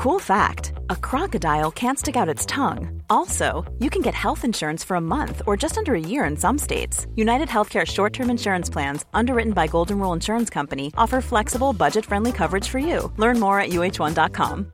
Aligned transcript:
Cool 0.00 0.18
fact 0.18 0.72
a 0.88 0.96
crocodile 0.96 1.70
can't 1.70 1.98
stick 1.98 2.16
out 2.16 2.26
its 2.26 2.46
tongue. 2.46 3.02
Also, 3.10 3.70
you 3.80 3.90
can 3.90 4.00
get 4.00 4.14
health 4.14 4.46
insurance 4.46 4.82
for 4.82 4.94
a 4.94 5.00
month 5.00 5.42
or 5.46 5.58
just 5.58 5.76
under 5.76 5.94
a 5.94 6.00
year 6.00 6.24
in 6.24 6.38
some 6.38 6.56
states. 6.56 7.06
United 7.16 7.48
Healthcare 7.48 7.86
short 7.86 8.14
term 8.14 8.30
insurance 8.30 8.70
plans, 8.70 9.04
underwritten 9.12 9.52
by 9.52 9.66
Golden 9.66 9.98
Rule 9.98 10.14
Insurance 10.14 10.48
Company, 10.48 10.90
offer 10.96 11.20
flexible, 11.20 11.74
budget 11.74 12.06
friendly 12.06 12.32
coverage 12.32 12.66
for 12.66 12.78
you. 12.78 13.12
Learn 13.18 13.38
more 13.38 13.60
at 13.60 13.72
uh1.com. 13.72 14.72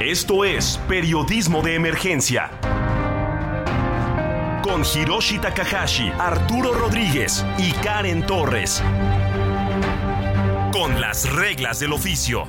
Esto 0.00 0.44
es 0.44 0.78
Periodismo 0.86 1.60
de 1.60 1.74
Emergencia. 1.74 2.50
Con 4.62 4.84
Hiroshi 4.84 5.40
Takahashi, 5.40 6.08
Arturo 6.20 6.72
Rodríguez 6.72 7.44
y 7.58 7.72
Karen 7.82 8.24
Torres. 8.26 8.80
Con 10.78 11.00
las 11.00 11.32
reglas 11.32 11.80
del 11.80 11.94
oficio. 11.94 12.44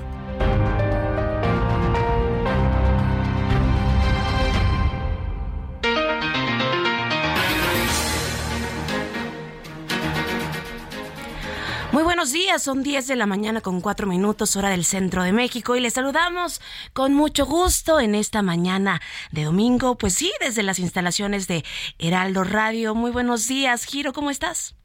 Muy 11.93 12.03
buenos 12.03 12.33
días, 12.33 12.61
son 12.61 12.83
10 12.83 13.07
de 13.07 13.15
la 13.15 13.25
mañana 13.25 13.61
con 13.61 13.79
4 13.79 14.05
minutos 14.05 14.57
hora 14.57 14.71
del 14.71 14.83
centro 14.83 15.23
de 15.23 15.31
México 15.31 15.77
y 15.77 15.79
les 15.79 15.93
saludamos 15.93 16.59
con 16.91 17.13
mucho 17.13 17.45
gusto 17.45 18.01
en 18.01 18.13
esta 18.13 18.41
mañana 18.41 19.01
de 19.31 19.45
domingo, 19.45 19.97
pues 19.97 20.15
sí, 20.15 20.33
desde 20.41 20.63
las 20.63 20.79
instalaciones 20.79 21.47
de 21.47 21.63
Heraldo 21.97 22.43
Radio. 22.43 22.93
Muy 22.93 23.11
buenos 23.11 23.47
días, 23.47 23.85
Giro, 23.85 24.11
¿cómo 24.11 24.31
estás? 24.31 24.75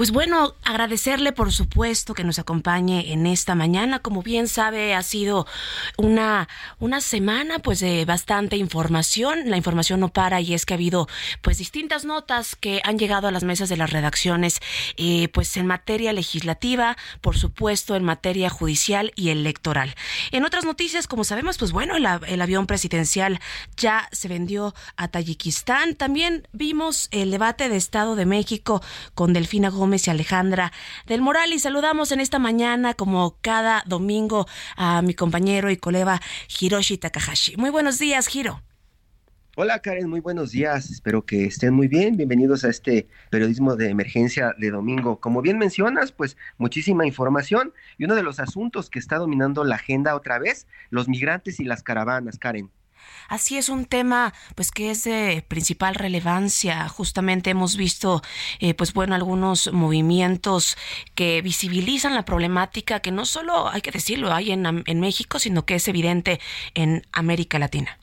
Pues 0.00 0.12
bueno, 0.12 0.54
agradecerle 0.64 1.32
por 1.32 1.52
supuesto 1.52 2.14
que 2.14 2.24
nos 2.24 2.38
acompañe 2.38 3.12
en 3.12 3.26
esta 3.26 3.54
mañana. 3.54 3.98
Como 3.98 4.22
bien 4.22 4.48
sabe, 4.48 4.94
ha 4.94 5.02
sido 5.02 5.46
una, 5.98 6.48
una 6.78 7.02
semana 7.02 7.58
pues 7.58 7.80
de 7.80 8.06
bastante 8.06 8.56
información. 8.56 9.50
La 9.50 9.58
información 9.58 10.00
no 10.00 10.08
para 10.08 10.40
y 10.40 10.54
es 10.54 10.64
que 10.64 10.72
ha 10.72 10.76
habido 10.78 11.06
pues 11.42 11.58
distintas 11.58 12.06
notas 12.06 12.56
que 12.56 12.80
han 12.82 12.98
llegado 12.98 13.28
a 13.28 13.30
las 13.30 13.44
mesas 13.44 13.68
de 13.68 13.76
las 13.76 13.90
redacciones 13.90 14.60
eh, 14.96 15.28
pues 15.34 15.54
en 15.58 15.66
materia 15.66 16.14
legislativa, 16.14 16.96
por 17.20 17.36
supuesto 17.36 17.94
en 17.94 18.02
materia 18.02 18.48
judicial 18.48 19.12
y 19.16 19.28
electoral. 19.28 19.94
En 20.30 20.46
otras 20.46 20.64
noticias, 20.64 21.08
como 21.08 21.24
sabemos, 21.24 21.58
pues 21.58 21.72
bueno, 21.72 21.94
el, 21.94 22.06
el 22.26 22.40
avión 22.40 22.66
presidencial 22.66 23.38
ya 23.76 24.08
se 24.12 24.28
vendió 24.28 24.74
a 24.96 25.08
Tayikistán. 25.08 25.94
También 25.94 26.48
vimos 26.54 27.08
el 27.10 27.30
debate 27.30 27.68
de 27.68 27.76
Estado 27.76 28.16
de 28.16 28.24
México 28.24 28.82
con 29.14 29.34
Delfina 29.34 29.68
Gómez 29.68 29.89
y 29.96 30.10
Alejandra 30.10 30.72
del 31.06 31.22
Moral. 31.22 31.52
Y 31.52 31.58
saludamos 31.58 32.12
en 32.12 32.20
esta 32.20 32.38
mañana, 32.38 32.94
como 32.94 33.36
cada 33.40 33.82
domingo, 33.86 34.46
a 34.76 35.02
mi 35.02 35.14
compañero 35.14 35.70
y 35.70 35.76
colega 35.76 36.20
Hiroshi 36.60 36.98
Takahashi. 36.98 37.56
Muy 37.56 37.70
buenos 37.70 37.98
días, 37.98 38.34
Hiro. 38.34 38.62
Hola 39.56 39.80
Karen, 39.80 40.08
muy 40.08 40.20
buenos 40.20 40.52
días. 40.52 40.90
Espero 40.90 41.26
que 41.26 41.44
estén 41.44 41.74
muy 41.74 41.88
bien. 41.88 42.16
Bienvenidos 42.16 42.64
a 42.64 42.70
este 42.70 43.08
periodismo 43.30 43.74
de 43.76 43.90
emergencia 43.90 44.54
de 44.56 44.70
domingo. 44.70 45.20
Como 45.20 45.42
bien 45.42 45.58
mencionas, 45.58 46.12
pues 46.12 46.36
muchísima 46.56 47.04
información 47.04 47.74
y 47.98 48.04
uno 48.04 48.14
de 48.14 48.22
los 48.22 48.38
asuntos 48.38 48.88
que 48.88 49.00
está 49.00 49.16
dominando 49.16 49.64
la 49.64 49.74
agenda 49.74 50.14
otra 50.14 50.38
vez, 50.38 50.66
los 50.88 51.08
migrantes 51.08 51.58
y 51.58 51.64
las 51.64 51.82
caravanas, 51.82 52.38
Karen. 52.38 52.70
Así 53.28 53.56
es 53.56 53.68
un 53.68 53.84
tema 53.84 54.32
pues 54.54 54.70
que 54.70 54.90
es 54.90 55.04
de 55.04 55.44
principal 55.46 55.94
relevancia. 55.94 56.88
Justamente 56.88 57.50
hemos 57.50 57.76
visto 57.76 58.22
eh, 58.58 58.74
pues 58.74 58.92
bueno 58.92 59.14
algunos 59.14 59.72
movimientos 59.72 60.76
que 61.14 61.42
visibilizan 61.42 62.14
la 62.14 62.24
problemática 62.24 63.00
que 63.00 63.12
no 63.12 63.24
solo 63.24 63.68
hay 63.68 63.80
que 63.80 63.90
decirlo 63.90 64.32
hay 64.32 64.50
en, 64.52 64.84
en 64.86 65.00
México, 65.00 65.38
sino 65.38 65.64
que 65.64 65.76
es 65.76 65.88
evidente 65.88 66.40
en 66.74 67.02
América 67.12 67.58
Latina. 67.58 67.98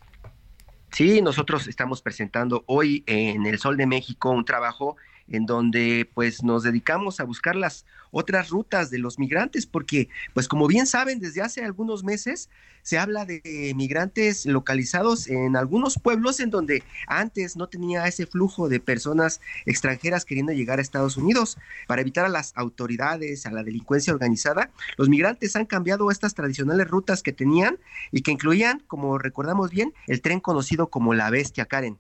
Sí, 0.91 1.21
nosotros 1.21 1.67
estamos 1.67 2.01
presentando 2.01 2.63
hoy 2.65 3.03
en 3.05 3.45
El 3.45 3.59
Sol 3.59 3.77
de 3.77 3.85
México 3.85 4.31
un 4.31 4.45
trabajo 4.45 4.95
en 5.29 5.45
donde 5.45 6.09
pues 6.13 6.43
nos 6.43 6.63
dedicamos 6.63 7.19
a 7.19 7.23
buscar 7.23 7.55
las 7.55 7.85
otras 8.11 8.49
rutas 8.49 8.89
de 8.89 8.99
los 8.99 9.19
migrantes, 9.19 9.65
porque 9.65 10.09
pues 10.33 10.47
como 10.47 10.67
bien 10.67 10.87
saben, 10.87 11.19
desde 11.19 11.41
hace 11.41 11.63
algunos 11.63 12.03
meses 12.03 12.49
se 12.83 12.97
habla 12.97 13.25
de 13.25 13.73
migrantes 13.75 14.45
localizados 14.45 15.27
en 15.27 15.57
algunos 15.57 15.99
pueblos 15.99 16.39
en 16.39 16.49
donde 16.49 16.83
antes 17.07 17.57
no 17.57 17.67
tenía 17.67 18.07
ese 18.07 18.25
flujo 18.25 18.69
de 18.69 18.79
personas 18.79 19.41
extranjeras 19.65 20.23
queriendo 20.23 20.53
llegar 20.53 20.79
a 20.79 20.81
Estados 20.81 21.17
Unidos. 21.17 21.57
Para 21.87 22.01
evitar 22.01 22.25
a 22.25 22.29
las 22.29 22.53
autoridades, 22.55 23.45
a 23.45 23.51
la 23.51 23.63
delincuencia 23.63 24.13
organizada, 24.13 24.71
los 24.95 25.09
migrantes 25.09 25.57
han 25.57 25.65
cambiado 25.65 26.09
estas 26.11 26.33
tradicionales 26.33 26.87
rutas 26.87 27.23
que 27.23 27.33
tenían 27.33 27.77
y 28.11 28.21
que 28.21 28.31
incluían, 28.31 28.81
como 28.87 29.17
recordamos 29.17 29.69
bien, 29.69 29.93
el 30.07 30.21
tren 30.21 30.39
conocido 30.39 30.87
como 30.87 31.13
la 31.13 31.29
Bestia 31.29 31.65
Karen. 31.65 31.99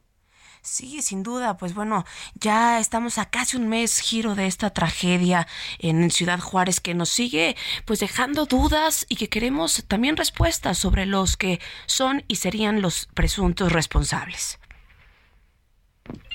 Sí, 0.69 1.01
sin 1.01 1.23
duda, 1.23 1.55
pues 1.55 1.73
bueno, 1.73 2.03
ya 2.35 2.81
estamos 2.81 3.19
a 3.19 3.29
casi 3.29 3.55
un 3.55 3.69
mes 3.69 3.99
giro 3.99 4.35
de 4.35 4.47
esta 4.47 4.71
tragedia 4.71 5.47
en 5.79 6.11
Ciudad 6.11 6.41
Juárez 6.41 6.81
que 6.81 6.93
nos 6.93 7.07
sigue 7.07 7.55
pues 7.85 8.01
dejando 8.01 8.45
dudas 8.45 9.05
y 9.07 9.15
que 9.15 9.29
queremos 9.29 9.85
también 9.87 10.17
respuestas 10.17 10.77
sobre 10.77 11.05
los 11.05 11.37
que 11.37 11.61
son 11.85 12.25
y 12.27 12.35
serían 12.35 12.81
los 12.81 13.07
presuntos 13.13 13.71
responsables. 13.71 14.59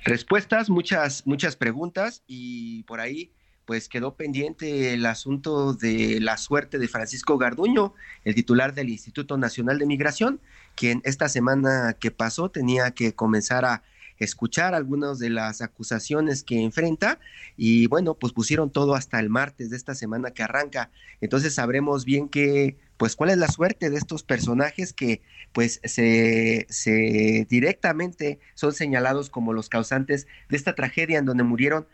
Respuestas, 0.03 0.71
muchas, 0.71 1.27
muchas 1.27 1.55
preguntas 1.55 2.23
y 2.27 2.85
por 2.85 3.01
ahí 3.01 3.35
pues 3.67 3.87
quedó 3.87 4.17
pendiente 4.17 4.95
el 4.95 5.05
asunto 5.05 5.75
de 5.75 6.21
la 6.21 6.39
suerte 6.39 6.79
de 6.79 6.89
Francisco 6.89 7.37
Garduño, 7.37 7.93
el 8.25 8.35
titular 8.35 8.73
del 8.73 8.89
Instituto 8.89 9.37
Nacional 9.37 9.79
de 9.79 9.85
Migración, 9.85 10.41
quien 10.75 11.03
esta 11.05 11.29
semana 11.29 11.95
que 12.01 12.11
pasó 12.11 12.51
tenía 12.51 12.93
que 12.93 13.15
comenzar 13.15 13.67
a 13.67 13.83
escuchar 14.25 14.75
algunas 14.75 15.19
de 15.19 15.31
las 15.31 15.63
acusaciones 15.63 16.43
que 16.43 16.61
enfrenta 16.63 17.19
y 17.57 17.87
bueno, 17.87 18.15
pues 18.15 18.33
pusieron 18.33 18.71
todo 18.71 18.95
hasta 18.95 19.21
el 19.21 19.31
martes 19.31 19.71
de 19.71 19.77
esta 19.77 19.95
semana 19.95 20.33
que 20.33 20.43
arranca. 20.43 20.91
Entonces 21.21 21.55
sabremos 21.55 22.05
bien 22.05 22.29
que 22.29 22.77
pues 22.97 23.17
cuál 23.17 23.31
es 23.31 23.39
la 23.39 23.49
suerte 23.49 23.91
de 23.91 23.97
estos 23.97 24.23
personajes 24.23 24.93
que 24.93 25.23
pues 25.53 25.81
se, 25.85 26.67
se 26.69 27.47
directamente 27.49 28.39
son 28.55 28.73
señalados 28.73 29.31
como 29.31 29.53
los 29.53 29.69
causantes 29.69 30.27
de 30.49 30.57
esta 30.57 30.75
tragedia 30.75 31.19
en 31.19 31.25
donde 31.25 31.43
murieron 31.45 31.87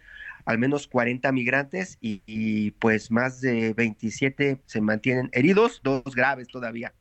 al 0.45 0.59
menos 0.59 0.87
40 0.87 1.31
migrantes 1.33 1.99
y, 2.01 2.23
y 2.27 2.71
pues 2.73 3.11
más 3.11 3.41
de 3.41 3.75
27 3.75 4.61
se 4.65 4.81
mantienen 4.81 5.29
heridos, 5.33 5.81
dos 5.83 6.15
graves 6.15 6.49
todavía. 6.49 6.95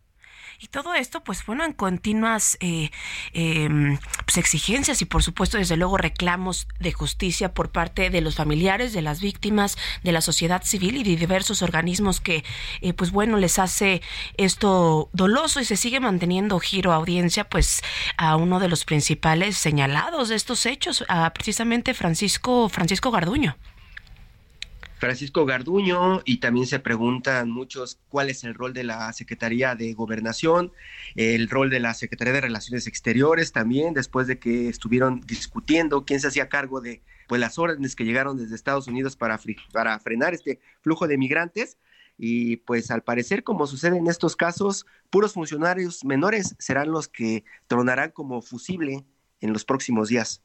Y 0.59 0.68
todo 0.68 0.95
esto, 0.95 1.23
pues 1.23 1.45
bueno, 1.45 1.63
en 1.63 1.73
continuas 1.73 2.57
eh, 2.62 2.90
em, 3.34 4.00
pues, 4.25 4.38
exigencias 4.38 5.01
y 5.01 5.06
por 5.06 5.22
supuesto, 5.22 5.57
desde 5.57 5.78
luego, 5.78 5.97
reclamos 5.97 6.68
de 6.79 6.91
justicia 6.91 7.53
por 7.53 7.72
parte 7.72 8.09
de 8.09 8.22
los 8.22 8.35
familiares, 8.35 8.91
de 8.94 9.03
las 9.03 9.22
víctimas, 9.22 9.78
de 10.03 10.12
la 10.12 10.22
sociedad 10.22 10.63
civil 10.63 10.97
y 10.97 11.03
de 11.03 11.16
diversos 11.16 11.62
organismos 11.62 12.19
que, 12.19 12.44
eh, 12.81 12.94
pues 12.94 13.12
bueno, 13.12 13.38
les 13.38 13.59
hace 13.59 14.01
esto 14.38 15.09
doloso 15.13 15.59
y 15.59 15.66
se 15.66 15.78
sigue 15.78 16.00
manteniendo 16.00 16.59
giro 16.59 16.91
audiencia, 16.91 17.44
pues 17.44 17.81
a 18.17 18.35
uno 18.35 18.59
de 18.59 18.67
los 18.67 18.84
principales 18.84 19.57
señalados 19.57 20.29
de 20.29 20.35
estos 20.35 20.66
hechos, 20.66 21.06
a 21.07 21.31
precisamente 21.34 21.94
Francisco, 21.94 22.67
Francisco 22.69 23.12
Garduño. 23.12 23.57
Francisco 25.00 25.46
Garduño 25.46 26.22
y 26.25 26.40
también 26.40 26.66
se 26.66 26.80
preguntan 26.80 27.52
muchos 27.52 28.00
cuál 28.09 28.30
es 28.30 28.44
el 28.44 28.56
rol 28.56 28.74
de 28.74 28.84
la 28.84 29.13
Secretaría 29.13 29.75
de 29.75 29.94
Gobernación, 29.94 30.72
el 31.16 31.50
rol 31.50 31.69
de 31.69 31.80
la 31.80 31.94
Secretaría 31.94 32.34
de 32.34 32.41
Relaciones 32.41 32.88
Exteriores 32.88 33.52
también, 33.52 33.94
después 33.94 34.25
de 34.25 34.40
que 34.40 34.69
estuvieron 34.69 35.22
discutiendo 35.22 36.03
quién 36.03 36.19
se 36.19 36.28
hacía 36.28 36.50
cargo 36.50 36.81
de 36.81 37.03
pues 37.28 37.40
las 37.40 37.59
órdenes 37.59 37.96
que 37.96 38.06
llegaron 38.06 38.38
desde 38.38 38.56
Estados 38.56 38.88
Unidos 38.88 39.16
para, 39.16 39.40
para 39.72 40.00
frenar 40.00 40.34
este 40.34 40.59
flujo 40.81 41.08
de 41.08 41.18
migrantes. 41.18 41.78
Y 42.17 42.58
pues 42.58 42.90
al 42.90 43.03
parecer, 43.03 43.43
como 43.43 43.67
sucede 43.67 43.97
en 43.97 44.08
estos 44.08 44.35
casos, 44.35 44.88
puros 45.11 45.34
funcionarios 45.34 46.03
menores 46.03 46.55
serán 46.58 46.90
los 46.90 47.08
que 47.08 47.43
tronarán 47.67 48.09
como 48.09 48.41
fusible 48.41 49.05
en 49.40 49.53
los 49.53 49.66
próximos 49.66 50.09
días. 50.09 50.41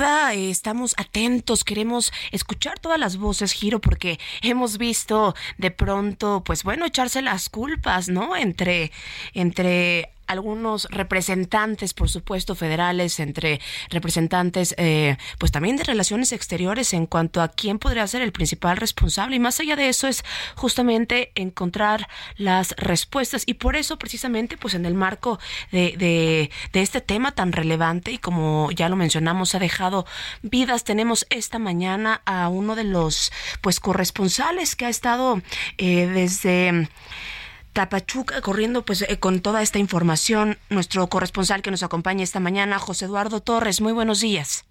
Eh, 0.00 0.50
estamos 0.50 0.94
atentos, 0.96 1.64
queremos 1.64 2.12
escuchar 2.30 2.78
todas 2.78 3.00
las 3.00 3.16
voces, 3.16 3.52
Giro, 3.52 3.80
porque 3.80 4.20
hemos 4.42 4.78
visto 4.78 5.34
de 5.56 5.72
pronto, 5.72 6.42
pues 6.44 6.62
bueno, 6.62 6.86
echarse 6.86 7.20
las 7.20 7.48
culpas, 7.48 8.08
¿no? 8.08 8.36
Entre, 8.36 8.92
entre 9.34 10.12
algunos 10.28 10.86
representantes, 10.90 11.94
por 11.94 12.08
supuesto, 12.08 12.54
federales, 12.54 13.18
entre 13.20 13.60
representantes, 13.90 14.74
eh, 14.78 15.16
pues 15.38 15.52
también 15.52 15.76
de 15.76 15.84
relaciones 15.84 16.32
exteriores 16.32 16.92
en 16.92 17.06
cuanto 17.06 17.42
a 17.42 17.48
quién 17.48 17.78
podría 17.78 18.06
ser 18.06 18.22
el 18.22 18.32
principal 18.32 18.76
responsable. 18.76 19.36
Y 19.36 19.40
más 19.40 19.58
allá 19.60 19.74
de 19.76 19.88
eso 19.88 20.06
es 20.06 20.24
justamente 20.54 21.32
encontrar 21.34 22.08
las 22.36 22.74
respuestas. 22.76 23.42
Y 23.46 23.54
por 23.54 23.76
eso, 23.76 23.98
precisamente, 23.98 24.56
pues 24.56 24.74
en 24.74 24.86
el 24.86 24.94
marco 24.94 25.38
de, 25.72 25.94
de, 25.98 26.50
de 26.72 26.82
este 26.82 27.00
tema 27.00 27.32
tan 27.32 27.52
relevante 27.52 28.12
y 28.12 28.18
como 28.18 28.70
ya 28.70 28.88
lo 28.88 28.96
mencionamos, 28.96 29.54
ha 29.54 29.58
dejado 29.58 30.06
vidas, 30.42 30.84
tenemos 30.84 31.26
esta 31.30 31.58
mañana 31.58 32.22
a 32.24 32.48
uno 32.48 32.74
de 32.74 32.84
los 32.84 33.32
pues 33.60 33.80
corresponsales 33.80 34.76
que 34.76 34.86
ha 34.86 34.88
estado 34.88 35.40
eh, 35.78 36.06
desde 36.06 36.88
Tapachuca, 37.72 38.40
corriendo 38.40 38.82
pues 38.82 39.02
eh, 39.02 39.18
con 39.18 39.40
toda 39.40 39.62
esta 39.62 39.78
información, 39.78 40.58
nuestro 40.70 41.06
corresponsal 41.08 41.62
que 41.62 41.70
nos 41.70 41.82
acompaña 41.82 42.24
esta 42.24 42.40
mañana, 42.40 42.78
José 42.78 43.04
Eduardo 43.04 43.40
Torres. 43.40 43.80
Muy 43.80 43.92
buenos 43.92 44.20
días. 44.20 44.64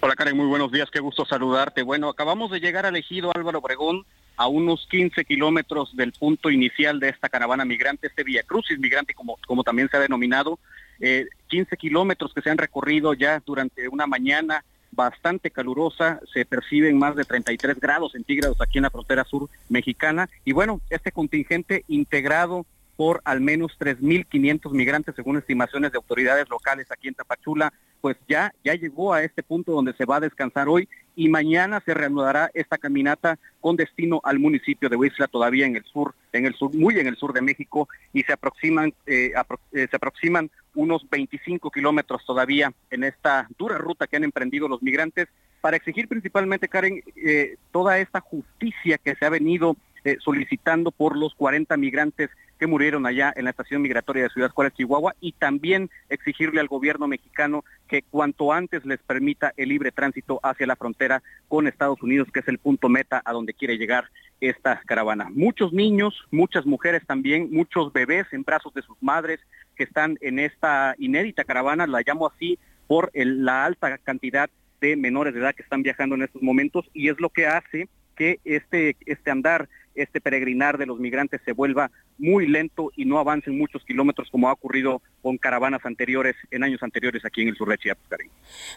Hola 0.00 0.14
Karen, 0.14 0.36
muy 0.36 0.46
buenos 0.46 0.70
días, 0.70 0.88
qué 0.92 1.00
gusto 1.00 1.24
saludarte. 1.24 1.82
Bueno, 1.82 2.08
acabamos 2.08 2.50
de 2.50 2.60
llegar 2.60 2.86
al 2.86 2.96
ejido 2.96 3.32
Álvaro 3.34 3.58
Obregón, 3.58 4.06
a 4.36 4.46
unos 4.46 4.86
15 4.90 5.24
kilómetros 5.24 5.96
del 5.96 6.12
punto 6.12 6.50
inicial 6.50 7.00
de 7.00 7.08
esta 7.08 7.28
caravana 7.28 7.64
migrante, 7.64 8.06
este 8.06 8.22
Vía 8.22 8.44
Crucis 8.44 8.78
migrante, 8.78 9.12
como, 9.12 9.36
como 9.46 9.64
también 9.64 9.88
se 9.90 9.96
ha 9.96 10.00
denominado. 10.00 10.60
Eh, 11.00 11.26
15 11.48 11.76
kilómetros 11.76 12.32
que 12.32 12.42
se 12.42 12.50
han 12.50 12.58
recorrido 12.58 13.14
ya 13.14 13.42
durante 13.44 13.88
una 13.88 14.06
mañana 14.06 14.64
bastante 14.90 15.50
calurosa, 15.50 16.20
se 16.32 16.44
perciben 16.44 16.98
más 16.98 17.16
de 17.16 17.24
33 17.24 17.78
grados 17.78 18.12
centígrados 18.12 18.60
aquí 18.60 18.78
en 18.78 18.82
la 18.82 18.90
frontera 18.90 19.24
sur 19.24 19.48
mexicana. 19.68 20.28
Y 20.44 20.52
bueno, 20.52 20.80
este 20.90 21.12
contingente 21.12 21.84
integrado 21.88 22.66
por 22.96 23.20
al 23.24 23.40
menos 23.40 23.78
3.500 23.78 24.72
migrantes 24.72 25.14
según 25.14 25.38
estimaciones 25.38 25.92
de 25.92 25.98
autoridades 25.98 26.48
locales 26.48 26.90
aquí 26.90 27.06
en 27.06 27.14
Tapachula, 27.14 27.72
pues 28.00 28.16
ya, 28.28 28.52
ya 28.64 28.74
llegó 28.74 29.12
a 29.12 29.22
este 29.22 29.42
punto 29.42 29.72
donde 29.72 29.92
se 29.94 30.04
va 30.04 30.16
a 30.16 30.20
descansar 30.20 30.68
hoy 30.68 30.88
y 31.16 31.28
mañana 31.28 31.82
se 31.84 31.94
reanudará 31.94 32.48
esta 32.54 32.78
caminata 32.78 33.38
con 33.60 33.74
destino 33.74 34.20
al 34.22 34.38
municipio 34.38 34.88
de 34.88 34.94
Huizla, 34.94 35.26
todavía 35.26 35.66
en 35.66 35.74
el 35.74 35.84
sur, 35.84 36.14
en 36.32 36.46
el 36.46 36.54
sur, 36.54 36.72
muy 36.74 36.96
en 36.98 37.08
el 37.08 37.16
sur 37.16 37.32
de 37.32 37.42
México, 37.42 37.88
y 38.12 38.22
se 38.22 38.32
aproximan, 38.32 38.94
eh, 39.04 39.32
eh, 39.72 39.88
se 39.90 39.96
aproximan 39.96 40.48
unos 40.76 41.10
25 41.10 41.72
kilómetros 41.72 42.24
todavía 42.24 42.72
en 42.90 43.02
esta 43.02 43.48
dura 43.58 43.78
ruta 43.78 44.06
que 44.06 44.16
han 44.16 44.22
emprendido 44.22 44.68
los 44.68 44.80
migrantes 44.80 45.26
para 45.60 45.76
exigir 45.76 46.06
principalmente, 46.06 46.68
Karen, 46.68 47.02
eh, 47.16 47.56
toda 47.72 47.98
esta 47.98 48.20
justicia 48.20 48.96
que 48.98 49.16
se 49.16 49.26
ha 49.26 49.30
venido 49.30 49.76
solicitando 50.20 50.90
por 50.90 51.18
los 51.18 51.34
40 51.34 51.76
migrantes 51.76 52.30
que 52.58 52.66
murieron 52.66 53.06
allá 53.06 53.32
en 53.36 53.44
la 53.44 53.50
estación 53.50 53.82
migratoria 53.82 54.24
de 54.24 54.30
Ciudad 54.30 54.50
Juárez, 54.50 54.74
Chihuahua, 54.74 55.14
y 55.20 55.32
también 55.32 55.90
exigirle 56.08 56.60
al 56.60 56.68
gobierno 56.68 57.06
mexicano 57.06 57.64
que 57.86 58.02
cuanto 58.02 58.52
antes 58.52 58.84
les 58.84 59.00
permita 59.00 59.52
el 59.56 59.68
libre 59.68 59.92
tránsito 59.92 60.40
hacia 60.42 60.66
la 60.66 60.76
frontera 60.76 61.22
con 61.48 61.66
Estados 61.66 62.02
Unidos, 62.02 62.28
que 62.32 62.40
es 62.40 62.48
el 62.48 62.58
punto 62.58 62.88
meta 62.88 63.22
a 63.24 63.32
donde 63.32 63.54
quiere 63.54 63.78
llegar 63.78 64.10
esta 64.40 64.80
caravana. 64.86 65.28
Muchos 65.30 65.72
niños, 65.72 66.14
muchas 66.30 66.66
mujeres 66.66 67.02
también, 67.06 67.48
muchos 67.50 67.92
bebés 67.92 68.26
en 68.32 68.42
brazos 68.42 68.74
de 68.74 68.82
sus 68.82 68.96
madres 69.02 69.40
que 69.76 69.84
están 69.84 70.18
en 70.20 70.38
esta 70.38 70.94
inédita 70.98 71.44
caravana, 71.44 71.86
la 71.86 72.02
llamo 72.06 72.28
así 72.28 72.58
por 72.86 73.10
la 73.14 73.64
alta 73.64 73.98
cantidad 73.98 74.50
de 74.80 74.96
menores 74.96 75.34
de 75.34 75.40
edad 75.40 75.54
que 75.54 75.62
están 75.62 75.82
viajando 75.82 76.14
en 76.14 76.22
estos 76.22 76.42
momentos 76.42 76.88
y 76.92 77.08
es 77.08 77.20
lo 77.20 77.30
que 77.30 77.46
hace 77.46 77.88
que 78.16 78.40
este, 78.44 78.96
este 79.06 79.30
andar 79.30 79.68
este 79.94 80.20
peregrinar 80.20 80.78
de 80.78 80.86
los 80.86 80.98
migrantes 80.98 81.40
se 81.44 81.52
vuelva 81.52 81.90
muy 82.18 82.46
lento 82.46 82.90
y 82.96 83.04
no 83.04 83.18
avance 83.18 83.50
muchos 83.50 83.84
kilómetros 83.84 84.28
como 84.30 84.48
ha 84.48 84.52
ocurrido 84.52 85.00
con 85.22 85.38
caravanas 85.38 85.80
anteriores 85.84 86.36
en 86.50 86.62
años 86.62 86.82
anteriores 86.82 87.24
aquí 87.24 87.42
en 87.42 87.48
el 87.48 87.56
sur 87.56 87.68
de 87.68 87.78
Chiapas, 87.78 88.04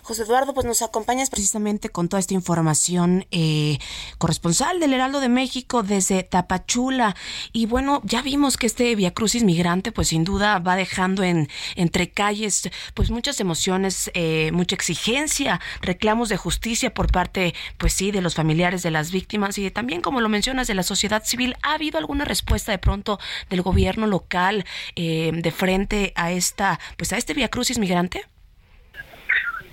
José 0.02 0.24
Eduardo, 0.24 0.54
pues 0.54 0.66
nos 0.66 0.82
acompañas 0.82 1.30
precisamente 1.30 1.90
con 1.90 2.10
toda 2.10 2.20
esta 2.20 2.34
información 2.34 3.26
eh, 3.32 3.78
corresponsal 4.18 4.80
del 4.80 4.94
Heraldo 4.94 5.20
de 5.20 5.30
México 5.30 5.84
desde 5.84 6.24
Tapachula 6.24 7.16
y 7.54 7.66
bueno, 7.66 8.02
ya 8.04 8.22
vimos 8.22 8.58
que 8.58 8.68
este 8.68 8.96
Via 8.96 9.14
Crucis 9.14 9.44
migrante 9.44 9.92
pues 9.92 10.10
sin 10.10 10.24
duda 10.24 10.60
va 10.60 10.76
dejando 10.76 11.24
en 11.24 11.48
entre 11.76 12.10
calles 12.10 12.70
pues 12.94 13.12
muchas 13.12 13.40
emociones, 13.40 14.12
eh, 14.14 14.52
mucha 14.52 14.76
exigencia, 14.76 15.62
reclamos 15.82 16.30
de 16.30 16.38
justicia 16.38 16.94
por 16.94 17.12
parte 17.12 17.54
pues 17.78 17.94
sí 17.94 18.12
de 18.12 18.22
los 18.22 18.36
familiares 18.36 18.84
de 18.84 18.92
las 18.92 19.12
víctimas 19.12 19.58
y 19.58 19.70
también 19.72 20.02
como 20.02 20.22
lo 20.22 20.30
mencionas 20.30 20.68
de 20.68 20.76
la 20.76 20.84
sociedad 20.84 21.24
civil. 21.24 21.56
¿Ha 21.64 21.74
habido 21.76 21.98
alguna 21.98 22.26
respuesta 22.26 22.72
de 22.72 22.78
pronto 22.78 23.20
del 23.50 23.62
gobierno 23.62 24.08
local 24.08 24.66
eh, 24.96 25.32
de 25.34 25.52
frente 25.52 26.14
a 26.16 26.32
esta, 26.32 26.80
pues 26.98 27.14
a 27.14 27.18
este 27.18 27.34
Via 27.34 27.50
Crucis 27.50 27.80
migrante? 27.80 28.26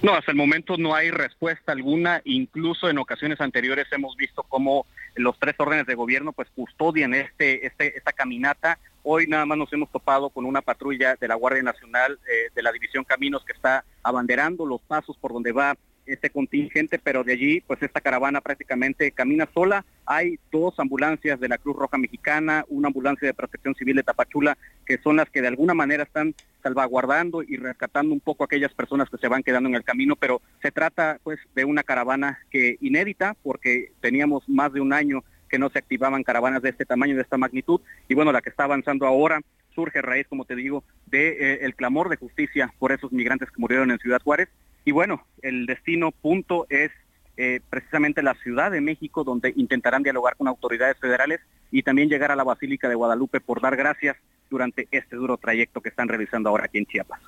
No, 0.01 0.15
hasta 0.15 0.31
el 0.31 0.37
momento 0.37 0.77
no 0.77 0.95
hay 0.95 1.11
respuesta 1.11 1.73
alguna. 1.73 2.21
Incluso 2.25 2.89
en 2.89 2.99
ocasiones 2.99 3.41
anteriores 3.41 3.87
hemos 3.91 4.17
visto 4.17 4.45
cómo 4.45 4.87
los 5.17 5.37
tres 5.41 5.57
órdenes 5.59 5.87
de 5.87 5.97
gobierno 5.97 6.33
pues 6.33 6.49
custodian 6.55 7.15
este, 7.15 7.67
este, 7.67 7.97
esta 7.97 8.13
caminata. 8.13 8.79
Hoy 9.03 9.27
nada 9.27 9.45
más 9.45 9.59
nos 9.59 9.73
hemos 9.73 9.91
topado 9.91 10.31
con 10.31 10.45
una 10.45 10.63
patrulla 10.63 11.17
de 11.17 11.27
la 11.27 11.35
Guardia 11.35 11.65
Nacional 11.65 12.19
eh, 12.31 12.51
de 12.55 12.63
la 12.63 12.71
División 12.71 13.03
Caminos 13.03 13.45
que 13.45 13.53
está 13.53 13.85
abanderando 14.05 14.67
los 14.67 14.81
pasos 14.83 15.17
por 15.17 15.33
donde 15.33 15.51
va 15.51 15.77
este 16.09 16.31
contingente, 16.31 16.99
pero 16.99 17.25
de 17.25 17.33
allí, 17.33 17.61
pues 17.61 17.83
esta 17.83 18.01
caravana 18.01 18.41
prácticamente 18.41 19.13
camina 19.13 19.49
sola. 19.53 19.85
Hay 20.07 20.39
dos 20.51 20.79
ambulancias 20.79 21.39
de 21.39 21.49
la 21.49 21.59
Cruz 21.59 21.77
Roja 21.77 21.99
Mexicana, 21.99 22.65
una 22.69 22.89
ambulancia 22.89 23.27
de 23.27 23.35
Protección 23.35 23.75
Civil 23.75 23.97
de 23.97 24.03
Tapachula, 24.03 24.57
que 24.87 24.99
son 24.99 25.17
las 25.17 25.31
que 25.31 25.43
de 25.43 25.49
alguna 25.49 25.75
manera 25.75 26.05
están 26.05 26.35
salvaguardando 26.63 27.43
y 27.43 27.57
rescatando 27.57 28.13
un 28.13 28.21
poco 28.21 28.45
a 28.45 28.47
aquellas 28.47 28.73
personas 28.75 29.09
que 29.11 29.19
se 29.19 29.29
van 29.29 29.43
quedando 29.43 29.69
en 29.69 29.75
el 29.75 29.85
camino, 29.85 30.17
pero 30.17 30.41
se 30.63 30.73
trata 30.73 31.19
pues 31.23 31.39
de 31.55 31.65
una 31.65 31.83
caravana 31.83 32.39
que 32.51 32.79
inédita, 32.81 33.37
porque 33.43 33.93
teníamos 34.01 34.49
más 34.49 34.73
de 34.73 34.81
un 34.81 34.93
año 34.93 35.23
que 35.49 35.59
no 35.59 35.71
se 35.71 35.79
activaban 35.79 36.25
caravanas 36.25 36.63
de 36.63 36.71
este 36.71 36.85
tamaño, 36.85 37.17
de 37.17 37.23
esta 37.23 37.39
magnitud, 37.39 37.81
y 38.09 38.15
bueno, 38.15 38.33
la 38.33 38.43
que 38.43 38.51
está 38.51 38.65
avanzando 38.65 39.07
ahora 39.07 39.41
surge 39.75 40.01
a 40.01 40.03
raíz, 40.03 40.27
como 40.27 40.45
te 40.45 40.57
digo, 40.57 40.83
de 41.07 41.65
eh, 41.65 41.73
clamor 41.75 42.09
de 42.09 42.17
justicia 42.17 42.75
por 42.79 42.93
esos 42.93 43.13
migrantes 43.13 43.51
que 43.51 43.61
murieron 43.61 43.91
en 43.91 43.99
Ciudad 43.99 44.21
Juárez 44.23 44.49
y 44.89 44.91
bueno, 44.91 45.23
el 45.43 45.67
destino 45.67 46.13
punto 46.13 46.67
es 46.71 46.91
eh, 47.37 47.61
precisamente 47.69 48.23
la 48.23 48.33
Ciudad 48.43 48.71
de 48.71 48.81
México, 48.81 49.23
donde 49.23 49.53
intentarán 49.55 50.03
dialogar 50.03 50.35
con 50.35 50.49
autoridades 50.49 50.97
federales 50.97 51.41
y 51.71 51.83
también 51.83 52.09
llegar 52.09 52.33
a 52.33 52.37
la 52.37 52.43
Basílica 52.43 52.89
de 52.89 52.95
Guadalupe 52.95 53.39
por 53.39 53.61
dar 53.61 53.77
gracias 53.77 54.17
durante 54.49 54.89
este 54.91 55.17
duro 55.17 55.37
trayecto 55.37 55.83
que 55.83 55.91
están 55.91 56.09
realizando 56.09 56.49
ahora 56.49 56.65
aquí 56.65 56.79
en 56.79 56.87
Chiapas. 56.87 57.21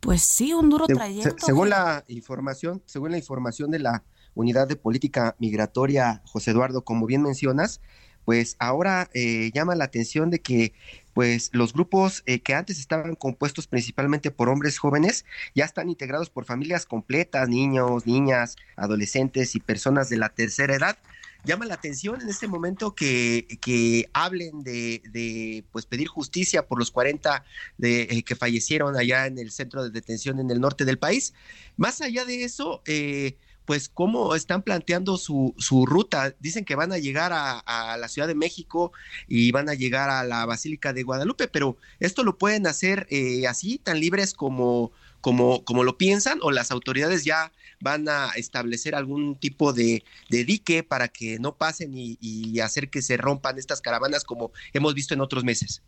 Pues 0.00 0.20
sí, 0.20 0.52
un 0.52 0.68
duro 0.68 0.86
trayecto. 0.86 1.36
según 1.38 1.70
la 1.70 2.04
información, 2.08 2.82
según 2.84 3.12
la 3.12 3.16
información 3.16 3.70
de 3.70 3.78
la 3.78 4.02
Unidad 4.34 4.68
de 4.68 4.76
Política 4.76 5.36
Migratoria, 5.38 6.20
José 6.26 6.50
Eduardo, 6.50 6.84
como 6.84 7.06
bien 7.06 7.22
mencionas, 7.22 7.80
pues 8.26 8.56
ahora 8.58 9.08
eh, 9.14 9.52
llama 9.54 9.76
la 9.76 9.84
atención 9.84 10.30
de 10.30 10.40
que 10.40 10.74
pues 11.14 11.48
los 11.52 11.72
grupos 11.72 12.24
eh, 12.26 12.40
que 12.40 12.54
antes 12.54 12.78
estaban 12.78 13.14
compuestos 13.14 13.68
principalmente 13.68 14.30
por 14.30 14.50
hombres 14.50 14.78
jóvenes 14.78 15.24
ya 15.54 15.64
están 15.64 15.88
integrados 15.88 16.28
por 16.28 16.44
familias 16.44 16.84
completas, 16.86 17.48
niños, 17.48 18.04
niñas, 18.04 18.56
adolescentes 18.74 19.54
y 19.54 19.60
personas 19.60 20.10
de 20.10 20.18
la 20.18 20.28
tercera 20.28 20.74
edad. 20.74 20.98
Llama 21.44 21.66
la 21.66 21.74
atención 21.74 22.20
en 22.20 22.28
este 22.28 22.48
momento 22.48 22.96
que, 22.96 23.46
que 23.60 24.10
hablen 24.12 24.64
de, 24.64 25.00
de, 25.12 25.64
pues 25.70 25.86
pedir 25.86 26.08
justicia 26.08 26.66
por 26.66 26.80
los 26.80 26.90
40 26.90 27.44
de, 27.78 28.02
eh, 28.02 28.24
que 28.24 28.34
fallecieron 28.34 28.96
allá 28.96 29.26
en 29.26 29.38
el 29.38 29.52
centro 29.52 29.84
de 29.84 29.90
detención 29.90 30.40
en 30.40 30.50
el 30.50 30.60
norte 30.60 30.84
del 30.84 30.98
país. 30.98 31.32
Más 31.76 32.00
allá 32.00 32.24
de 32.24 32.42
eso, 32.42 32.82
eh, 32.86 33.36
pues 33.66 33.88
cómo 33.88 34.34
están 34.34 34.62
planteando 34.62 35.18
su, 35.18 35.54
su 35.58 35.84
ruta. 35.84 36.34
Dicen 36.40 36.64
que 36.64 36.76
van 36.76 36.92
a 36.92 36.98
llegar 36.98 37.32
a, 37.34 37.96
la 37.98 38.08
Ciudad 38.08 38.28
de 38.28 38.34
México 38.34 38.92
y 39.26 39.50
van 39.50 39.68
a 39.68 39.74
llegar 39.74 40.08
a 40.08 40.24
la 40.24 40.46
Basílica 40.46 40.92
de 40.92 41.02
Guadalupe, 41.02 41.48
pero 41.48 41.76
esto 42.00 42.22
lo 42.22 42.38
pueden 42.38 42.66
hacer 42.66 43.06
eh, 43.10 43.46
así, 43.46 43.78
tan 43.78 44.00
libres 44.00 44.34
como, 44.34 44.92
como, 45.20 45.64
como 45.64 45.84
lo 45.84 45.98
piensan, 45.98 46.38
o 46.42 46.50
las 46.50 46.70
autoridades 46.70 47.24
ya 47.24 47.52
van 47.80 48.08
a 48.08 48.30
establecer 48.36 48.94
algún 48.94 49.36
tipo 49.36 49.72
de, 49.72 50.04
dique 50.30 50.82
para 50.82 51.08
que 51.08 51.38
no 51.38 51.56
pasen 51.56 51.92
y 51.94 52.60
hacer 52.60 52.88
que 52.88 53.02
se 53.02 53.16
rompan 53.16 53.58
estas 53.58 53.80
caravanas 53.80 54.24
como 54.24 54.52
hemos 54.72 54.94
visto 54.94 55.14
en 55.14 55.20
otros 55.20 55.44
meses. 55.44 55.82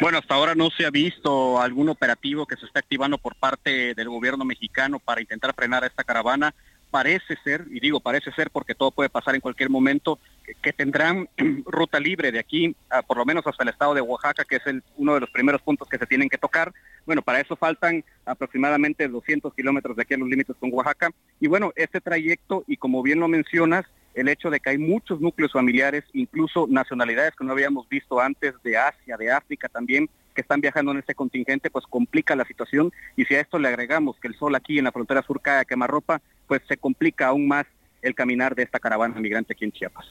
Bueno, 0.00 0.18
hasta 0.18 0.34
ahora 0.34 0.54
no 0.54 0.70
se 0.70 0.84
ha 0.84 0.90
visto 0.90 1.60
algún 1.60 1.88
operativo 1.88 2.46
que 2.46 2.56
se 2.56 2.66
está 2.66 2.80
activando 2.80 3.16
por 3.16 3.36
parte 3.36 3.94
del 3.94 4.08
gobierno 4.08 4.44
mexicano 4.44 4.98
para 4.98 5.20
intentar 5.20 5.54
frenar 5.54 5.84
a 5.84 5.86
esta 5.86 6.04
caravana. 6.04 6.54
Parece 6.90 7.36
ser, 7.42 7.64
y 7.70 7.80
digo 7.80 8.00
parece 8.00 8.30
ser 8.32 8.50
porque 8.50 8.74
todo 8.74 8.90
puede 8.90 9.08
pasar 9.08 9.34
en 9.34 9.40
cualquier 9.40 9.70
momento, 9.70 10.18
que, 10.62 10.72
tendrán 10.72 11.28
ruta 11.64 11.98
libre 12.00 12.32
de 12.32 12.38
aquí, 12.38 12.76
por 13.06 13.16
lo 13.16 13.24
menos 13.24 13.46
hasta 13.46 13.62
el 13.62 13.70
estado 13.70 13.94
de 13.94 14.00
Oaxaca, 14.00 14.44
que 14.44 14.56
es 14.56 14.62
uno 14.96 15.14
de 15.14 15.20
los 15.20 15.30
primeros 15.30 15.62
puntos 15.62 15.88
que 15.88 15.98
se 15.98 16.06
tienen 16.06 16.28
que 16.28 16.38
tocar. 16.38 16.72
Bueno, 17.06 17.22
para 17.22 17.40
eso 17.40 17.56
faltan 17.56 18.04
aproximadamente 18.26 19.08
200 19.08 19.54
kilómetros 19.54 19.96
de 19.96 20.02
aquí 20.02 20.14
a 20.14 20.18
los 20.18 20.28
límites 20.28 20.56
con 20.58 20.70
Oaxaca. 20.72 21.10
Y 21.40 21.46
bueno, 21.46 21.72
este 21.76 22.00
trayecto, 22.00 22.64
y 22.66 22.76
como 22.76 23.02
bien 23.02 23.20
lo 23.20 23.28
mencionas, 23.28 23.86
el 24.14 24.28
hecho 24.28 24.50
de 24.50 24.60
que 24.60 24.70
hay 24.70 24.78
muchos 24.78 25.20
núcleos 25.20 25.52
familiares, 25.52 26.04
incluso 26.12 26.66
nacionalidades 26.68 27.34
que 27.36 27.44
no 27.44 27.52
habíamos 27.52 27.88
visto 27.88 28.20
antes 28.20 28.54
de 28.62 28.76
Asia, 28.76 29.16
de 29.16 29.30
África 29.30 29.68
también, 29.68 30.08
que 30.34 30.40
están 30.40 30.60
viajando 30.60 30.92
en 30.92 30.98
este 30.98 31.14
contingente, 31.14 31.70
pues 31.70 31.84
complica 31.88 32.34
la 32.34 32.44
situación 32.44 32.92
y 33.16 33.24
si 33.24 33.34
a 33.34 33.40
esto 33.40 33.58
le 33.58 33.68
agregamos 33.68 34.16
que 34.20 34.28
el 34.28 34.34
sol 34.36 34.54
aquí 34.54 34.78
en 34.78 34.84
la 34.84 34.92
frontera 34.92 35.22
sur 35.22 35.40
cae 35.40 35.60
a 35.60 35.64
quemarropa, 35.64 36.20
pues 36.46 36.62
se 36.68 36.76
complica 36.76 37.28
aún 37.28 37.46
más 37.46 37.66
el 38.02 38.14
caminar 38.14 38.54
de 38.54 38.64
esta 38.64 38.80
caravana 38.80 39.20
migrante 39.20 39.54
aquí 39.54 39.64
en 39.64 39.72
Chiapas. 39.72 40.06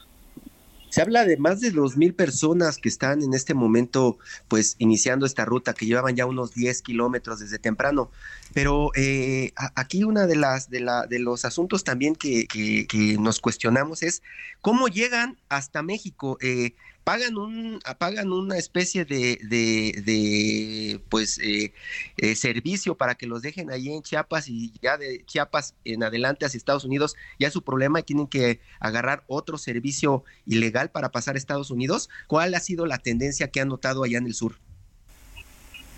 Se 0.94 1.02
habla 1.02 1.24
de 1.24 1.36
más 1.36 1.60
de 1.60 1.72
dos 1.72 1.96
mil 1.96 2.14
personas 2.14 2.78
que 2.78 2.88
están 2.88 3.20
en 3.20 3.34
este 3.34 3.52
momento, 3.52 4.16
pues, 4.46 4.76
iniciando 4.78 5.26
esta 5.26 5.44
ruta, 5.44 5.74
que 5.74 5.86
llevaban 5.86 6.14
ya 6.14 6.24
unos 6.24 6.54
10 6.54 6.82
kilómetros 6.82 7.40
desde 7.40 7.58
temprano. 7.58 8.12
Pero 8.54 8.90
eh, 8.94 9.52
aquí 9.74 10.04
una 10.04 10.26
de 10.26 10.36
las 10.36 10.70
de, 10.70 10.80
la, 10.80 11.06
de 11.06 11.18
los 11.18 11.44
asuntos 11.44 11.84
también 11.84 12.14
que, 12.14 12.46
que, 12.46 13.16
nos 13.18 13.40
cuestionamos 13.40 14.02
es 14.02 14.22
cómo 14.60 14.88
llegan 14.88 15.38
hasta 15.48 15.82
México. 15.82 16.38
Eh, 16.40 16.74
pagan 17.04 17.36
un 17.36 17.80
pagan 17.98 18.32
una 18.32 18.56
especie 18.56 19.04
de, 19.04 19.38
de, 19.42 21.00
pues 21.10 21.38
eh, 21.38 21.72
eh, 22.16 22.34
servicio 22.34 22.96
para 22.96 23.14
que 23.14 23.26
los 23.26 23.42
dejen 23.42 23.70
ahí 23.70 23.92
en 23.92 24.02
Chiapas 24.02 24.48
y 24.48 24.72
ya 24.82 24.96
de 24.96 25.24
Chiapas 25.26 25.74
en 25.84 26.02
adelante 26.02 26.46
hacia 26.46 26.58
Estados 26.58 26.84
Unidos 26.84 27.14
ya 27.38 27.48
es 27.48 27.52
su 27.52 27.62
problema 27.62 28.00
y 28.00 28.04
tienen 28.04 28.26
que 28.26 28.60
agarrar 28.80 29.24
otro 29.28 29.58
servicio 29.58 30.24
ilegal 30.46 30.90
para 30.90 31.12
pasar 31.12 31.34
a 31.34 31.38
Estados 31.38 31.70
Unidos. 31.70 32.08
¿Cuál 32.26 32.54
ha 32.54 32.60
sido 32.60 32.86
la 32.86 32.98
tendencia 32.98 33.50
que 33.50 33.60
han 33.60 33.68
notado 33.68 34.02
allá 34.02 34.18
en 34.18 34.26
el 34.26 34.34
sur? 34.34 34.58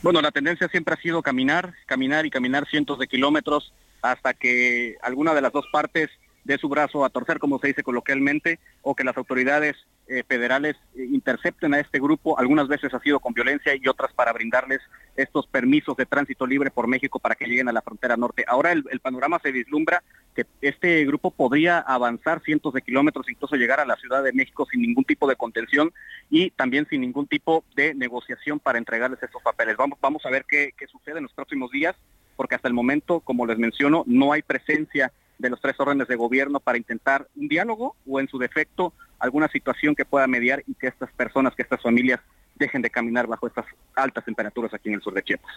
Bueno, 0.02 0.20
la 0.20 0.30
tendencia 0.30 0.68
siempre 0.68 0.94
ha 0.94 1.00
sido 1.00 1.22
caminar, 1.22 1.74
caminar 1.86 2.26
y 2.26 2.30
caminar 2.30 2.68
cientos 2.68 2.98
de 2.98 3.08
kilómetros 3.08 3.72
hasta 4.02 4.34
que 4.34 4.96
alguna 5.02 5.34
de 5.34 5.40
las 5.40 5.52
dos 5.52 5.66
partes 5.72 6.10
dé 6.44 6.58
su 6.58 6.68
brazo 6.68 7.04
a 7.04 7.10
torcer, 7.10 7.38
como 7.38 7.58
se 7.58 7.68
dice 7.68 7.82
coloquialmente, 7.82 8.60
o 8.82 8.94
que 8.94 9.04
las 9.04 9.16
autoridades 9.16 9.76
eh, 10.08 10.22
federales 10.26 10.76
eh, 10.94 11.04
intercepten 11.10 11.74
a 11.74 11.80
este 11.80 11.98
grupo, 11.98 12.38
algunas 12.38 12.68
veces 12.68 12.94
ha 12.94 13.00
sido 13.00 13.18
con 13.18 13.34
violencia 13.34 13.74
y 13.74 13.88
otras 13.88 14.12
para 14.12 14.32
brindarles 14.32 14.80
estos 15.16 15.46
permisos 15.48 15.96
de 15.96 16.06
tránsito 16.06 16.46
libre 16.46 16.70
por 16.70 16.86
México 16.86 17.18
para 17.18 17.34
que 17.34 17.46
lleguen 17.46 17.68
a 17.68 17.72
la 17.72 17.82
frontera 17.82 18.16
norte. 18.16 18.44
Ahora 18.46 18.70
el, 18.70 19.00
panorama 19.00 19.40
se 19.42 19.50
vislumbra 19.50 20.04
que 20.34 20.46
este 20.60 21.04
grupo 21.06 21.30
podría 21.30 21.80
avanzar 21.80 22.40
cientos 22.42 22.72
de 22.72 22.82
kilómetros, 22.82 23.28
incluso 23.28 23.56
llegar 23.56 23.80
a 23.80 23.84
la 23.84 23.96
Ciudad 23.96 24.22
de 24.22 24.32
México 24.32 24.66
sin 24.70 24.82
ningún 24.82 25.04
tipo 25.04 25.26
de 25.26 25.34
contención 25.34 25.92
y 26.30 26.50
también 26.50 26.86
sin 26.88 27.00
ningún 27.00 27.26
tipo 27.26 27.64
de 27.74 27.94
negociación 27.94 28.60
para 28.60 28.78
entregarles 28.78 29.22
estos 29.22 29.42
papeles. 29.42 29.76
Vamos, 29.76 29.98
vamos 30.00 30.24
a 30.24 30.30
ver 30.30 30.44
qué, 30.48 30.72
qué 30.76 30.86
sucede 30.86 31.16
en 31.16 31.24
los 31.24 31.32
próximos 31.32 31.70
días, 31.72 31.96
porque 32.36 32.54
hasta 32.54 32.68
el 32.68 32.74
momento, 32.74 33.20
como 33.20 33.44
les 33.44 33.58
menciono, 33.58 34.04
no 34.06 34.32
hay 34.32 34.42
presencia 34.42 35.10
de 35.38 35.50
los 35.50 35.60
tres 35.60 35.78
órdenes 35.78 36.08
de 36.08 36.16
gobierno 36.16 36.60
para 36.60 36.78
intentar 36.78 37.28
un 37.36 37.48
diálogo 37.48 37.96
o 38.06 38.20
en 38.20 38.28
su 38.28 38.38
defecto 38.38 38.92
alguna 39.18 39.48
situación 39.48 39.94
que 39.94 40.04
pueda 40.04 40.26
mediar 40.26 40.62
y 40.66 40.74
que 40.74 40.88
estas 40.88 41.10
personas, 41.12 41.54
que 41.54 41.62
estas 41.62 41.82
familias 41.82 42.20
dejen 42.54 42.82
de 42.82 42.90
caminar 42.90 43.26
bajo 43.26 43.46
estas 43.46 43.66
altas 43.94 44.24
temperaturas 44.24 44.72
aquí 44.72 44.88
en 44.88 44.96
el 44.96 45.02
sur 45.02 45.14
de 45.14 45.22
Chiapas. 45.22 45.52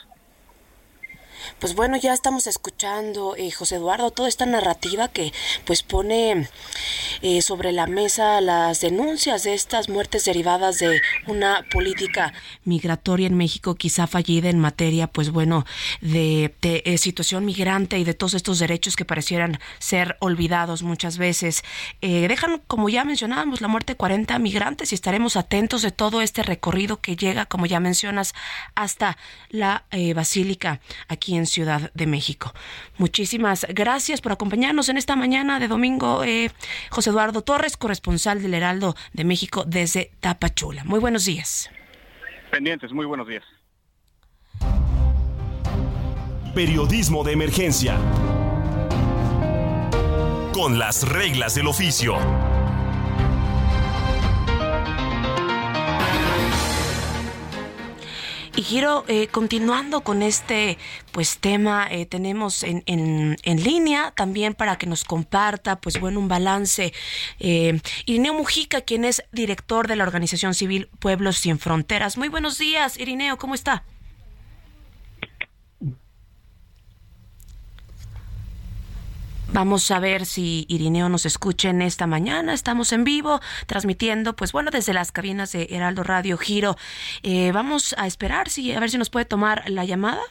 Pues 1.59 1.75
bueno, 1.75 1.97
ya 1.97 2.13
estamos 2.13 2.47
escuchando, 2.47 3.35
eh, 3.35 3.51
José 3.51 3.75
Eduardo, 3.75 4.11
toda 4.11 4.29
esta 4.29 4.45
narrativa 4.45 5.07
que 5.07 5.33
pues 5.65 5.83
pone 5.83 6.47
eh, 7.21 7.41
sobre 7.41 7.71
la 7.71 7.87
mesa 7.87 8.41
las 8.41 8.81
denuncias 8.81 9.43
de 9.43 9.53
estas 9.53 9.89
muertes 9.89 10.25
derivadas 10.25 10.79
de 10.79 11.01
una 11.27 11.65
política 11.71 12.33
migratoria 12.63 13.27
en 13.27 13.35
México 13.35 13.75
quizá 13.75 14.07
fallida 14.07 14.49
en 14.49 14.59
materia, 14.59 15.07
pues 15.07 15.31
bueno, 15.31 15.65
de, 16.01 16.55
eh, 16.61 16.97
situación 16.97 17.45
migrante 17.45 17.97
y 17.99 18.03
de 18.03 18.13
todos 18.13 18.33
estos 18.33 18.59
derechos 18.59 18.95
que 18.95 19.05
parecieran 19.05 19.59
ser 19.79 20.17
olvidados 20.19 20.83
muchas 20.83 21.17
veces. 21.17 21.63
dejan, 22.01 22.61
como 22.67 22.89
ya 22.89 23.03
mencionábamos, 23.03 23.61
la 23.61 23.67
muerte 23.67 23.93
de 23.93 23.97
40 23.97 24.37
migrantes 24.39 24.91
y 24.91 24.95
estaremos 24.95 25.35
atentos 25.35 25.81
de 25.81 25.91
todo 25.91 26.21
este 26.21 26.43
recorrido 26.43 27.01
que 27.01 27.15
llega, 27.15 27.45
como 27.45 27.65
ya 27.65 27.79
mencionas, 27.79 28.33
hasta 28.75 29.17
la 29.49 29.85
Basílica 30.15 30.79
aquí 31.07 31.28
en 31.35 31.45
Ciudad 31.45 31.91
de 31.93 32.07
México. 32.07 32.53
Muchísimas 32.97 33.65
gracias 33.69 34.21
por 34.21 34.31
acompañarnos 34.31 34.89
en 34.89 34.97
esta 34.97 35.15
mañana 35.15 35.59
de 35.59 35.67
domingo, 35.67 36.23
eh, 36.23 36.51
José 36.89 37.09
Eduardo 37.09 37.41
Torres, 37.41 37.77
corresponsal 37.77 38.41
del 38.41 38.53
Heraldo 38.53 38.95
de 39.13 39.23
México 39.23 39.63
desde 39.65 40.11
Tapachula. 40.19 40.83
Muy 40.83 40.99
buenos 40.99 41.25
días. 41.25 41.69
Pendientes, 42.51 42.91
muy 42.91 43.05
buenos 43.05 43.27
días. 43.27 43.43
Periodismo 46.55 47.23
de 47.23 47.33
emergencia. 47.33 47.97
Con 50.51 50.79
las 50.79 51.07
reglas 51.07 51.55
del 51.55 51.67
oficio. 51.67 52.17
Y 58.59 58.63
Giro, 58.63 59.05
eh, 59.07 59.27
continuando 59.27 60.01
con 60.01 60.21
este 60.21 60.77
pues 61.13 61.37
tema, 61.37 61.87
eh, 61.89 62.05
tenemos 62.05 62.63
en, 62.63 62.83
en, 62.87 63.37
en, 63.41 63.63
línea 63.63 64.11
también 64.17 64.53
para 64.53 64.77
que 64.77 64.85
nos 64.85 65.05
comparta, 65.05 65.79
pues 65.79 65.97
bueno, 65.97 66.19
un 66.19 66.27
balance. 66.27 66.91
Eh, 67.39 67.79
Irineo 68.05 68.33
Mujica, 68.33 68.81
quien 68.81 69.05
es 69.05 69.23
director 69.31 69.87
de 69.87 69.95
la 69.95 70.03
organización 70.03 70.55
civil 70.55 70.89
Pueblos 70.99 71.37
Sin 71.37 71.57
Fronteras. 71.57 72.17
Muy 72.17 72.27
buenos 72.27 72.57
días, 72.57 72.99
Irineo, 72.99 73.37
¿cómo 73.37 73.55
está? 73.55 73.85
Vamos 79.51 79.89
a 79.89 79.99
ver 79.99 80.27
si 80.27 80.65
Irineo 80.69 81.09
nos 81.09 81.25
escucha 81.25 81.69
en 81.69 81.81
esta 81.81 82.05
mañana. 82.05 82.53
Estamos 82.53 82.93
en 82.93 83.03
vivo, 83.03 83.41
transmitiendo, 83.65 84.35
pues 84.35 84.51
bueno, 84.51 84.69
desde 84.69 84.93
las 84.93 85.11
cabinas 85.11 85.51
de 85.51 85.67
Heraldo 85.71 86.03
Radio 86.03 86.37
Giro. 86.37 86.77
Eh, 87.23 87.51
vamos 87.51 87.95
a 87.97 88.05
esperar, 88.05 88.49
si, 88.49 88.71
a 88.73 88.79
ver 88.79 88.91
si 88.91 88.99
nos 88.99 89.09
puede 89.09 89.25
tomar 89.25 89.63
la 89.67 89.85
llamada. 89.85 90.21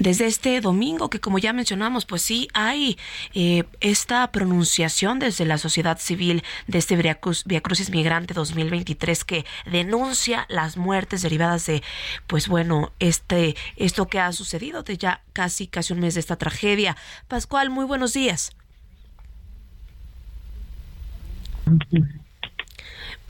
Desde 0.00 0.26
este 0.26 0.60
domingo, 0.60 1.10
que 1.10 1.20
como 1.20 1.38
ya 1.38 1.52
mencionamos, 1.52 2.06
pues 2.06 2.22
sí 2.22 2.48
hay 2.54 2.98
eh, 3.34 3.64
esta 3.80 4.32
pronunciación 4.32 5.18
desde 5.20 5.44
la 5.44 5.58
sociedad 5.58 5.98
civil 5.98 6.42
de 6.66 6.78
este 6.78 6.96
Via, 6.96 7.20
Crucis 7.60 7.90
Migrante 7.90 8.34
2023 8.34 9.24
que 9.24 9.44
denuncia 9.70 10.46
las 10.48 10.76
muertes 10.78 11.22
derivadas 11.22 11.66
de, 11.66 11.82
pues 12.26 12.48
bueno, 12.48 12.92
este, 12.98 13.54
esto 13.76 14.08
que 14.08 14.18
ha 14.18 14.32
sucedido 14.32 14.82
de 14.82 14.96
ya 14.96 15.22
casi, 15.34 15.66
casi 15.66 15.92
un 15.92 16.00
mes 16.00 16.14
de 16.14 16.20
esta 16.20 16.36
tragedia. 16.36 16.96
Pascual, 17.28 17.68
muy 17.68 17.84
buenos 17.84 18.14
días. 18.14 18.52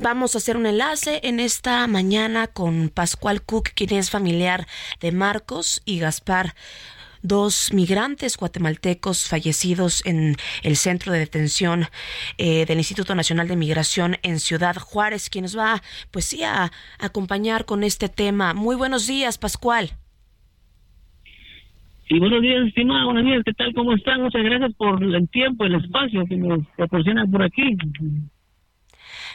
Vamos 0.02 0.35
a 0.35 0.38
hacer 0.38 0.57
un 0.57 0.64
enlace 0.64 1.21
en 1.25 1.40
esta 1.40 1.87
mañana 1.87 2.47
con 2.47 2.88
Pascual 2.88 3.42
Cook, 3.42 3.69
quien 3.75 3.92
es 3.92 4.11
familiar 4.11 4.66
de 4.99 5.12
Marcos 5.12 5.83
y 5.85 5.99
Gaspar 5.99 6.54
dos 7.23 7.75
migrantes 7.75 8.38
guatemaltecos 8.38 9.28
fallecidos 9.28 10.02
en 10.07 10.37
el 10.62 10.76
centro 10.76 11.12
de 11.12 11.19
detención 11.19 11.85
eh, 12.38 12.64
del 12.64 12.78
Instituto 12.78 13.14
Nacional 13.14 13.47
de 13.47 13.57
Migración 13.57 14.16
en 14.23 14.38
Ciudad 14.38 14.75
Juárez, 14.76 15.28
quien 15.28 15.42
nos 15.42 15.59
va, 15.59 15.83
pues 16.11 16.25
sí, 16.25 16.45
a, 16.45 16.71
acompañar 16.99 17.66
con 17.66 17.83
este 17.83 18.09
tema. 18.09 18.54
Muy 18.54 18.76
buenos 18.76 19.07
días, 19.07 19.37
Pascual. 19.37 19.90
Sí, 22.09 22.19
buenos 22.19 22.40
días, 22.40 22.66
estimada. 22.66 23.04
Buenos 23.04 23.25
días, 23.25 23.42
¿qué 23.45 23.52
tal? 23.52 23.75
¿Cómo 23.75 23.92
están? 23.92 24.23
Muchas 24.23 24.42
gracias 24.42 24.73
por 24.78 25.04
el 25.04 25.28
tiempo, 25.28 25.66
el 25.66 25.75
espacio 25.75 26.25
que 26.25 26.37
nos 26.37 26.66
proporcionan 26.75 27.30
por 27.30 27.42
aquí. 27.42 27.76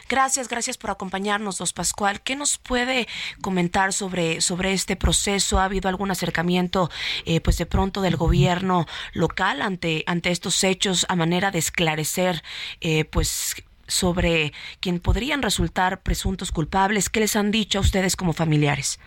Gracias, 0.08 0.48
gracias 0.48 0.78
por 0.78 0.90
acompañarnos, 0.90 1.58
dos 1.58 1.72
Pascual. 1.72 2.20
¿Qué 2.22 2.36
nos 2.36 2.58
puede 2.58 3.06
comentar 3.40 3.92
sobre, 3.92 4.40
sobre 4.40 4.72
este 4.72 4.96
proceso? 4.96 5.58
¿Ha 5.58 5.64
habido 5.64 5.88
algún 5.88 6.10
acercamiento, 6.10 6.90
eh, 7.24 7.40
pues 7.40 7.58
de 7.58 7.66
pronto 7.66 8.00
del 8.00 8.16
gobierno 8.16 8.86
local 9.12 9.62
ante, 9.62 10.04
ante 10.06 10.30
estos 10.30 10.62
hechos 10.64 11.06
a 11.08 11.16
manera 11.16 11.50
de 11.50 11.58
esclarecer, 11.58 12.42
eh, 12.80 13.04
pues 13.04 13.62
sobre 13.88 14.52
quién 14.80 15.00
podrían 15.00 15.42
resultar 15.42 16.02
presuntos 16.02 16.52
culpables? 16.52 17.08
¿Qué 17.08 17.20
les 17.20 17.36
han 17.36 17.50
dicho 17.50 17.78
a 17.78 17.82
ustedes 17.82 18.16
como 18.16 18.32
familiares? 18.32 19.00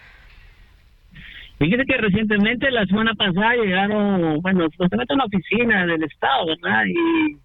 Fíjese 1.60 1.86
que 1.86 1.98
recientemente, 1.98 2.72
la 2.72 2.86
semana 2.86 3.13
pasada, 3.15 3.53
llegaron, 3.55 4.41
bueno, 4.41 4.69
supuestamente 4.72 5.13
a 5.13 5.15
una 5.15 5.25
oficina 5.25 5.86
del 5.86 6.03
Estado, 6.03 6.46
¿verdad? 6.46 6.86
Y 6.86 7.38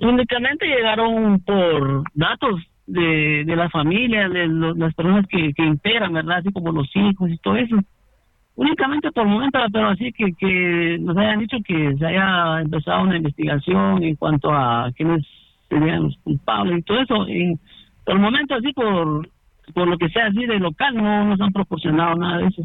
únicamente 0.00 0.66
llegaron 0.66 1.40
por 1.40 2.02
datos 2.14 2.60
de, 2.86 3.44
de 3.44 3.56
la 3.56 3.68
familia, 3.68 4.28
de 4.28 4.48
las 4.48 4.94
personas 4.94 5.26
que, 5.28 5.52
que 5.52 5.64
integran, 5.64 6.12
¿verdad? 6.12 6.38
Así 6.38 6.52
como 6.52 6.72
los 6.72 6.88
hijos 6.94 7.30
y 7.30 7.38
todo 7.38 7.56
eso. 7.56 7.76
Únicamente 8.56 9.12
por 9.12 9.24
el 9.24 9.32
momento, 9.32 9.58
pero 9.72 9.88
así 9.88 10.12
que, 10.12 10.32
que 10.32 10.98
nos 11.00 11.16
hayan 11.16 11.38
dicho 11.38 11.58
que 11.64 11.94
se 11.96 12.06
haya 12.06 12.60
empezado 12.60 13.02
una 13.02 13.16
investigación 13.16 14.02
en 14.02 14.16
cuanto 14.16 14.50
a 14.50 14.90
quiénes 14.96 15.24
serían 15.68 16.04
los 16.04 16.16
culpables 16.24 16.78
y 16.78 16.82
todo 16.82 17.00
eso. 17.00 17.28
Y 17.28 17.56
por 18.04 18.16
el 18.16 18.20
momento, 18.20 18.54
así 18.56 18.72
por, 18.72 19.28
por 19.74 19.86
lo 19.86 19.96
que 19.96 20.08
sea 20.08 20.26
así 20.26 20.44
de 20.44 20.58
local, 20.58 20.96
no 20.96 21.24
nos 21.26 21.40
han 21.40 21.52
proporcionado 21.52 22.16
nada 22.16 22.38
de 22.38 22.46
eso. 22.48 22.62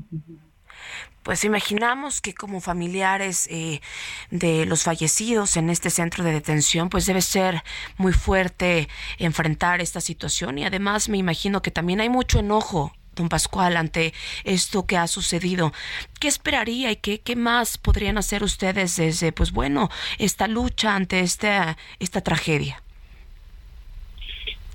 Pues 1.23 1.43
imaginamos 1.45 2.21
que 2.21 2.33
como 2.33 2.61
familiares 2.61 3.47
eh, 3.49 3.81
de 4.29 4.65
los 4.65 4.83
fallecidos 4.83 5.57
en 5.57 5.69
este 5.69 5.89
centro 5.89 6.23
de 6.23 6.31
detención, 6.31 6.89
pues 6.89 7.05
debe 7.05 7.21
ser 7.21 7.63
muy 7.97 8.13
fuerte 8.13 8.87
enfrentar 9.17 9.81
esta 9.81 10.01
situación 10.01 10.57
y 10.57 10.65
además 10.65 11.09
me 11.09 11.17
imagino 11.17 11.61
que 11.61 11.71
también 11.71 12.01
hay 12.01 12.09
mucho 12.09 12.39
enojo 12.39 12.93
don 13.15 13.29
Pascual, 13.29 13.77
ante 13.77 14.11
esto 14.43 14.87
que 14.87 14.97
ha 14.97 15.05
sucedido. 15.05 15.71
¿Qué 16.19 16.27
esperaría 16.27 16.91
y 16.91 16.95
qué, 16.95 17.19
qué 17.19 17.35
más 17.35 17.77
podrían 17.77 18.17
hacer 18.17 18.43
ustedes 18.43 18.95
desde, 18.95 19.31
pues 19.31 19.51
bueno, 19.51 19.89
esta 20.17 20.47
lucha 20.47 20.95
ante 20.95 21.19
esta, 21.19 21.77
esta 21.99 22.21
tragedia? 22.21 22.81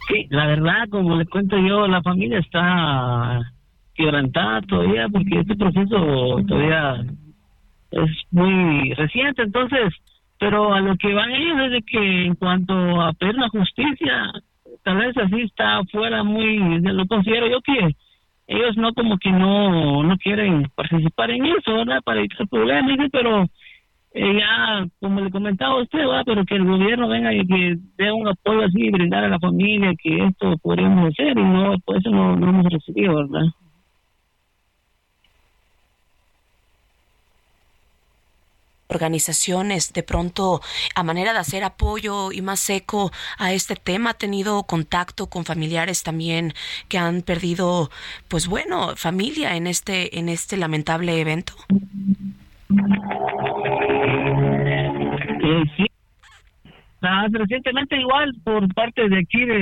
Sí, 0.07 0.27
la 0.31 0.47
verdad, 0.47 0.89
como 0.91 1.17
le 1.17 1.27
cuento 1.27 1.57
yo, 1.59 1.87
la 1.87 2.01
familia 2.03 2.39
está 2.39 3.53
quebrantada 3.99 4.63
todavía 4.63 5.09
porque 5.09 5.41
este 5.41 5.57
proceso 5.57 6.37
todavía 6.47 7.05
es 7.91 8.11
muy 8.31 8.95
reciente, 8.95 9.43
entonces, 9.43 9.93
pero 10.39 10.73
a 10.73 10.81
lo 10.81 10.97
que 10.97 11.13
van 11.13 11.33
ellos 11.33 11.59
es 11.65 11.73
de 11.73 11.83
que 11.83 12.25
en 12.27 12.35
cuanto 12.37 12.75
a 13.01 13.13
pedir 13.13 13.35
la 13.35 13.49
justicia, 13.49 14.31
tal 14.85 14.99
vez 14.99 15.17
así 15.17 15.41
está 15.43 15.83
fuera 15.91 16.23
muy, 16.23 16.81
lo 16.81 17.07
considero 17.07 17.49
yo 17.49 17.61
que 17.61 17.97
ellos 18.47 18.77
no 18.77 18.95
como 18.95 19.19
que 19.19 19.31
no, 19.31 20.03
no 20.05 20.17
quieren 20.17 20.69
participar 20.75 21.33
en 21.33 21.45
eso, 21.47 21.75
¿verdad? 21.75 22.01
Para 22.05 22.21
evitar 22.21 22.47
problemas, 22.49 23.09
pero 23.11 23.45
eh, 24.15 24.39
ya, 24.39 24.87
como 25.01 25.21
le 25.21 25.31
comentaba 25.31 25.83
usted, 25.83 25.99
¿verdad? 25.99 26.23
pero 26.25 26.45
que 26.45 26.55
el 26.55 26.65
gobierno 26.65 27.09
venga 27.09 27.35
y 27.35 27.47
que 27.47 27.77
dé 27.99 28.13
un 28.13 28.29
apoyo 28.29 28.65
así 28.65 28.91
brindar 28.91 29.25
a 29.25 29.29
la 29.29 29.39
familia 29.41 29.93
que 30.01 30.25
esto 30.25 30.57
podríamos 30.63 31.11
hacer 31.11 31.37
y 31.37 31.43
no, 31.43 31.75
por 31.85 31.99
eso 31.99 32.11
no, 32.11 32.37
no 32.37 32.49
hemos 32.49 32.73
recibido, 32.73 33.17
¿verdad? 33.17 33.49
Organizaciones 38.89 39.93
de 39.93 40.03
pronto 40.03 40.61
a 40.95 41.03
manera 41.03 41.33
de 41.33 41.39
hacer 41.39 41.65
apoyo 41.65 42.33
y 42.33 42.43
más 42.43 42.61
seco 42.61 43.11
a 43.39 43.53
este 43.53 43.77
tema 43.77 44.11
ha 44.11 44.15
tenido 44.15 44.63
contacto 44.65 45.27
con 45.27 45.45
familiares 45.45 46.03
también 46.03 46.55
que 46.89 46.99
han 46.99 47.23
perdido 47.23 47.91
pues 48.29 48.49
bueno 48.49 48.97
familia 48.97 49.57
en 49.57 49.67
este 49.67 50.19
en 50.19 50.29
este 50.29 50.57
lamentable 50.57 51.21
evento 51.21 51.53
eh, 55.41 55.63
sí. 55.77 55.87
Ah, 57.01 57.27
recientemente 57.31 57.97
igual 57.97 58.35
por 58.43 58.75
parte 58.75 59.09
de 59.09 59.19
aquí 59.19 59.45
de, 59.45 59.55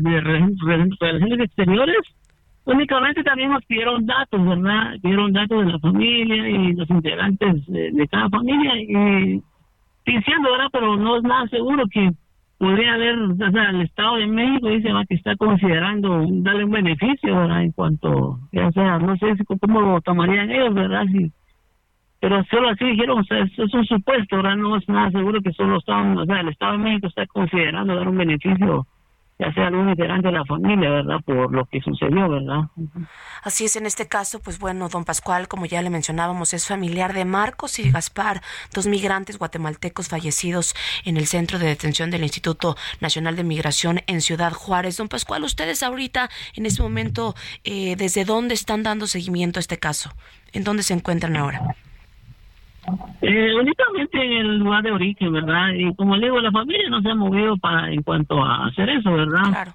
de 0.00 0.20
relaciones 0.20 1.40
exteriores 1.40 1.98
Únicamente 2.68 3.24
también 3.24 3.50
nos 3.50 3.64
pidieron 3.64 4.04
datos, 4.04 4.46
¿verdad? 4.46 4.92
Pidieron 5.00 5.32
datos 5.32 5.64
de 5.64 5.72
la 5.72 5.78
familia 5.78 6.48
y 6.50 6.74
los 6.74 6.90
integrantes 6.90 7.66
de, 7.66 8.08
cada 8.10 8.28
familia 8.28 8.76
y 8.76 9.42
diciendo, 10.04 10.50
¿verdad? 10.50 10.68
Pero 10.70 10.96
no 10.98 11.16
es 11.16 11.22
nada 11.22 11.48
seguro 11.48 11.84
que 11.90 12.10
podría 12.58 12.92
haber, 12.92 13.16
o 13.20 13.36
sea, 13.36 13.70
el 13.70 13.80
Estado 13.80 14.16
de 14.16 14.26
México 14.26 14.68
dice 14.68 14.90
que 15.08 15.14
está 15.14 15.34
considerando 15.36 16.26
darle 16.28 16.66
un 16.66 16.72
beneficio, 16.72 17.36
¿verdad? 17.36 17.62
En 17.62 17.72
cuanto, 17.72 18.38
ya 18.52 18.70
sea, 18.72 18.98
no 18.98 19.16
sé 19.16 19.32
cómo 19.46 19.80
lo 19.80 20.02
tomarían 20.02 20.50
ellos, 20.50 20.74
¿verdad? 20.74 21.06
Si, 21.10 21.32
pero 22.20 22.44
solo 22.50 22.68
así 22.68 22.84
dijeron, 22.84 23.20
o 23.20 23.24
sea, 23.24 23.38
es, 23.44 23.58
es 23.58 23.72
un 23.72 23.86
supuesto, 23.86 24.36
¿verdad? 24.36 24.56
No 24.56 24.76
es 24.76 24.86
nada 24.90 25.10
seguro 25.10 25.40
que 25.40 25.54
solo 25.54 25.78
están, 25.78 26.18
o 26.18 26.26
sea, 26.26 26.40
el 26.40 26.48
Estado 26.48 26.72
de 26.72 26.84
México 26.84 27.06
está 27.06 27.26
considerando 27.28 27.94
dar 27.94 28.08
un 28.08 28.18
beneficio 28.18 28.86
ya 29.38 29.52
sea 29.52 29.68
algún 29.68 29.88
integrante 29.88 30.28
de 30.28 30.32
la 30.32 30.44
familia, 30.44 30.90
¿verdad? 30.90 31.20
Por 31.24 31.52
lo 31.52 31.64
que 31.66 31.80
sucedió, 31.80 32.28
¿verdad? 32.28 32.62
Así 33.42 33.64
es, 33.64 33.76
en 33.76 33.86
este 33.86 34.08
caso, 34.08 34.40
pues 34.40 34.58
bueno, 34.58 34.88
don 34.88 35.04
Pascual, 35.04 35.46
como 35.46 35.66
ya 35.66 35.80
le 35.80 35.90
mencionábamos, 35.90 36.54
es 36.54 36.66
familiar 36.66 37.12
de 37.12 37.24
Marcos 37.24 37.78
y 37.78 37.90
Gaspar, 37.90 38.42
dos 38.74 38.88
migrantes 38.88 39.38
guatemaltecos 39.38 40.08
fallecidos 40.08 40.74
en 41.04 41.16
el 41.16 41.26
centro 41.26 41.58
de 41.60 41.66
detención 41.66 42.10
del 42.10 42.24
Instituto 42.24 42.76
Nacional 43.00 43.36
de 43.36 43.44
Migración 43.44 44.00
en 44.08 44.20
Ciudad 44.22 44.52
Juárez. 44.52 44.96
Don 44.96 45.08
Pascual, 45.08 45.44
ustedes 45.44 45.84
ahorita, 45.84 46.28
en 46.56 46.66
este 46.66 46.82
momento, 46.82 47.34
eh, 47.62 47.94
¿desde 47.96 48.24
dónde 48.24 48.54
están 48.54 48.82
dando 48.82 49.06
seguimiento 49.06 49.58
a 49.58 49.62
este 49.62 49.78
caso? 49.78 50.10
¿En 50.52 50.64
dónde 50.64 50.82
se 50.82 50.94
encuentran 50.94 51.36
ahora? 51.36 51.76
Eh, 53.20 53.54
únicamente 53.54 54.22
en 54.22 54.32
el 54.32 54.58
lugar 54.58 54.82
de 54.82 54.92
origen, 54.92 55.32
¿verdad? 55.32 55.70
Y 55.74 55.94
como 55.94 56.16
le 56.16 56.26
digo, 56.26 56.40
la 56.40 56.52
familia 56.52 56.88
no 56.88 57.00
se 57.02 57.10
ha 57.10 57.14
movido 57.14 57.56
para 57.56 57.90
en 57.90 58.02
cuanto 58.02 58.42
a 58.42 58.66
hacer 58.66 58.88
eso, 58.90 59.12
¿verdad? 59.12 59.50
Claro. 59.50 59.72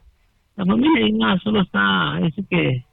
La 0.55 0.65
familia 0.65 1.37
solo 1.43 1.61
está, 1.61 2.19
es 2.19 2.33
que 2.47 2.85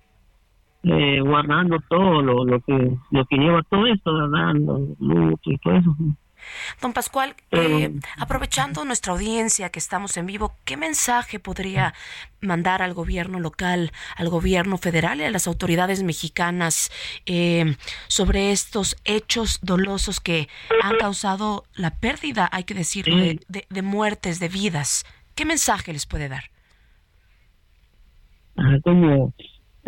eh, 0.82 1.20
guardando 1.20 1.78
todo 1.88 2.22
lo, 2.22 2.44
lo 2.44 2.60
que 2.60 2.96
lo 3.10 3.24
que 3.26 3.36
lleva 3.36 3.62
todo 3.64 3.86
esto, 3.86 4.14
¿verdad? 4.14 4.54
Lo, 4.98 5.38
y 5.44 5.58
todo 5.58 5.74
eso. 5.74 5.96
Don 6.80 6.92
Pascual, 6.92 7.34
eh, 7.50 7.92
aprovechando 8.18 8.84
nuestra 8.84 9.12
audiencia 9.12 9.70
que 9.70 9.78
estamos 9.78 10.16
en 10.16 10.26
vivo, 10.26 10.54
¿qué 10.64 10.76
mensaje 10.76 11.38
podría 11.38 11.94
mandar 12.40 12.82
al 12.82 12.94
gobierno 12.94 13.40
local, 13.40 13.92
al 14.16 14.28
gobierno 14.28 14.78
federal 14.78 15.20
y 15.20 15.24
a 15.24 15.30
las 15.30 15.46
autoridades 15.46 16.02
mexicanas 16.02 16.90
eh, 17.26 17.76
sobre 18.08 18.52
estos 18.52 18.96
hechos 19.04 19.58
dolosos 19.62 20.20
que 20.20 20.48
han 20.82 20.96
causado 20.98 21.64
la 21.74 21.90
pérdida, 21.90 22.48
hay 22.50 22.64
que 22.64 22.74
decirlo, 22.74 23.16
de, 23.16 23.82
muertes, 23.82 24.40
de 24.40 24.48
vidas? 24.48 25.04
¿Qué 25.34 25.44
mensaje 25.44 25.92
les 25.92 26.06
puede 26.06 26.28
dar? 26.28 26.44
Ah, 28.56 28.76
como 28.82 29.32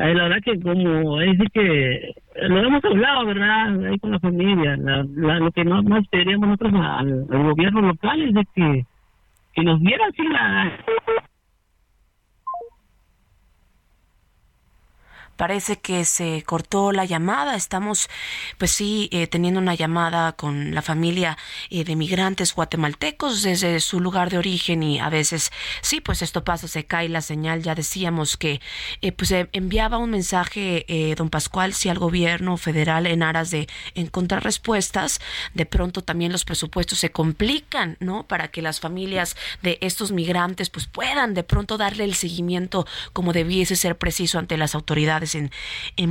la 0.03 0.25
verdad 0.25 0.43
que 0.45 0.61
como 0.61 1.21
es 1.21 1.39
que 1.53 2.15
lo 2.49 2.59
hemos 2.59 2.85
hablado, 2.85 3.27
¿verdad? 3.27 3.87
Ahí 3.87 3.99
con 3.99 4.11
la 4.11 4.19
familia. 4.21 4.77
lo 4.77 5.51
que 5.53 5.65
no, 5.65 5.83
más 5.85 6.07
pediríamos 6.09 6.49
nosotros 6.49 6.73
al, 6.75 7.27
gobierno 7.27 7.83
local 7.83 8.23
es 8.23 8.35
de 8.35 8.47
que, 8.55 8.87
que 9.55 9.63
nos 9.63 9.81
diera 9.81 10.07
así 10.07 10.23
la 10.25 10.73
Parece 15.43 15.81
que 15.81 16.05
se 16.05 16.45
cortó 16.47 16.93
la 16.93 17.05
llamada. 17.05 17.57
Estamos, 17.57 18.09
pues 18.59 18.71
sí, 18.71 19.09
eh, 19.11 19.27
teniendo 19.27 19.59
una 19.59 19.75
llamada 19.75 20.35
con 20.35 20.73
la 20.73 20.83
familia 20.83 21.37
eh, 21.69 21.83
de 21.83 21.97
migrantes 21.97 22.55
guatemaltecos 22.55 23.43
desde 23.43 23.81
su 23.81 23.99
lugar 23.99 24.31
de 24.31 24.39
origen 24.39 24.85
y 24.85 25.01
a 25.01 25.09
veces, 25.09 25.51
sí, 25.81 26.01
pues 26.01 26.23
esto 26.23 26.45
pasa, 26.45 26.69
se 26.69 26.85
cae 26.85 27.09
la 27.09 27.23
señal. 27.23 27.61
Ya 27.61 27.75
decíamos 27.75 28.37
que, 28.37 28.61
eh, 29.01 29.11
pues 29.11 29.33
enviaba 29.33 29.99
un 29.99 30.11
mensaje, 30.11 30.87
don 31.17 31.29
Pascual, 31.29 31.75
si 31.75 31.89
al 31.89 31.99
gobierno 31.99 32.57
federal 32.57 33.09
en 33.09 33.25
aras 33.25 33.51
de 33.51 33.67
encontrar 33.97 34.45
respuestas, 34.45 35.21
de 35.55 35.67
pronto 35.67 36.03
también 36.03 36.31
los 36.31 36.45
presupuestos 36.45 37.01
se 37.01 37.11
complican, 37.11 37.97
¿no? 37.99 38.29
Para 38.29 38.53
que 38.53 38.63
las 38.63 38.79
familias 38.79 39.37
de 39.61 39.79
estos 39.81 40.13
migrantes, 40.13 40.71
pues 40.71 40.87
puedan 40.87 41.35
de 41.35 41.43
pronto 41.43 41.79
darle 41.79 42.05
el 42.05 42.15
seguimiento 42.15 42.87
como 43.13 43.33
debiese 43.33 43.75
ser 43.75 43.99
preciso 43.99 44.39
ante 44.39 44.57
las 44.57 44.77
autoridades 44.77 45.32
en, 45.35 45.51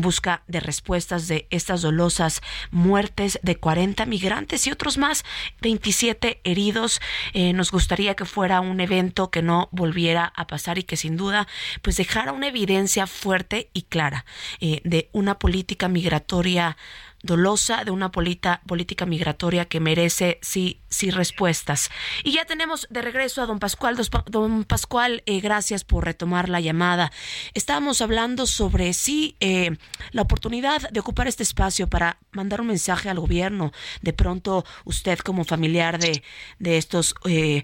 busca 0.01 0.43
de 0.47 0.59
respuestas 0.59 1.27
de 1.27 1.47
estas 1.49 1.81
dolosas 1.81 2.41
muertes 2.71 3.39
de 3.43 3.55
40 3.55 4.05
migrantes 4.05 4.65
y 4.67 4.71
otros 4.71 4.97
más, 4.97 5.23
27 5.61 6.41
heridos. 6.43 7.01
Eh, 7.33 7.53
nos 7.53 7.71
gustaría 7.71 8.15
que 8.15 8.25
fuera 8.25 8.61
un 8.61 8.79
evento 8.79 9.29
que 9.29 9.41
no 9.41 9.69
volviera 9.71 10.31
a 10.35 10.47
pasar 10.47 10.77
y 10.77 10.83
que 10.83 10.97
sin 10.97 11.17
duda 11.17 11.47
pues 11.81 11.97
dejara 11.97 12.31
una 12.31 12.47
evidencia 12.47 13.07
fuerte 13.07 13.69
y 13.73 13.83
clara 13.83 14.25
eh, 14.59 14.81
de 14.83 15.09
una 15.11 15.39
política 15.39 15.87
migratoria 15.87 16.77
dolosa 17.23 17.83
de 17.83 17.91
una 17.91 18.11
política 18.11 19.05
migratoria 19.05 19.65
que 19.65 19.79
merece 19.79 20.39
sí, 20.41 20.79
sí 20.89 21.11
respuestas. 21.11 21.89
Y 22.23 22.33
ya 22.33 22.45
tenemos 22.45 22.87
de 22.89 23.01
regreso 23.01 23.41
a 23.41 23.45
don 23.45 23.59
Pascual. 23.59 23.97
Don 24.27 24.63
Pascual, 24.63 25.23
eh, 25.25 25.39
gracias 25.39 25.83
por 25.83 26.05
retomar 26.05 26.49
la 26.49 26.59
llamada. 26.59 27.11
Estábamos 27.53 28.01
hablando 28.01 28.45
sobre 28.45 28.93
sí 28.93 29.35
eh, 29.39 29.77
la 30.11 30.23
oportunidad 30.23 30.89
de 30.89 30.99
ocupar 30.99 31.27
este 31.27 31.43
espacio 31.43 31.87
para 31.87 32.17
mandar 32.31 32.61
un 32.61 32.67
mensaje 32.67 33.09
al 33.09 33.19
gobierno. 33.19 33.71
De 34.01 34.13
pronto, 34.13 34.65
usted 34.85 35.19
como 35.19 35.43
familiar 35.43 35.99
de, 35.99 36.23
de 36.59 36.77
estos 36.77 37.15
eh, 37.25 37.63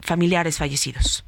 familiares 0.00 0.58
fallecidos 0.58 1.24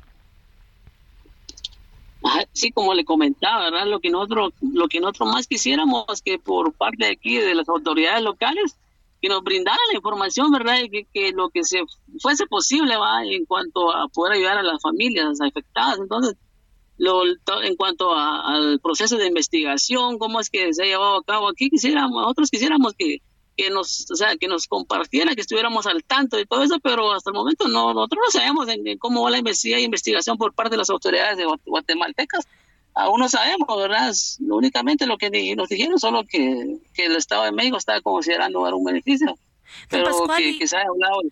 sí 2.52 2.70
como 2.72 2.94
le 2.94 3.04
comentaba 3.04 3.70
verdad 3.70 3.86
lo 3.86 4.00
que 4.00 4.10
nosotros 4.10 4.52
lo 4.60 4.88
que 4.88 5.00
nosotros 5.00 5.28
más 5.28 5.46
quisiéramos 5.46 6.22
que 6.24 6.38
por 6.38 6.72
parte 6.72 7.04
de 7.04 7.12
aquí 7.12 7.36
de 7.36 7.54
las 7.54 7.68
autoridades 7.68 8.22
locales 8.22 8.76
que 9.20 9.28
nos 9.28 9.42
brindaran 9.42 9.80
la 9.90 9.96
información 9.96 10.50
verdad 10.50 10.78
y 10.82 10.90
que, 10.90 11.06
que 11.12 11.32
lo 11.32 11.48
que 11.48 11.64
se 11.64 11.82
fuese 12.20 12.46
posible 12.46 12.96
va 12.96 13.24
en 13.24 13.46
cuanto 13.46 13.90
a 13.90 14.08
poder 14.08 14.34
ayudar 14.34 14.58
a 14.58 14.62
las 14.62 14.82
familias 14.82 15.40
afectadas. 15.40 15.98
Entonces 15.98 16.36
lo, 16.98 17.22
en 17.62 17.76
cuanto 17.76 18.14
al 18.14 18.80
proceso 18.80 19.16
de 19.16 19.26
investigación 19.26 20.18
cómo 20.18 20.40
es 20.40 20.50
que 20.50 20.72
se 20.72 20.82
ha 20.82 20.86
llevado 20.86 21.16
a 21.16 21.24
cabo 21.24 21.48
aquí 21.48 21.70
quisiéramos 21.70 22.22
nosotros 22.22 22.50
quisiéramos 22.50 22.92
que 22.96 23.18
que 23.56 23.70
nos, 23.70 24.10
o 24.10 24.16
sea, 24.16 24.36
que 24.36 24.48
nos 24.48 24.66
compartiera, 24.66 25.34
que 25.34 25.40
estuviéramos 25.40 25.86
al 25.86 26.02
tanto 26.04 26.36
de 26.36 26.46
todo 26.46 26.62
eso, 26.62 26.78
pero 26.80 27.12
hasta 27.12 27.30
el 27.30 27.34
momento 27.34 27.68
no, 27.68 27.94
nosotros 27.94 28.20
no 28.26 28.30
sabemos 28.30 28.68
cómo 28.98 29.22
va 29.22 29.30
la 29.30 29.38
investigación 29.38 30.36
por 30.36 30.52
parte 30.54 30.72
de 30.72 30.78
las 30.78 30.90
autoridades 30.90 31.38
de 31.38 31.46
guatemaltecas. 31.64 32.46
aún 32.94 33.20
no 33.20 33.28
sabemos, 33.28 33.68
¿verdad? 33.76 34.12
Únicamente 34.40 35.06
lo 35.06 35.18
que 35.18 35.54
nos 35.56 35.68
dijeron, 35.68 35.98
solo 35.98 36.24
que, 36.24 36.78
que 36.94 37.06
el 37.06 37.16
Estado 37.16 37.44
de 37.44 37.52
México 37.52 37.76
está 37.76 38.00
considerando 38.00 38.64
dar 38.64 38.74
un 38.74 38.84
beneficio. 38.84 39.36
Pero 39.88 40.26
que, 40.36 40.66
se 40.66 40.76
haya 40.76 40.88
hablado. 40.88 41.22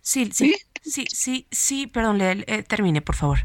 Sí, 0.00 0.30
sí, 0.32 0.54
sí, 0.82 1.04
sí, 1.08 1.46
sí, 1.50 1.86
perdón, 1.86 2.18
le, 2.18 2.44
eh, 2.46 2.62
termine, 2.62 3.00
por 3.00 3.16
favor. 3.16 3.38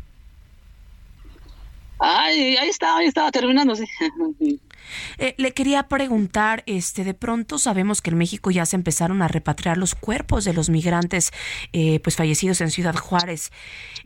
Ay, 1.99 2.55
ahí 2.55 2.69
está, 2.69 2.97
ahí 2.97 3.07
estaba 3.07 3.31
terminando, 3.31 3.75
sí. 3.75 3.85
Eh, 5.17 5.35
le 5.37 5.53
quería 5.53 5.87
preguntar, 5.87 6.63
este, 6.65 7.03
de 7.03 7.13
pronto 7.13 7.57
sabemos 7.57 8.01
que 8.01 8.09
en 8.09 8.17
México 8.17 8.51
ya 8.51 8.65
se 8.65 8.75
empezaron 8.75 9.21
a 9.21 9.27
repatriar 9.27 9.77
los 9.77 9.95
cuerpos 9.95 10.45
de 10.45 10.53
los 10.53 10.69
migrantes, 10.69 11.31
eh, 11.73 11.99
pues 11.99 12.15
fallecidos 12.15 12.61
en 12.61 12.71
Ciudad 12.71 12.95
Juárez. 12.95 13.51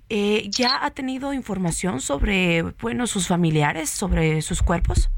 Eh, 0.10 0.50
¿Ya 0.50 0.84
ha 0.84 0.92
tenido 0.92 1.34
información 1.34 2.02
sobre, 2.02 2.62
bueno, 2.82 3.08
sus 3.08 3.28
familiares, 3.28 3.90
sobre 3.90 4.42
sus 4.42 4.62
cuerpos? 4.62 5.10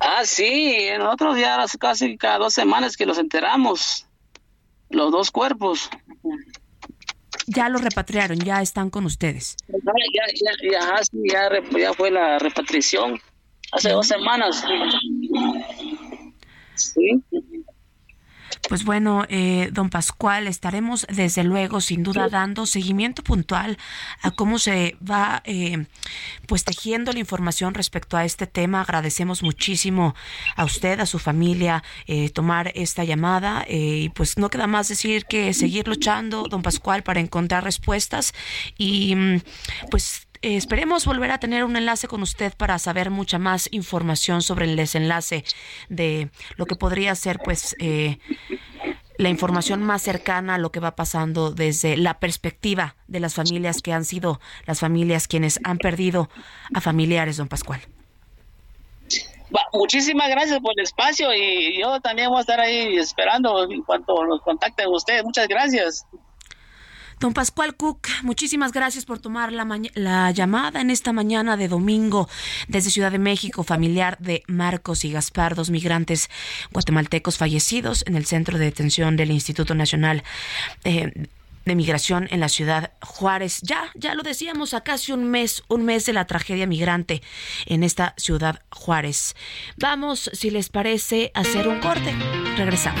Ah, 0.00 0.22
sí, 0.24 0.88
nosotros 0.98 1.38
ya 1.38 1.64
casi 1.78 2.16
cada 2.16 2.38
dos 2.38 2.54
semanas 2.54 2.96
que 2.96 3.06
los 3.06 3.18
enteramos, 3.18 4.06
los 4.90 5.12
dos 5.12 5.30
cuerpos. 5.30 5.90
Ya 7.46 7.68
los 7.68 7.82
repatriaron, 7.82 8.38
ya 8.38 8.62
están 8.62 8.90
con 8.90 9.04
ustedes. 9.04 9.56
Ya, 9.68 9.76
ya, 10.14 10.52
ya, 10.62 11.00
ya, 11.12 11.78
ya 11.78 11.92
fue 11.94 12.10
la 12.10 12.38
repatriación 12.38 13.20
hace 13.74 13.90
dos 13.90 14.06
semanas. 14.06 14.64
Sí. 16.74 17.22
Pues 18.68 18.84
bueno, 18.84 19.26
eh, 19.28 19.68
don 19.72 19.90
Pascual, 19.90 20.46
estaremos 20.46 21.06
desde 21.10 21.44
luego, 21.44 21.80
sin 21.80 22.02
duda, 22.02 22.28
dando 22.28 22.64
seguimiento 22.64 23.22
puntual 23.22 23.76
a 24.22 24.30
cómo 24.30 24.58
se 24.58 24.96
va 25.06 25.42
eh, 25.44 25.86
pues 26.46 26.64
tejiendo 26.64 27.12
la 27.12 27.18
información 27.18 27.74
respecto 27.74 28.16
a 28.16 28.24
este 28.24 28.46
tema. 28.46 28.80
Agradecemos 28.80 29.42
muchísimo 29.42 30.14
a 30.56 30.64
usted, 30.64 31.00
a 31.00 31.06
su 31.06 31.18
familia, 31.18 31.82
eh, 32.06 32.30
tomar 32.30 32.72
esta 32.74 33.04
llamada 33.04 33.66
y 33.68 34.08
pues 34.10 34.38
no 34.38 34.48
queda 34.48 34.66
más 34.66 34.88
decir 34.88 35.26
que 35.26 35.52
seguir 35.52 35.86
luchando, 35.86 36.44
don 36.44 36.62
Pascual, 36.62 37.02
para 37.02 37.20
encontrar 37.20 37.64
respuestas 37.64 38.32
y 38.78 39.14
mm, 39.14 39.40
pues 39.90 40.26
eh, 40.44 40.56
esperemos 40.56 41.06
volver 41.06 41.30
a 41.30 41.38
tener 41.38 41.64
un 41.64 41.74
enlace 41.74 42.06
con 42.06 42.20
usted 42.20 42.52
para 42.54 42.78
saber 42.78 43.08
mucha 43.08 43.38
más 43.38 43.66
información 43.72 44.42
sobre 44.42 44.66
el 44.66 44.76
desenlace 44.76 45.42
de 45.88 46.28
lo 46.56 46.66
que 46.66 46.76
podría 46.76 47.14
ser, 47.14 47.38
pues, 47.42 47.74
eh, 47.78 48.18
la 49.16 49.30
información 49.30 49.82
más 49.82 50.02
cercana 50.02 50.56
a 50.56 50.58
lo 50.58 50.70
que 50.70 50.80
va 50.80 50.96
pasando 50.96 51.50
desde 51.50 51.96
la 51.96 52.20
perspectiva 52.20 52.94
de 53.08 53.20
las 53.20 53.32
familias 53.32 53.80
que 53.80 53.94
han 53.94 54.04
sido 54.04 54.38
las 54.66 54.80
familias 54.80 55.28
quienes 55.28 55.60
han 55.64 55.78
perdido 55.78 56.28
a 56.74 56.82
familiares, 56.82 57.38
don 57.38 57.48
Pascual. 57.48 57.80
muchísimas 59.72 60.28
gracias 60.28 60.60
por 60.60 60.72
el 60.76 60.82
espacio 60.82 61.32
y 61.32 61.80
yo 61.80 62.00
también 62.00 62.28
voy 62.28 62.38
a 62.38 62.40
estar 62.42 62.60
ahí 62.60 62.98
esperando 62.98 63.64
en 63.64 63.82
cuanto 63.82 64.24
los 64.24 64.42
contacten 64.42 64.88
ustedes. 64.88 65.24
Muchas 65.24 65.48
gracias. 65.48 66.06
Don 67.20 67.32
Pascual 67.32 67.76
Cook, 67.76 68.08
muchísimas 68.22 68.72
gracias 68.72 69.04
por 69.04 69.18
tomar 69.18 69.52
la, 69.52 69.66
la, 69.94 70.30
llamada 70.30 70.80
en 70.80 70.90
esta 70.90 71.12
mañana 71.12 71.56
de 71.56 71.68
domingo 71.68 72.28
desde 72.68 72.90
Ciudad 72.90 73.12
de 73.12 73.18
México, 73.18 73.62
familiar 73.62 74.18
de 74.18 74.42
Marcos 74.46 75.04
y 75.04 75.12
Gaspar, 75.12 75.54
dos 75.54 75.70
migrantes 75.70 76.30
guatemaltecos 76.72 77.38
fallecidos 77.38 78.04
en 78.06 78.16
el 78.16 78.26
centro 78.26 78.58
de 78.58 78.66
detención 78.66 79.16
del 79.16 79.30
Instituto 79.30 79.74
Nacional. 79.74 80.22
Eh, 80.84 81.28
de 81.64 81.74
migración 81.74 82.28
en 82.30 82.40
la 82.40 82.48
ciudad 82.48 82.92
Juárez. 83.00 83.60
Ya, 83.62 83.90
ya 83.94 84.14
lo 84.14 84.22
decíamos, 84.22 84.74
a 84.74 84.82
casi 84.82 85.12
un 85.12 85.24
mes, 85.24 85.62
un 85.68 85.84
mes 85.84 86.06
de 86.06 86.12
la 86.12 86.26
tragedia 86.26 86.66
migrante 86.66 87.22
en 87.66 87.82
esta 87.82 88.14
ciudad 88.16 88.62
Juárez. 88.70 89.34
Vamos, 89.76 90.30
si 90.32 90.50
les 90.50 90.68
parece, 90.68 91.30
a 91.34 91.40
hacer 91.40 91.68
un 91.68 91.80
corte. 91.80 92.14
Regresamos. 92.56 93.00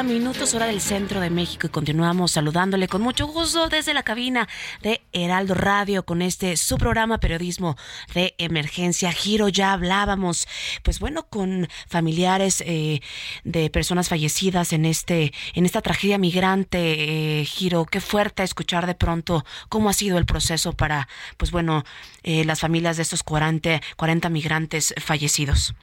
Minutos 0.00 0.54
hora 0.54 0.66
del 0.66 0.80
centro 0.80 1.20
de 1.20 1.28
México 1.28 1.66
y 1.66 1.70
continuamos 1.70 2.32
saludándole 2.32 2.88
con 2.88 3.02
mucho 3.02 3.26
gusto 3.26 3.68
desde 3.68 3.92
la 3.92 4.02
cabina 4.02 4.48
de 4.80 5.02
Heraldo 5.12 5.52
Radio 5.52 6.02
con 6.04 6.22
este 6.22 6.56
su 6.56 6.78
programa 6.78 7.18
periodismo 7.18 7.76
de 8.14 8.34
emergencia 8.38 9.12
Giro 9.12 9.48
ya 9.48 9.74
hablábamos 9.74 10.48
pues 10.82 10.98
bueno 10.98 11.26
con 11.28 11.68
familiares 11.86 12.62
eh, 12.66 13.00
de 13.44 13.68
personas 13.68 14.08
fallecidas 14.08 14.72
en 14.72 14.86
este 14.86 15.34
en 15.52 15.66
esta 15.66 15.82
tragedia 15.82 16.16
migrante 16.16 17.40
eh, 17.40 17.44
Giro 17.44 17.84
qué 17.84 18.00
fuerte 18.00 18.42
escuchar 18.42 18.86
de 18.86 18.94
pronto 18.94 19.44
cómo 19.68 19.90
ha 19.90 19.92
sido 19.92 20.16
el 20.16 20.24
proceso 20.24 20.72
para 20.72 21.06
pues 21.36 21.50
bueno 21.50 21.84
eh, 22.22 22.44
las 22.46 22.60
familias 22.60 22.96
de 22.96 23.02
estos 23.02 23.22
40 23.22 23.80
40 23.96 24.30
migrantes 24.30 24.94
fallecidos. 24.98 25.74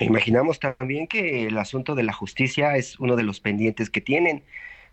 Imaginamos 0.00 0.58
también 0.60 1.06
que 1.06 1.46
el 1.46 1.58
asunto 1.58 1.94
de 1.94 2.02
la 2.02 2.12
justicia 2.12 2.76
es 2.76 2.98
uno 2.98 3.16
de 3.16 3.22
los 3.22 3.40
pendientes 3.40 3.90
que 3.90 4.00
tienen, 4.00 4.42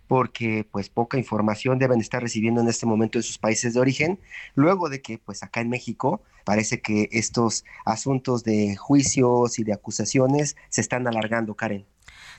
porque 0.07 0.65
pues 0.69 0.89
poca 0.89 1.17
información 1.17 1.79
deben 1.79 1.99
estar 1.99 2.21
recibiendo 2.21 2.61
en 2.61 2.67
este 2.67 2.85
momento 2.85 3.17
en 3.17 3.23
sus 3.23 3.37
países 3.37 3.73
de 3.73 3.79
origen, 3.79 4.19
luego 4.55 4.89
de 4.89 5.01
que 5.01 5.17
pues 5.17 5.43
acá 5.43 5.61
en 5.61 5.69
México 5.69 6.21
parece 6.45 6.81
que 6.81 7.09
estos 7.11 7.65
asuntos 7.85 8.43
de 8.43 8.75
juicios 8.75 9.59
y 9.59 9.63
de 9.63 9.73
acusaciones 9.73 10.55
se 10.69 10.81
están 10.81 11.07
alargando, 11.07 11.55
Karen 11.55 11.85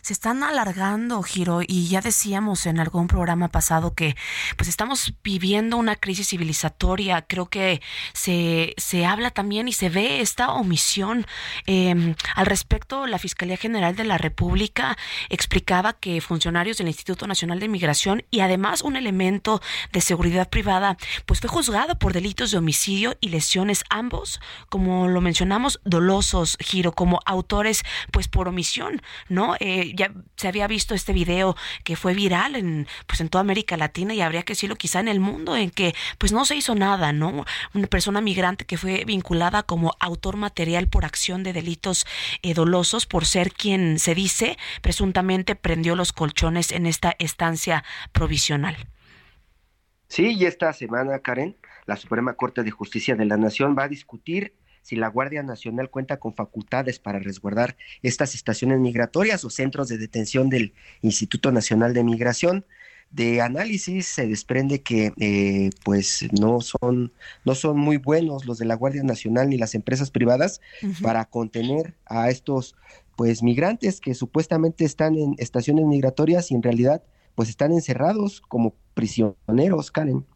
se 0.03 0.13
están 0.13 0.43
alargando, 0.43 1.23
Giro, 1.23 1.61
y 1.67 1.89
ya 1.89 2.01
decíamos 2.01 2.67
en 2.67 2.81
algún 2.81 3.09
programa 3.09 3.49
pasado 3.49 3.95
que 3.95 4.17
pues 4.57 4.69
estamos 4.69 5.15
viviendo 5.23 5.77
una 5.77 5.97
crisis 5.97 6.29
civilizatoria. 6.29 7.23
Creo 7.23 7.47
que 7.47 7.81
se, 8.13 8.75
se 8.77 9.07
habla 9.07 9.31
también 9.31 9.69
y 9.69 9.73
se 9.73 9.89
ve 9.89 10.21
esta 10.21 10.53
omisión. 10.53 11.27
Em, 11.67 12.15
al 12.35 12.47
respecto, 12.47 13.07
la 13.07 13.19
Fiscalía 13.19 13.57
General 13.57 13.95
de 13.97 14.05
la 14.05 14.19
República 14.19 14.97
explicaba 15.29 15.93
que 15.93 16.21
funcionarios 16.21 16.79
del 16.79 16.89
Instituto 16.89 17.27
Nacional 17.27 17.61
de 17.61 17.69
Migración 17.69 18.25
y 18.31 18.41
además 18.41 18.83
un 18.83 18.97
elemento 18.97 19.61
de 19.93 20.01
seguridad 20.01 20.49
privada, 20.49 20.97
pues 21.27 21.41
fue 21.41 21.49
juzgado 21.49 21.99
por 21.99 22.13
delitos 22.13 22.51
de 22.51 22.59
homicidio 22.59 23.17
y 23.21 23.29
lesiones, 23.29 23.85
ambos, 23.91 24.41
como 24.69 25.09
lo 25.09 25.21
mencionamos, 25.21 25.81
dolosos, 25.85 26.57
Giro, 26.61 26.93
como 26.93 27.21
autores, 27.25 27.83
pues 28.13 28.29
por 28.29 28.49
omisión, 28.49 29.03
¿no? 29.29 29.55
Eh, 29.61 29.88
ya 29.95 30.13
se 30.37 30.49
había 30.49 30.67
visto 30.67 30.95
este 30.95 31.13
video 31.13 31.57
que 31.85 31.97
fue 31.97 32.15
viral 32.15 32.57
en 32.57 32.87
pues 33.07 33.21
en 33.21 33.29
toda 33.29 33.41
América 33.41 33.77
Latina 33.77 34.15
y 34.15 34.21
habría 34.21 34.43
que 34.43 34.53
decirlo 34.53 34.77
quizá 34.77 35.01
en 35.01 35.09
el 35.09 35.21
mundo 35.21 35.57
en 35.57 35.71
que 35.71 35.95
pues 36.19 36.33
no 36.33 36.45
se 36.45 36.57
hizo 36.57 36.75
nada, 36.75 37.13
¿no? 37.13 37.45
Una 37.75 37.87
persona 37.87 38.21
migrante 38.21 38.65
que 38.65 38.79
fue 38.79 39.05
vinculada 39.05 39.63
como 39.63 39.95
autor 40.01 40.37
material 40.37 40.89
por 40.89 41.05
acción 41.05 41.43
de 41.43 41.53
delitos 41.53 42.07
eh, 42.43 42.55
dolosos 42.55 43.07
por 43.07 43.25
ser 43.27 43.53
quien 43.53 43.99
se 43.99 44.15
dice 44.15 44.57
presuntamente 44.83 45.55
prendió 45.55 45.97
los 45.97 46.13
colchones 46.13 46.73
en 46.73 46.87
esta 46.87 47.15
estancia 47.19 47.85
provisional. 48.13 48.77
Sí, 50.09 50.35
y 50.35 50.47
esta 50.47 50.73
semana, 50.73 51.19
Karen, 51.19 51.57
la 51.87 51.97
Suprema 51.97 52.33
Corte 52.35 52.63
de 52.63 52.71
Justicia 52.71 53.15
de 53.15 53.27
la 53.27 53.37
Nación 53.37 53.77
va 53.79 53.85
a 53.85 53.89
discutir 53.89 54.55
si 54.89 54.97
la 54.97 55.09
Guardia 55.09 55.43
Nacional 55.43 55.91
cuenta 55.91 56.19
con 56.19 56.33
facultades 56.33 56.99
para 56.99 57.19
resguardar 57.19 57.77
estas 58.03 58.35
estaciones 58.35 58.79
migratorias 58.79 59.45
o 59.45 59.51
centros 59.51 59.89
de 59.89 59.99
detención 59.99 60.49
del 60.49 60.73
Instituto 61.03 61.53
Nacional 61.53 61.93
de 61.93 62.03
Migración. 62.05 62.65
De 63.11 63.43
análisis 63.43 64.07
se 64.07 64.27
desprende 64.27 64.81
que 64.81 65.13
eh, 65.19 65.69
pues 65.85 66.27
no 66.41 66.63
son, 66.63 67.13
no 67.45 67.55
son 67.55 67.77
muy 67.77 67.99
buenos 67.99 68.47
los 68.47 68.57
de 68.57 68.65
la 68.65 68.77
Guardia 68.77 69.03
Nacional 69.03 69.51
ni 69.51 69.59
las 69.59 69.75
empresas 69.75 70.11
privadas 70.11 70.63
para 71.03 71.27
contener 71.27 71.95
a 72.07 72.31
estos 72.31 72.75
pues 73.15 73.43
migrantes 73.43 74.01
que 74.01 74.15
supuestamente 74.15 74.87
están 74.87 75.17
en 75.19 75.35
estaciones 75.37 75.85
migratorias 75.85 76.51
y 76.51 76.55
en 76.55 76.63
realidad 76.63 77.03
pues 77.35 77.51
están 77.51 77.73
encerrados 77.73 78.41
como 78.41 78.75
prisioneros, 78.99 79.93
Karen. 79.93 80.27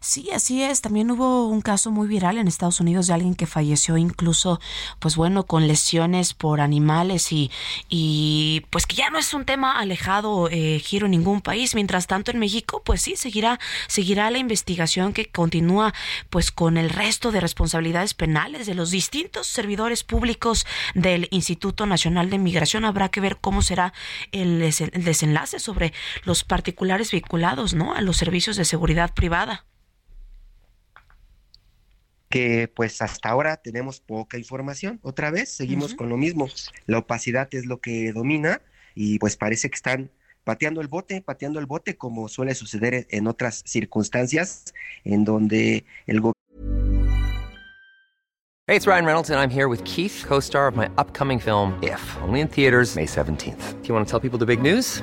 Sí, 0.00 0.28
así 0.34 0.62
es. 0.62 0.82
También 0.82 1.10
hubo 1.10 1.48
un 1.48 1.62
caso 1.62 1.90
muy 1.90 2.06
viral 2.06 2.36
en 2.36 2.46
Estados 2.46 2.78
Unidos 2.78 3.06
de 3.06 3.14
alguien 3.14 3.34
que 3.34 3.46
falleció 3.46 3.96
incluso, 3.96 4.60
pues 4.98 5.16
bueno, 5.16 5.46
con 5.46 5.66
lesiones 5.66 6.34
por 6.34 6.60
animales 6.60 7.32
y, 7.32 7.50
y 7.88 8.66
pues 8.68 8.86
que 8.86 8.96
ya 8.96 9.08
no 9.08 9.18
es 9.18 9.32
un 9.32 9.46
tema 9.46 9.78
alejado, 9.78 10.48
eh, 10.50 10.78
giro 10.78 11.06
en 11.06 11.12
ningún 11.12 11.40
país. 11.40 11.74
Mientras 11.74 12.06
tanto 12.06 12.30
en 12.30 12.38
México, 12.38 12.82
pues 12.84 13.00
sí, 13.00 13.16
seguirá, 13.16 13.58
seguirá 13.86 14.30
la 14.30 14.36
investigación 14.36 15.14
que 15.14 15.26
continúa 15.26 15.94
pues 16.28 16.50
con 16.50 16.76
el 16.76 16.90
resto 16.90 17.32
de 17.32 17.40
responsabilidades 17.40 18.12
penales 18.12 18.66
de 18.66 18.74
los 18.74 18.90
distintos 18.90 19.46
servidores 19.46 20.04
públicos 20.04 20.66
del 20.94 21.28
Instituto 21.30 21.86
Nacional 21.86 22.28
de 22.28 22.38
Migración. 22.38 22.84
Habrá 22.84 23.08
que 23.08 23.22
ver 23.22 23.38
cómo 23.40 23.62
será 23.62 23.94
el, 24.32 24.58
desenlace 24.58 25.60
sobre 25.60 25.94
los 26.24 26.44
particulares 26.44 27.10
vinculados, 27.10 27.72
¿no? 27.72 27.94
Los 28.04 28.16
servicios 28.16 28.56
de 28.56 28.64
seguridad 28.64 29.14
privada 29.14 29.66
que 32.34 32.66
pues 32.66 33.00
hasta 33.00 33.28
ahora 33.28 33.58
tenemos 33.58 34.00
poca 34.00 34.38
información. 34.38 34.98
Otra 35.02 35.30
vez, 35.30 35.50
seguimos 35.50 35.94
con 35.94 36.08
lo 36.08 36.16
mismo. 36.16 36.48
La 36.86 36.98
opacidad 36.98 37.46
es 37.52 37.64
lo 37.64 37.80
que 37.80 38.12
domina 38.12 38.60
y 38.96 39.20
pues 39.20 39.36
parece 39.36 39.70
que 39.70 39.76
están 39.76 40.10
pateando 40.42 40.80
el 40.80 40.88
bote, 40.88 41.22
pateando 41.22 41.60
el 41.60 41.66
bote 41.66 41.96
como 41.96 42.26
suele 42.26 42.56
suceder 42.56 43.06
en 43.10 43.28
otras 43.28 43.62
circunstancias 43.64 44.74
en 45.04 45.24
donde 45.24 45.84
el 46.08 46.20
gobierno... 46.20 46.34
Hey, 48.66 48.76
it's 48.76 48.88
Ryan 48.88 49.04
Reynolds 49.04 49.30
and 49.30 49.38
I'm 49.38 49.50
here 49.50 49.68
with 49.68 49.84
Keith, 49.84 50.24
co-star 50.26 50.66
of 50.66 50.74
my 50.74 50.88
upcoming 50.98 51.38
film 51.38 51.78
If, 51.82 52.00
only 52.22 52.40
in 52.40 52.48
theaters 52.48 52.96
May 52.96 53.06
17th. 53.06 53.80
Do 53.82 53.88
you 53.88 53.94
want 53.94 54.08
to 54.08 54.10
tell 54.10 54.18
people 54.18 54.44
the 54.44 54.46
big 54.46 54.60
news? 54.60 55.02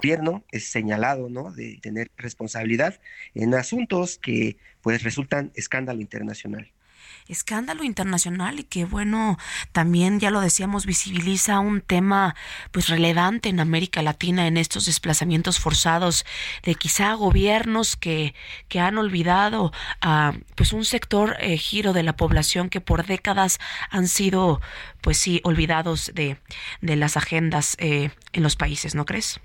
Gobierno 0.00 0.44
es 0.50 0.70
señalado 0.70 1.28
¿no? 1.28 1.52
de 1.52 1.78
tener 1.82 2.10
responsabilidad 2.16 3.00
en 3.34 3.54
asuntos 3.54 4.18
que 4.18 4.56
pues 4.82 5.02
resultan 5.02 5.52
escándalo 5.54 6.00
internacional 6.00 6.72
escándalo 7.28 7.84
internacional 7.84 8.58
y 8.58 8.64
que 8.64 8.84
bueno, 8.84 9.38
también 9.72 10.20
ya 10.20 10.30
lo 10.30 10.40
decíamos, 10.40 10.86
visibiliza 10.86 11.60
un 11.60 11.80
tema 11.80 12.34
pues 12.72 12.88
relevante 12.88 13.48
en 13.48 13.60
América 13.60 14.02
Latina 14.02 14.46
en 14.46 14.56
estos 14.56 14.86
desplazamientos 14.86 15.60
forzados 15.60 16.24
de 16.64 16.74
quizá 16.74 17.14
gobiernos 17.14 17.96
que, 17.96 18.34
que 18.68 18.80
han 18.80 18.98
olvidado 18.98 19.72
a 20.00 20.34
pues 20.56 20.72
un 20.72 20.84
sector 20.84 21.36
eh, 21.40 21.56
giro 21.56 21.92
de 21.92 22.02
la 22.02 22.16
población 22.16 22.68
que 22.68 22.80
por 22.80 23.06
décadas 23.06 23.58
han 23.90 24.08
sido 24.08 24.60
pues 25.00 25.18
sí 25.18 25.40
olvidados 25.44 26.10
de, 26.14 26.38
de 26.80 26.96
las 26.96 27.16
agendas 27.16 27.76
eh, 27.78 28.10
en 28.32 28.42
los 28.42 28.56
países, 28.56 28.94
¿no 28.94 29.04
crees? 29.04 29.40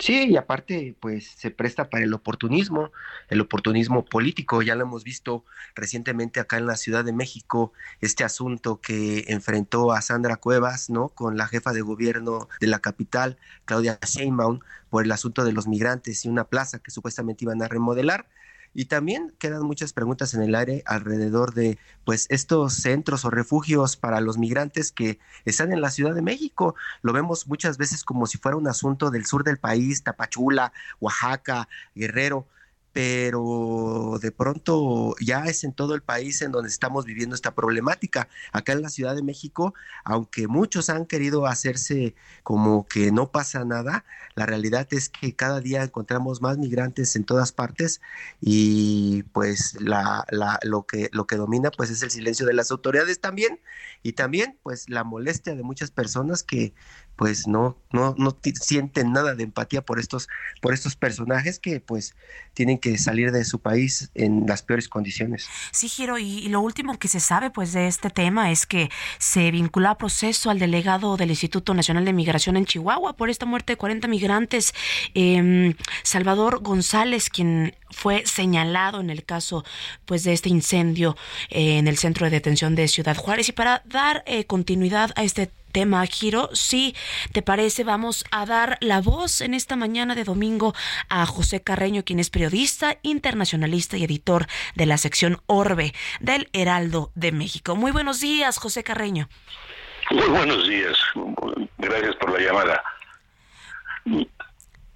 Sí, 0.00 0.30
y 0.30 0.36
aparte, 0.38 0.96
pues 0.98 1.26
se 1.36 1.50
presta 1.50 1.90
para 1.90 2.04
el 2.04 2.14
oportunismo, 2.14 2.90
el 3.28 3.42
oportunismo 3.42 4.02
político. 4.06 4.62
Ya 4.62 4.74
lo 4.74 4.84
hemos 4.84 5.04
visto 5.04 5.44
recientemente 5.74 6.40
acá 6.40 6.56
en 6.56 6.66
la 6.66 6.76
Ciudad 6.76 7.04
de 7.04 7.12
México, 7.12 7.74
este 8.00 8.24
asunto 8.24 8.80
que 8.80 9.26
enfrentó 9.28 9.92
a 9.92 10.00
Sandra 10.00 10.36
Cuevas, 10.36 10.88
¿no? 10.88 11.10
Con 11.10 11.36
la 11.36 11.46
jefa 11.48 11.74
de 11.74 11.82
gobierno 11.82 12.48
de 12.60 12.66
la 12.68 12.78
capital, 12.78 13.36
Claudia 13.66 13.98
Sheinbaum, 14.02 14.60
por 14.88 15.04
el 15.04 15.12
asunto 15.12 15.44
de 15.44 15.52
los 15.52 15.68
migrantes 15.68 16.24
y 16.24 16.30
una 16.30 16.44
plaza 16.44 16.78
que 16.78 16.90
supuestamente 16.90 17.44
iban 17.44 17.62
a 17.62 17.68
remodelar. 17.68 18.26
Y 18.72 18.84
también 18.84 19.34
quedan 19.38 19.62
muchas 19.64 19.92
preguntas 19.92 20.34
en 20.34 20.42
el 20.42 20.54
aire 20.54 20.82
alrededor 20.86 21.54
de 21.54 21.78
pues 22.04 22.26
estos 22.28 22.74
centros 22.74 23.24
o 23.24 23.30
refugios 23.30 23.96
para 23.96 24.20
los 24.20 24.38
migrantes 24.38 24.92
que 24.92 25.18
están 25.44 25.72
en 25.72 25.80
la 25.80 25.90
Ciudad 25.90 26.14
de 26.14 26.22
México. 26.22 26.74
Lo 27.02 27.12
vemos 27.12 27.48
muchas 27.48 27.78
veces 27.78 28.04
como 28.04 28.26
si 28.26 28.38
fuera 28.38 28.56
un 28.56 28.68
asunto 28.68 29.10
del 29.10 29.26
sur 29.26 29.42
del 29.42 29.58
país, 29.58 30.02
Tapachula, 30.04 30.72
Oaxaca, 31.00 31.68
Guerrero 31.94 32.46
pero 32.92 34.18
de 34.20 34.32
pronto 34.32 35.14
ya 35.20 35.44
es 35.44 35.64
en 35.64 35.72
todo 35.72 35.94
el 35.94 36.02
país 36.02 36.42
en 36.42 36.50
donde 36.50 36.68
estamos 36.68 37.04
viviendo 37.04 37.34
esta 37.34 37.54
problemática. 37.54 38.28
Acá 38.52 38.72
en 38.72 38.82
la 38.82 38.88
Ciudad 38.88 39.14
de 39.14 39.22
México, 39.22 39.74
aunque 40.04 40.48
muchos 40.48 40.90
han 40.90 41.06
querido 41.06 41.46
hacerse 41.46 42.14
como 42.42 42.86
que 42.86 43.12
no 43.12 43.30
pasa 43.30 43.64
nada, 43.64 44.04
la 44.34 44.46
realidad 44.46 44.88
es 44.90 45.08
que 45.08 45.34
cada 45.34 45.60
día 45.60 45.82
encontramos 45.82 46.42
más 46.42 46.58
migrantes 46.58 47.14
en 47.16 47.24
todas 47.24 47.52
partes 47.52 48.00
y 48.40 49.22
pues 49.32 49.80
la, 49.80 50.24
la, 50.30 50.58
lo, 50.62 50.86
que, 50.86 51.10
lo 51.12 51.26
que 51.26 51.36
domina 51.36 51.70
pues 51.70 51.90
es 51.90 52.02
el 52.02 52.10
silencio 52.10 52.46
de 52.46 52.54
las 52.54 52.70
autoridades 52.70 53.20
también 53.20 53.60
y 54.02 54.12
también 54.12 54.58
pues 54.62 54.88
la 54.88 55.04
molestia 55.04 55.54
de 55.54 55.62
muchas 55.62 55.90
personas 55.90 56.42
que 56.42 56.74
pues 57.20 57.46
no, 57.46 57.76
no, 57.92 58.14
no 58.16 58.34
sienten 58.62 59.12
nada 59.12 59.34
de 59.34 59.42
empatía 59.42 59.82
por 59.82 60.00
estos, 60.00 60.26
por 60.62 60.72
estos 60.72 60.96
personajes 60.96 61.58
que 61.58 61.78
pues 61.78 62.16
tienen 62.54 62.78
que 62.78 62.96
salir 62.96 63.30
de 63.30 63.44
su 63.44 63.58
país 63.58 64.10
en 64.14 64.46
las 64.46 64.62
peores 64.62 64.88
condiciones. 64.88 65.46
Sí, 65.70 65.90
Giro, 65.90 66.16
y, 66.16 66.48
lo 66.48 66.62
último 66.62 66.98
que 66.98 67.08
se 67.08 67.20
sabe 67.20 67.50
pues 67.50 67.74
de 67.74 67.88
este 67.88 68.08
tema 68.08 68.50
es 68.50 68.64
que 68.64 68.88
se 69.18 69.50
vincula 69.50 69.90
a 69.90 69.98
proceso 69.98 70.48
al 70.48 70.58
delegado 70.58 71.18
del 71.18 71.28
Instituto 71.28 71.74
Nacional 71.74 72.06
de 72.06 72.14
Migración 72.14 72.56
en 72.56 72.64
Chihuahua 72.64 73.12
por 73.18 73.28
esta 73.28 73.44
muerte 73.44 73.74
de 73.74 73.76
40 73.76 74.08
migrantes, 74.08 74.72
eh, 75.12 75.74
Salvador 76.02 76.62
González, 76.62 77.28
quien 77.28 77.76
fue 77.90 78.24
señalado 78.24 79.00
en 79.00 79.10
el 79.10 79.24
caso 79.24 79.62
pues 80.06 80.24
de 80.24 80.32
este 80.32 80.48
incendio 80.48 81.18
eh, 81.50 81.76
en 81.76 81.86
el 81.86 81.98
centro 81.98 82.24
de 82.24 82.30
detención 82.30 82.74
de 82.74 82.88
Ciudad 82.88 83.16
Juárez 83.16 83.50
y 83.50 83.52
para 83.52 83.82
dar 83.84 84.22
eh, 84.26 84.46
continuidad 84.46 85.10
a 85.16 85.22
este 85.22 85.46
tema, 85.46 85.59
Giro. 86.10 86.50
Si 86.52 86.94
te 87.32 87.42
parece, 87.42 87.84
vamos 87.84 88.24
a 88.30 88.46
dar 88.46 88.78
la 88.80 89.00
voz 89.00 89.40
en 89.40 89.54
esta 89.54 89.76
mañana 89.76 90.14
de 90.14 90.24
domingo 90.24 90.74
a 91.08 91.26
José 91.26 91.62
Carreño, 91.62 92.04
quien 92.04 92.18
es 92.18 92.30
periodista, 92.30 92.98
internacionalista 93.02 93.96
y 93.96 94.04
editor 94.04 94.46
de 94.74 94.86
la 94.86 94.98
sección 94.98 95.40
Orbe 95.46 95.94
del 96.20 96.48
Heraldo 96.52 97.12
de 97.14 97.32
México. 97.32 97.76
Muy 97.76 97.92
buenos 97.92 98.20
días, 98.20 98.58
José 98.58 98.82
Carreño. 98.82 99.28
Muy 100.10 100.28
buenos 100.28 100.68
días. 100.68 100.96
Gracias 101.78 102.16
por 102.16 102.32
la 102.32 102.40
llamada. 102.40 102.82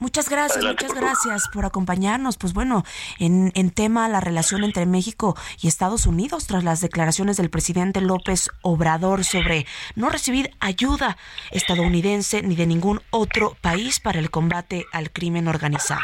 Muchas 0.05 0.29
gracias, 0.29 0.63
muchas 0.63 0.93
gracias 0.93 1.49
por 1.49 1.65
acompañarnos. 1.65 2.37
Pues 2.37 2.53
bueno, 2.53 2.83
en, 3.19 3.53
en 3.55 3.71
tema 3.71 4.07
la 4.07 4.21
relación 4.21 4.63
entre 4.63 4.85
México 4.85 5.35
y 5.63 5.67
Estados 5.67 6.07
Unidos 6.07 6.47
tras 6.47 6.63
las 6.63 6.83
declaraciones 6.83 7.39
del 7.39 7.49
presidente 7.49 8.03
López 8.03 8.51
Obrador 8.61 9.25
sobre 9.25 9.65
no 9.97 10.11
recibir 10.11 10.51
ayuda 10.61 11.17
estadounidense 11.53 12.43
ni 12.43 12.55
de 12.55 12.67
ningún 12.67 13.01
otro 13.09 13.57
país 13.63 13.99
para 13.99 14.19
el 14.19 14.31
combate 14.31 14.85
al 14.93 15.11
crimen 15.11 15.49
organizado. 15.49 16.03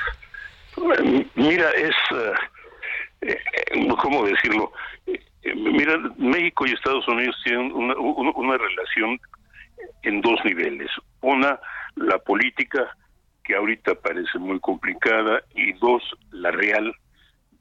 Mira, 1.35 1.71
es, 1.73 1.95
eh, 3.21 3.39
¿cómo 4.01 4.25
decirlo? 4.25 4.73
Eh, 5.07 5.55
mira, 5.55 5.99
México 6.17 6.67
y 6.67 6.73
Estados 6.73 7.07
Unidos 7.07 7.37
tienen 7.45 7.71
una, 7.71 7.95
una 7.99 8.57
relación 8.57 9.21
en 10.05 10.23
dos 10.23 10.41
niveles. 10.47 10.89
Una, 11.21 11.61
la 11.97 12.17
política 12.17 12.97
que 13.51 13.57
ahorita 13.57 13.97
parece 13.97 14.39
muy 14.39 14.61
complicada, 14.61 15.43
y 15.57 15.73
dos, 15.73 16.05
la 16.31 16.53
real 16.53 16.95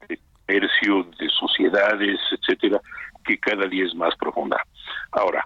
de 0.08 0.20
comercio, 0.46 1.02
de 1.18 1.28
sociedades, 1.30 2.20
etcétera, 2.30 2.80
que 3.24 3.36
cada 3.38 3.66
día 3.66 3.86
es 3.86 3.94
más 3.96 4.14
profunda. 4.14 4.56
Ahora, 5.10 5.44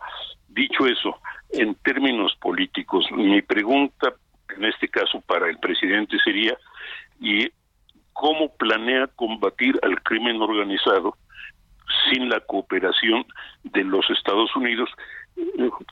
dicho 0.49 0.87
eso, 0.87 1.19
en 1.49 1.75
términos 1.77 2.37
políticos, 2.43 3.07
mi 3.13 3.41
pregunta 3.41 4.13
en 4.55 4.67
este 4.67 4.87
caso 4.87 5.23
para 5.23 5.49
el 5.49 5.59
presidente 5.61 6.19
sería 6.23 6.59
y 7.19 7.49
cómo 8.13 8.55
planea 8.55 9.07
combatir 9.17 9.81
al 9.83 10.03
crimen 10.03 10.43
organizado 10.43 11.17
sin 12.11 12.29
la 12.29 12.41
cooperación 12.41 13.25
de 13.63 13.83
los 13.83 14.05
Estados 14.11 14.55
Unidos, 14.55 14.91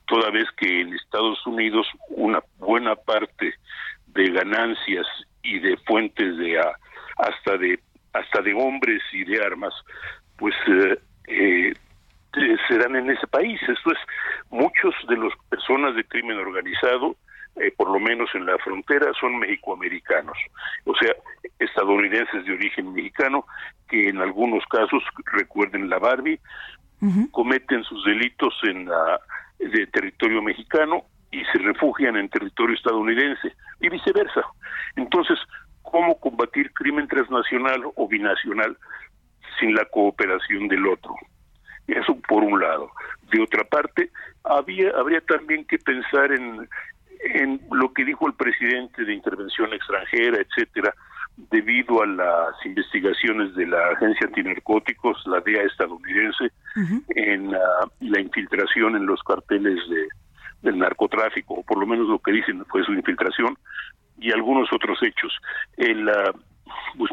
toda 0.06 0.30
vez 0.30 0.44
que 0.58 0.82
en 0.82 0.92
Estados 0.92 1.38
Unidos 1.46 1.86
una 2.10 2.40
buena 2.58 2.94
parte 2.96 3.54
de 4.14 4.30
ganancias 4.30 5.06
y 5.42 5.58
de 5.58 5.76
fuentes 5.78 6.36
de 6.38 6.58
hasta 6.58 7.56
de 7.58 7.78
hasta 8.12 8.42
de 8.42 8.54
hombres 8.54 9.02
y 9.12 9.24
de 9.24 9.42
armas 9.42 9.74
pues 10.36 10.54
eh, 10.66 10.98
eh, 11.28 11.74
se 12.68 12.78
dan 12.78 12.96
en 12.96 13.10
ese 13.10 13.26
país. 13.26 13.60
Esto 13.62 13.92
es 13.92 13.98
muchos 14.50 14.94
de 15.08 15.16
las 15.16 15.32
personas 15.48 15.94
de 15.94 16.04
crimen 16.04 16.38
organizado 16.38 17.16
eh, 17.56 17.70
por 17.76 17.90
lo 17.90 18.00
menos 18.00 18.30
en 18.34 18.46
la 18.46 18.56
frontera, 18.58 19.12
son 19.20 19.38
mexicoamericanos, 19.38 20.36
o 20.86 20.94
sea, 20.96 21.14
estadounidenses 21.58 22.46
de 22.46 22.52
origen 22.54 22.94
mexicano, 22.94 23.44
que 23.90 24.08
en 24.08 24.22
algunos 24.22 24.64
casos, 24.66 25.02
recuerden 25.26 25.90
la 25.90 25.98
Barbie, 25.98 26.40
cometen 27.32 27.82
sus 27.82 28.04
delitos 28.04 28.54
en 28.62 28.88
la, 28.88 29.20
de 29.58 29.86
territorio 29.88 30.40
mexicano 30.40 31.04
y 31.32 31.42
se 31.46 31.58
refugian 31.58 32.16
en 32.16 32.28
territorio 32.28 32.76
estadounidense 32.76 33.52
y 33.80 33.88
viceversa. 33.88 34.42
Entonces, 34.96 35.38
¿cómo 35.82 36.20
combatir 36.20 36.72
crimen 36.74 37.08
transnacional 37.08 37.82
o 37.96 38.06
binacional 38.06 38.76
sin 39.58 39.74
la 39.74 39.84
cooperación 39.86 40.68
del 40.68 40.86
otro? 40.86 41.14
Eso 41.88 42.16
por 42.28 42.44
un 42.44 42.60
lado. 42.60 42.90
De 43.32 43.42
otra 43.42 43.64
parte, 43.64 44.10
había, 44.44 44.90
habría 44.90 45.20
también 45.22 45.64
que 45.64 45.78
pensar 45.78 46.32
en, 46.32 46.68
en 47.34 47.60
lo 47.72 47.92
que 47.92 48.04
dijo 48.04 48.26
el 48.28 48.34
presidente 48.34 49.04
de 49.04 49.14
intervención 49.14 49.72
extranjera, 49.72 50.38
etcétera, 50.38 50.94
debido 51.50 52.02
a 52.02 52.06
las 52.06 52.66
investigaciones 52.66 53.54
de 53.54 53.66
la 53.66 53.88
Agencia 53.92 54.26
Antinarcóticos, 54.26 55.26
la 55.26 55.40
DEA 55.40 55.62
estadounidense, 55.62 56.52
en 57.16 57.52
la 57.52 58.20
infiltración 58.20 58.96
en 58.96 59.06
los 59.06 59.22
carteles 59.22 59.78
de, 59.88 60.08
del 60.62 60.78
narcotráfico, 60.78 61.54
o 61.54 61.62
por 61.62 61.78
lo 61.78 61.86
menos 61.86 62.08
lo 62.08 62.18
que 62.18 62.32
dicen 62.32 62.64
fue 62.66 62.84
su 62.84 62.92
infiltración, 62.92 63.56
y 64.18 64.32
algunos 64.32 64.72
otros 64.72 65.02
hechos. 65.02 65.36
El, 65.76 66.10
pues, 66.96 67.10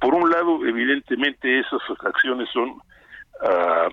por 0.00 0.14
un 0.14 0.30
lado, 0.30 0.64
evidentemente 0.64 1.58
esas 1.58 1.82
acciones 2.04 2.48
son 2.52 2.70
uh, 2.70 3.90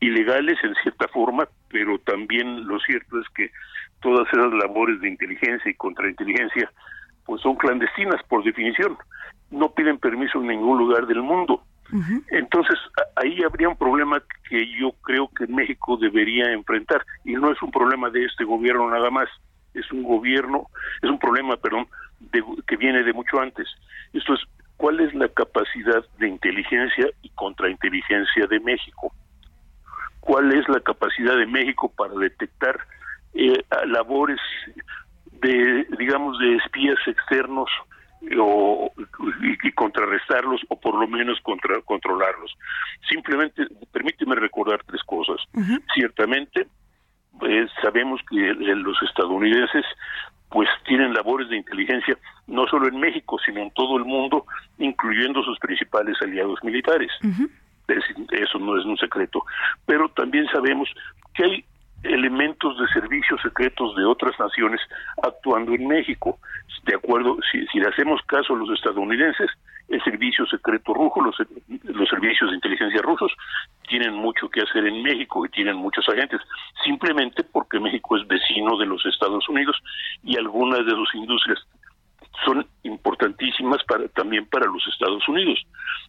ilegales 0.00 0.58
en 0.62 0.74
cierta 0.82 1.08
forma, 1.08 1.48
pero 1.68 1.98
también 1.98 2.66
lo 2.66 2.78
cierto 2.80 3.20
es 3.20 3.28
que 3.30 3.50
todas 4.00 4.28
esas 4.32 4.52
labores 4.52 5.00
de 5.00 5.08
inteligencia 5.08 5.70
y 5.70 5.74
contrainteligencia 5.74 6.70
pues 7.24 7.40
son 7.40 7.56
clandestinas 7.56 8.22
por 8.28 8.44
definición, 8.44 8.98
no 9.50 9.72
piden 9.72 9.98
permiso 9.98 10.40
en 10.40 10.48
ningún 10.48 10.78
lugar 10.78 11.06
del 11.06 11.22
mundo. 11.22 11.62
Entonces, 12.30 12.78
ahí 13.16 13.42
habría 13.42 13.68
un 13.68 13.76
problema 13.76 14.20
que 14.48 14.66
yo 14.78 14.92
creo 15.02 15.28
que 15.28 15.46
México 15.46 15.96
debería 15.96 16.50
enfrentar, 16.52 17.04
y 17.24 17.34
no 17.34 17.52
es 17.52 17.62
un 17.62 17.70
problema 17.70 18.10
de 18.10 18.24
este 18.24 18.44
gobierno 18.44 18.90
nada 18.90 19.10
más, 19.10 19.28
es 19.74 19.90
un 19.92 20.02
gobierno, 20.02 20.68
es 21.02 21.10
un 21.10 21.18
problema, 21.18 21.56
perdón, 21.56 21.86
que 22.66 22.76
viene 22.76 23.02
de 23.02 23.12
mucho 23.12 23.40
antes. 23.40 23.68
Esto 24.12 24.34
es, 24.34 24.40
¿cuál 24.76 25.00
es 25.00 25.14
la 25.14 25.28
capacidad 25.28 26.04
de 26.18 26.28
inteligencia 26.28 27.06
y 27.22 27.28
contrainteligencia 27.30 28.46
de 28.46 28.60
México? 28.60 29.12
¿Cuál 30.20 30.52
es 30.52 30.68
la 30.68 30.80
capacidad 30.80 31.36
de 31.36 31.46
México 31.46 31.92
para 31.94 32.14
detectar 32.14 32.80
eh, 33.34 33.62
labores 33.86 34.40
de, 35.40 35.86
digamos, 35.98 36.38
de 36.38 36.56
espías 36.56 36.98
externos 37.06 37.68
o, 38.38 38.92
y, 39.62 39.72
contrarrestarlos 39.72 40.62
o 40.68 40.80
por 40.80 40.94
lo 40.94 41.06
menos 41.06 41.40
contra, 41.40 41.80
controlarlos. 41.82 42.56
Simplemente, 43.08 43.66
permíteme 43.92 44.34
recordar 44.36 44.82
tres 44.84 45.02
cosas. 45.04 45.36
Ciertamente, 45.94 46.66
pues, 47.38 47.70
sabemos 47.82 48.20
que 48.28 48.36
los 48.36 49.02
estadounidenses 49.02 49.84
pues 50.50 50.68
tienen 50.86 51.12
labores 51.12 51.48
de 51.48 51.56
inteligencia 51.56 52.16
no 52.46 52.66
solo 52.68 52.86
en 52.86 53.00
México, 53.00 53.38
sino 53.44 53.60
en 53.60 53.72
todo 53.72 53.96
el 53.96 54.04
mundo, 54.04 54.46
incluyendo 54.78 55.42
sus 55.42 55.58
principales 55.58 56.16
aliados 56.22 56.62
militares. 56.62 57.10
eso 58.30 58.58
no 58.60 58.78
es 58.78 58.84
un 58.84 58.96
secreto. 58.96 59.44
Pero 59.84 60.08
también 60.10 60.46
sabemos 60.52 60.88
que 61.34 61.44
hay 61.44 61.64
elementos 62.04 62.78
de 62.78 62.86
servicios 62.88 63.40
secretos 63.42 63.96
de 63.96 64.04
otras 64.04 64.38
naciones 64.38 64.80
actuando 65.22 65.72
en 65.74 65.86
México. 65.86 66.38
De 66.84 66.94
acuerdo, 66.94 67.38
si, 67.50 67.66
si 67.68 67.78
le 67.78 67.88
hacemos 67.88 68.20
caso 68.26 68.54
a 68.54 68.58
los 68.58 68.70
estadounidenses, 68.70 69.50
el 69.88 70.02
servicio 70.02 70.46
secreto 70.46 70.94
ruso, 70.94 71.20
los, 71.20 71.36
los 71.84 72.08
servicios 72.08 72.50
de 72.50 72.56
inteligencia 72.56 73.02
rusos, 73.02 73.32
tienen 73.88 74.14
mucho 74.14 74.48
que 74.48 74.62
hacer 74.62 74.86
en 74.86 75.02
México 75.02 75.44
y 75.44 75.50
tienen 75.50 75.76
muchos 75.76 76.08
agentes, 76.08 76.40
simplemente 76.84 77.44
porque 77.44 77.78
México 77.80 78.16
es 78.16 78.26
vecino 78.26 78.76
de 78.78 78.86
los 78.86 79.04
Estados 79.06 79.48
Unidos 79.48 79.76
y 80.22 80.36
algunas 80.36 80.84
de 80.86 80.92
sus 80.92 81.14
industrias 81.14 81.58
son 82.44 82.66
importantísimas 82.82 83.82
para 83.84 84.08
también 84.08 84.46
para 84.46 84.66
los 84.66 84.86
Estados 84.88 85.26
Unidos. 85.28 85.60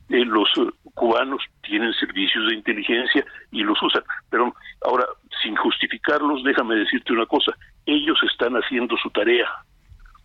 Eh, 0.10 0.26
los 0.26 0.50
eh, 0.58 0.70
cubanos 0.94 1.42
tienen 1.62 1.94
servicios 1.94 2.48
de 2.48 2.56
inteligencia 2.56 3.26
y 3.52 3.64
los 3.64 3.82
usan, 3.82 4.04
pero 4.30 4.54
ahora 4.82 5.06
sin 5.42 5.56
justificarlos, 5.56 6.44
déjame 6.44 6.76
decirte 6.76 7.14
una 7.14 7.26
cosa, 7.26 7.56
ellos 7.86 8.18
están 8.32 8.54
haciendo 8.56 8.96
su 8.98 9.10
tarea. 9.12 9.48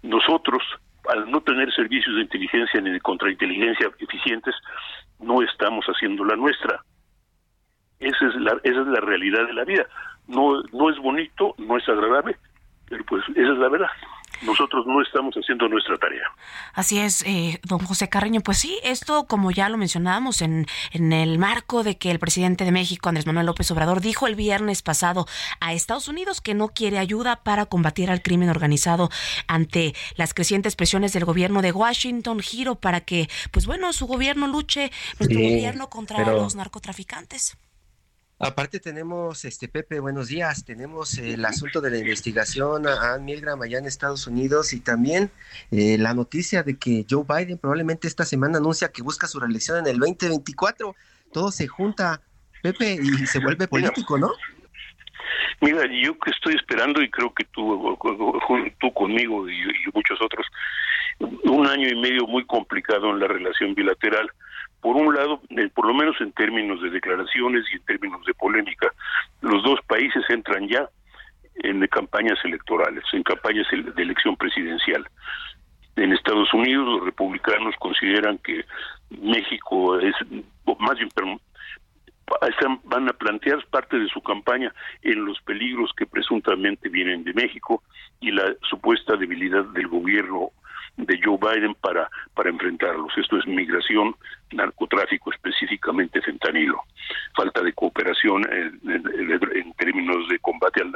Nosotros, 0.02 0.62
al 1.08 1.30
no 1.30 1.40
tener 1.42 1.72
servicios 1.74 2.14
de 2.16 2.22
inteligencia 2.22 2.80
ni 2.80 2.90
de 2.90 3.00
contrainteligencia 3.00 3.90
eficientes, 3.98 4.54
no 5.18 5.42
estamos 5.42 5.84
haciendo 5.86 6.24
la 6.24 6.36
nuestra. 6.36 6.82
Esa 7.98 8.28
es 8.28 8.34
la, 8.36 8.52
esa 8.62 8.80
es 8.80 8.86
la 8.86 9.00
realidad 9.00 9.46
de 9.46 9.52
la 9.52 9.64
vida. 9.64 9.86
No, 10.26 10.62
no 10.72 10.90
es 10.90 10.98
bonito, 10.98 11.54
no 11.58 11.76
es 11.76 11.86
agradable, 11.88 12.36
pero 12.88 13.04
pues 13.04 13.22
esa 13.28 13.52
es 13.52 13.58
la 13.58 13.68
verdad 13.68 13.90
nosotros 14.42 14.86
no 14.86 15.02
estamos 15.02 15.34
haciendo 15.34 15.68
nuestra 15.68 15.98
tarea. 15.98 16.24
Así 16.72 16.98
es, 16.98 17.22
eh, 17.22 17.60
don 17.62 17.78
José 17.78 18.08
Carreño. 18.08 18.40
Pues 18.40 18.58
sí, 18.58 18.78
esto, 18.82 19.26
como 19.26 19.50
ya 19.50 19.68
lo 19.68 19.76
mencionábamos, 19.76 20.42
en, 20.42 20.66
en 20.92 21.12
el 21.12 21.38
marco 21.38 21.82
de 21.82 21.98
que 21.98 22.10
el 22.10 22.18
presidente 22.18 22.64
de 22.64 22.72
México, 22.72 23.08
Andrés 23.08 23.26
Manuel 23.26 23.46
López 23.46 23.70
Obrador, 23.70 24.00
dijo 24.00 24.26
el 24.26 24.34
viernes 24.34 24.82
pasado 24.82 25.26
a 25.60 25.72
Estados 25.72 26.08
Unidos 26.08 26.40
que 26.40 26.54
no 26.54 26.68
quiere 26.68 26.98
ayuda 26.98 27.42
para 27.42 27.66
combatir 27.66 28.10
al 28.10 28.22
crimen 28.22 28.48
organizado 28.48 29.10
ante 29.46 29.94
las 30.16 30.34
crecientes 30.34 30.76
presiones 30.76 31.12
del 31.12 31.24
gobierno 31.24 31.62
de 31.62 31.72
Washington, 31.72 32.40
giro 32.40 32.76
para 32.76 33.00
que, 33.00 33.28
pues 33.50 33.66
bueno, 33.66 33.92
su 33.92 34.06
gobierno 34.06 34.46
luche, 34.46 34.90
nuestro 35.18 35.38
gobierno 35.38 35.90
contra 35.90 36.32
los 36.32 36.54
narcotraficantes. 36.54 37.56
Aparte 38.42 38.80
tenemos, 38.80 39.44
este 39.44 39.68
Pepe, 39.68 40.00
buenos 40.00 40.28
días, 40.28 40.64
tenemos 40.64 41.18
el 41.18 41.44
asunto 41.44 41.82
de 41.82 41.90
la 41.90 41.98
investigación 41.98 42.88
a 42.88 43.12
Ann 43.12 43.26
Milgram 43.26 43.60
allá 43.60 43.76
en 43.78 43.84
Estados 43.84 44.26
Unidos 44.26 44.72
y 44.72 44.80
también 44.80 45.30
eh, 45.70 45.98
la 45.98 46.14
noticia 46.14 46.62
de 46.62 46.78
que 46.78 47.04
Joe 47.08 47.26
Biden 47.28 47.58
probablemente 47.58 48.08
esta 48.08 48.24
semana 48.24 48.56
anuncia 48.56 48.92
que 48.92 49.02
busca 49.02 49.26
su 49.26 49.40
reelección 49.40 49.80
en 49.80 49.86
el 49.88 49.98
2024. 49.98 50.96
Todo 51.34 51.52
se 51.52 51.68
junta, 51.68 52.22
Pepe, 52.62 52.94
y 52.94 53.26
se 53.26 53.40
vuelve 53.40 53.68
político, 53.68 54.16
¿no? 54.16 54.30
Mira, 55.60 55.82
yo 56.02 56.18
que 56.18 56.30
estoy 56.30 56.54
esperando 56.54 57.02
y 57.02 57.10
creo 57.10 57.34
que 57.34 57.44
tú, 57.44 57.98
tú 58.80 58.94
conmigo 58.94 59.50
y, 59.50 59.52
y 59.52 59.90
muchos 59.92 60.18
otros, 60.22 60.46
un 61.50 61.66
año 61.66 61.88
y 61.88 61.96
medio 61.96 62.26
muy 62.26 62.44
complicado 62.44 63.10
en 63.10 63.20
la 63.20 63.26
relación 63.26 63.74
bilateral 63.74 64.30
por 64.80 64.96
un 64.96 65.14
lado, 65.14 65.42
por 65.74 65.86
lo 65.86 65.94
menos 65.94 66.18
en 66.20 66.32
términos 66.32 66.80
de 66.80 66.90
declaraciones 66.90 67.64
y 67.70 67.76
en 67.76 67.84
términos 67.84 68.24
de 68.24 68.34
polémica, 68.34 68.92
los 69.42 69.62
dos 69.62 69.78
países 69.86 70.24
entran 70.30 70.68
ya 70.68 70.88
en 71.56 71.86
campañas 71.88 72.38
electorales, 72.44 73.04
en 73.12 73.22
campañas 73.22 73.66
de 73.70 74.02
elección 74.02 74.36
presidencial. 74.36 75.06
En 75.96 76.12
Estados 76.12 76.52
Unidos 76.54 76.86
los 76.86 77.04
republicanos 77.04 77.74
consideran 77.78 78.38
que 78.38 78.64
México 79.10 79.98
es, 79.98 80.14
más 80.78 80.96
bien, 80.96 81.10
van 82.84 83.08
a 83.08 83.12
plantear 83.12 83.62
parte 83.66 83.98
de 83.98 84.08
su 84.08 84.22
campaña 84.22 84.72
en 85.02 85.26
los 85.26 85.38
peligros 85.42 85.92
que 85.94 86.06
presuntamente 86.06 86.88
vienen 86.88 87.24
de 87.24 87.34
México 87.34 87.82
y 88.20 88.30
la 88.30 88.54
supuesta 88.62 89.16
debilidad 89.16 89.64
del 89.64 89.88
gobierno 89.88 90.52
de 91.06 91.20
Joe 91.22 91.38
Biden 91.38 91.74
para, 91.74 92.08
para 92.34 92.50
enfrentarlos. 92.50 93.12
Esto 93.16 93.38
es 93.38 93.46
migración, 93.46 94.14
narcotráfico, 94.52 95.30
específicamente 95.32 96.20
fentanilo, 96.22 96.82
falta 97.34 97.62
de 97.62 97.72
cooperación 97.72 98.46
en, 98.52 99.72
términos 99.74 100.28
de 100.28 100.38
combate 100.40 100.82
al 100.82 100.92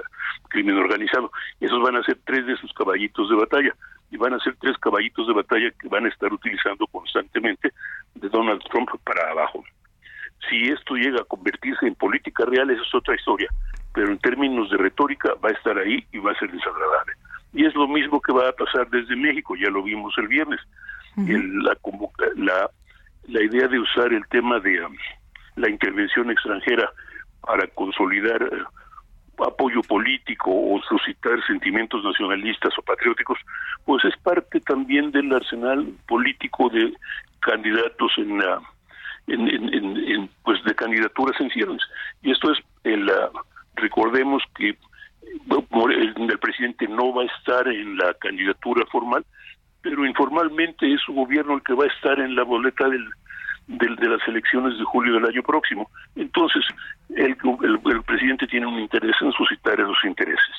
crimen 0.48 0.76
organizado. 0.76 1.30
Esos 1.60 1.80
van 1.82 1.96
a 1.96 2.02
ser 2.02 2.18
tres 2.24 2.46
de 2.46 2.56
sus 2.56 2.72
caballitos 2.72 3.28
de 3.30 3.36
batalla 3.36 3.74
y 4.10 4.16
van 4.16 4.34
a 4.34 4.38
ser 4.40 4.56
tres 4.60 4.76
caballitos 4.78 5.26
de 5.26 5.32
batalla 5.32 5.70
que 5.80 5.88
van 5.88 6.06
a 6.06 6.08
estar 6.08 6.32
utilizando 6.32 6.86
constantemente 6.86 7.72
de 8.14 8.28
Donald 8.28 8.62
Trump 8.70 8.90
para 9.04 9.30
abajo. 9.30 9.64
Si 10.48 10.68
esto 10.68 10.94
llega 10.94 11.22
a 11.22 11.24
convertirse 11.24 11.86
en 11.86 11.94
política 11.94 12.44
real, 12.44 12.70
esa 12.70 12.82
es 12.82 12.94
otra 12.94 13.14
historia, 13.14 13.48
pero 13.94 14.08
en 14.08 14.18
términos 14.18 14.70
de 14.70 14.76
retórica 14.76 15.32
va 15.42 15.48
a 15.48 15.52
estar 15.52 15.78
ahí 15.78 16.04
y 16.12 16.18
va 16.18 16.32
a 16.32 16.38
ser 16.38 16.50
desagradable. 16.50 17.14
Y 17.54 17.64
es 17.64 17.74
lo 17.74 17.86
mismo 17.86 18.20
que 18.20 18.32
va 18.32 18.48
a 18.48 18.52
pasar 18.52 18.90
desde 18.90 19.14
México, 19.14 19.54
ya 19.56 19.70
lo 19.70 19.82
vimos 19.82 20.12
el 20.18 20.28
viernes. 20.28 20.60
la, 21.16 21.76
la, 22.36 22.70
la 23.28 23.42
idea 23.42 23.68
de 23.68 23.78
usar 23.78 24.12
el 24.12 24.26
tema 24.28 24.58
de 24.58 24.84
um, 24.84 24.96
la 25.56 25.70
intervención 25.70 26.30
extranjera 26.30 26.90
para 27.40 27.66
consolidar 27.68 28.42
uh, 28.42 29.44
apoyo 29.44 29.82
político 29.82 30.50
o 30.50 30.80
suscitar 30.88 31.44
sentimientos 31.46 32.02
nacionalistas 32.02 32.76
o 32.78 32.82
patrióticos, 32.82 33.38
pues 33.84 34.04
es 34.04 34.16
parte 34.18 34.60
también 34.60 35.12
del 35.12 35.32
arsenal 35.32 35.86
político 36.08 36.68
de 36.70 36.92
candidatos 37.40 38.12
en, 38.16 38.38
la 38.38 38.60
en, 39.28 39.48
en, 39.48 40.30
pues 40.42 40.62
de 40.64 40.74
candidaturas 40.74 41.40
en 41.40 41.50
ciernes. 41.50 41.82
Y 42.22 42.32
esto 42.32 42.50
es 42.52 42.58
el, 42.82 43.04
uh, 43.04 43.38
recordemos 43.76 44.42
que 44.56 44.76
el, 45.90 46.38
presidente 46.38 46.86
no 46.88 47.14
va 47.14 47.22
a 47.22 47.26
estar 47.26 47.66
en 47.68 47.96
la 47.96 48.14
candidatura 48.14 48.84
formal, 48.90 49.24
pero 49.82 50.06
informalmente 50.06 50.92
es 50.92 51.00
su 51.04 51.12
gobierno 51.12 51.54
el 51.54 51.62
que 51.62 51.74
va 51.74 51.84
a 51.84 51.88
estar 51.88 52.18
en 52.18 52.34
la 52.34 52.42
boleta 52.42 52.88
del, 52.88 53.08
de 53.66 54.08
las 54.08 54.26
elecciones 54.28 54.78
de 54.78 54.84
julio 54.84 55.14
del 55.14 55.26
año 55.26 55.42
próximo. 55.42 55.90
Entonces, 56.16 56.64
el, 57.10 57.36
el, 57.62 58.02
presidente 58.02 58.46
tiene 58.46 58.66
un 58.66 58.78
interés 58.78 59.14
en 59.20 59.32
suscitar 59.32 59.80
esos 59.80 59.98
intereses. 60.04 60.56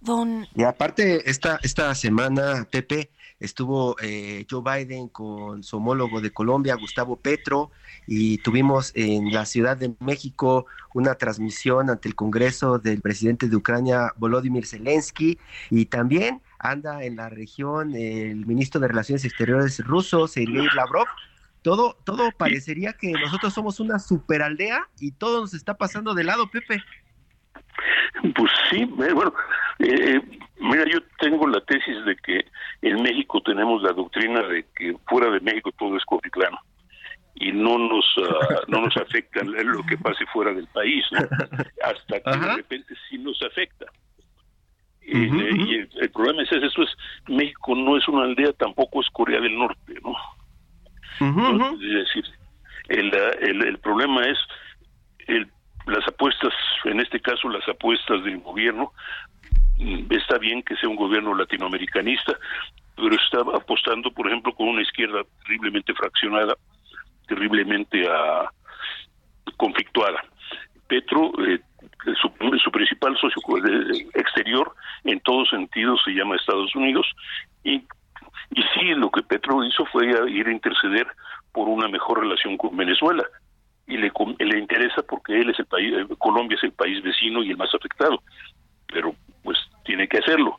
Don... 0.00 0.46
Y 0.54 0.62
aparte, 0.62 1.28
esta, 1.28 1.58
esta 1.62 1.94
semana, 1.94 2.66
Pepe, 2.70 3.10
estuvo 3.40 3.96
eh, 4.00 4.46
Joe 4.48 4.62
Biden 4.62 5.08
con 5.08 5.64
su 5.64 5.78
homólogo 5.78 6.20
de 6.20 6.30
Colombia, 6.30 6.76
Gustavo 6.76 7.16
Petro, 7.16 7.70
y 8.06 8.38
tuvimos 8.38 8.92
en 8.94 9.32
la 9.32 9.46
Ciudad 9.46 9.76
de 9.76 9.94
México 9.98 10.66
una 10.94 11.14
transmisión 11.14 11.90
ante 11.90 12.08
el 12.08 12.14
Congreso 12.14 12.78
del 12.78 13.00
presidente 13.00 13.48
de 13.48 13.56
Ucrania, 13.56 14.12
Volodymyr 14.16 14.66
Zelensky, 14.66 15.38
y 15.70 15.86
también 15.86 16.42
anda 16.58 17.02
en 17.04 17.16
la 17.16 17.30
región 17.30 17.94
el 17.94 18.46
ministro 18.46 18.80
de 18.80 18.88
Relaciones 18.88 19.24
Exteriores 19.24 19.78
ruso, 19.80 20.28
Sergei 20.28 20.68
Lavrov. 20.74 21.06
Todo, 21.62 21.98
todo 22.04 22.30
parecería 22.32 22.94
que 22.94 23.12
nosotros 23.12 23.52
somos 23.52 23.80
una 23.80 23.98
superaldea 23.98 24.88
y 24.98 25.12
todo 25.12 25.42
nos 25.42 25.52
está 25.52 25.76
pasando 25.76 26.14
de 26.14 26.24
lado, 26.24 26.50
Pepe. 26.50 26.82
Pues 28.34 28.52
sí, 28.70 28.82
eh, 28.82 29.12
bueno, 29.12 29.32
eh, 29.78 30.20
mira, 30.58 30.84
yo 30.92 31.00
tengo 31.18 31.46
la 31.46 31.60
tesis 31.62 32.04
de 32.04 32.16
que 32.16 32.44
en 32.82 33.02
México 33.02 33.40
tenemos 33.42 33.82
la 33.82 33.92
doctrina 33.92 34.42
de 34.42 34.64
que 34.76 34.94
fuera 35.08 35.30
de 35.30 35.40
México 35.40 35.70
todo 35.78 35.96
es 35.96 36.04
cotidiano 36.04 36.58
y 37.34 37.52
no 37.52 37.78
nos 37.78 38.04
ah, 38.18 38.60
no 38.68 38.82
nos 38.82 38.96
afecta 38.96 39.42
lo 39.44 39.82
que 39.84 39.96
pase 39.96 40.26
fuera 40.26 40.52
del 40.52 40.66
país, 40.68 41.04
hasta 41.82 42.20
que 42.20 42.38
de 42.38 42.54
repente 42.56 42.94
sí 43.08 43.18
nos 43.18 43.40
afecta. 43.42 43.86
Eh, 45.02 45.28
y 45.56 45.74
el, 45.98 46.10
problema 46.10 46.42
es 46.42 46.52
eso 46.52 46.82
es 46.82 46.90
México 47.26 47.74
no 47.74 47.96
es 47.96 48.06
una 48.06 48.24
aldea, 48.24 48.52
tampoco 48.52 49.00
es 49.00 49.08
Corea 49.10 49.40
del 49.40 49.58
Norte, 49.58 49.94
¿no? 50.02 50.14
es 51.74 51.80
decir, 51.80 52.24
el, 52.88 53.12
el, 53.40 53.66
el 53.66 53.78
problema 53.78 54.22
es 54.22 54.38
el 55.26 55.50
las 55.86 56.06
apuestas, 56.06 56.52
en 56.84 57.00
este 57.00 57.20
caso 57.20 57.48
las 57.48 57.66
apuestas 57.68 58.22
del 58.24 58.38
gobierno, 58.38 58.92
mm, 59.78 60.12
está 60.12 60.38
bien 60.38 60.62
que 60.62 60.76
sea 60.76 60.88
un 60.88 60.96
gobierno 60.96 61.34
latinoamericanista, 61.34 62.36
pero 62.96 63.14
está 63.14 63.40
apostando, 63.56 64.10
por 64.10 64.26
ejemplo, 64.26 64.54
con 64.54 64.68
una 64.68 64.82
izquierda 64.82 65.22
terriblemente 65.42 65.94
fraccionada, 65.94 66.54
terriblemente 67.26 68.06
uh, 68.06 68.46
conflictuada. 69.56 70.22
Petro, 70.86 71.32
eh, 71.46 71.60
su, 72.20 72.58
su, 72.58 72.70
principal 72.70 73.16
socio 73.16 73.40
eh, 73.56 74.06
exterior, 74.14 74.74
en 75.04 75.20
todos 75.20 75.48
sentidos 75.48 76.00
se 76.04 76.10
llama 76.10 76.36
Estados 76.36 76.74
Unidos, 76.74 77.06
y, 77.64 77.76
y 78.50 78.62
sí, 78.74 78.94
lo 78.96 79.10
que 79.10 79.22
Petro 79.22 79.64
hizo 79.64 79.86
fue 79.86 80.06
ir 80.28 80.46
a 80.46 80.52
interceder 80.52 81.06
por 81.52 81.68
una 81.68 81.88
mejor 81.88 82.20
relación 82.20 82.56
con 82.56 82.76
Venezuela 82.76 83.24
y 83.90 83.96
le, 83.96 84.12
le 84.38 84.58
interesa 84.58 85.02
porque 85.02 85.40
él 85.40 85.50
es 85.50 85.58
el 85.58 85.66
país, 85.66 85.92
eh, 85.92 86.06
Colombia 86.18 86.56
es 86.56 86.64
el 86.64 86.72
país 86.72 87.02
vecino 87.02 87.42
y 87.42 87.50
el 87.50 87.56
más 87.56 87.74
afectado, 87.74 88.22
pero 88.86 89.14
pues 89.42 89.58
tiene 89.84 90.08
que 90.08 90.18
hacerlo. 90.18 90.58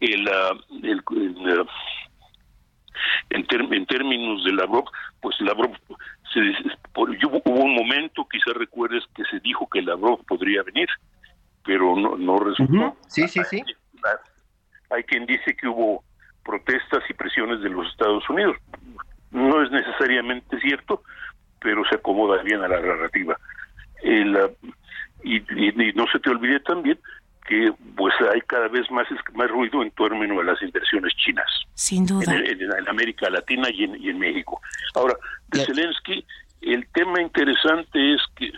El, 0.00 0.26
ah, 0.28 0.52
el, 0.82 0.98
ah, 0.98 1.64
en, 3.30 3.46
en 3.72 3.86
términos 3.86 4.44
de 4.44 4.52
Lavrov, 4.52 4.84
pues 5.20 5.38
Lavrov 5.40 5.76
se, 6.32 6.40
por, 6.92 7.10
hubo 7.10 7.42
un 7.44 7.74
momento, 7.74 8.26
quizás 8.30 8.54
recuerdes 8.54 9.04
que 9.14 9.24
se 9.24 9.40
dijo 9.40 9.68
que 9.68 9.82
Lavrov 9.82 10.24
podría 10.24 10.62
venir, 10.62 10.88
pero 11.64 11.94
no, 11.96 12.16
no 12.16 12.38
resultó. 12.38 12.96
Sí, 13.08 13.28
sí, 13.28 13.40
sí. 13.44 13.62
hay 14.90 15.02
quien 15.04 15.26
dice 15.26 15.54
que 15.54 15.68
hubo 15.68 16.02
protestas 16.44 17.02
y 17.08 17.14
presiones 17.14 17.60
de 17.60 17.68
los 17.68 17.86
Estados 17.88 18.28
Unidos. 18.30 18.56
No 19.30 19.62
es 19.62 19.70
necesariamente 19.70 20.58
cierto, 20.60 21.02
pero 21.60 21.82
se 21.88 21.96
acomoda 21.96 22.42
bien 22.42 22.62
a 22.62 22.68
la 22.68 22.80
narrativa. 22.80 23.38
El, 24.02 24.36
y, 25.22 25.40
no 25.94 26.06
se 26.10 26.18
te 26.18 26.30
olvide 26.30 26.60
también 26.60 26.98
que 27.46 27.72
pues 27.96 28.14
hay 28.32 28.40
cada 28.42 28.68
vez 28.68 28.90
más 28.90 29.06
más 29.34 29.50
ruido 29.50 29.82
en 29.82 29.90
torno 29.92 30.40
a 30.40 30.44
las 30.44 30.62
inversiones 30.62 31.12
chinas. 31.16 31.46
Sin 31.74 32.06
duda. 32.06 32.34
En, 32.34 32.88
América 32.88 33.28
Latina 33.28 33.68
y 33.70 33.84
en, 33.84 33.96
y 33.96 34.08
en 34.10 34.18
México. 34.18 34.60
Ahora, 34.94 35.14
de 35.48 35.64
Zelensky, 35.64 36.24
el 36.62 36.86
tema 36.92 37.20
interesante 37.20 38.14
es 38.14 38.22
que 38.36 38.52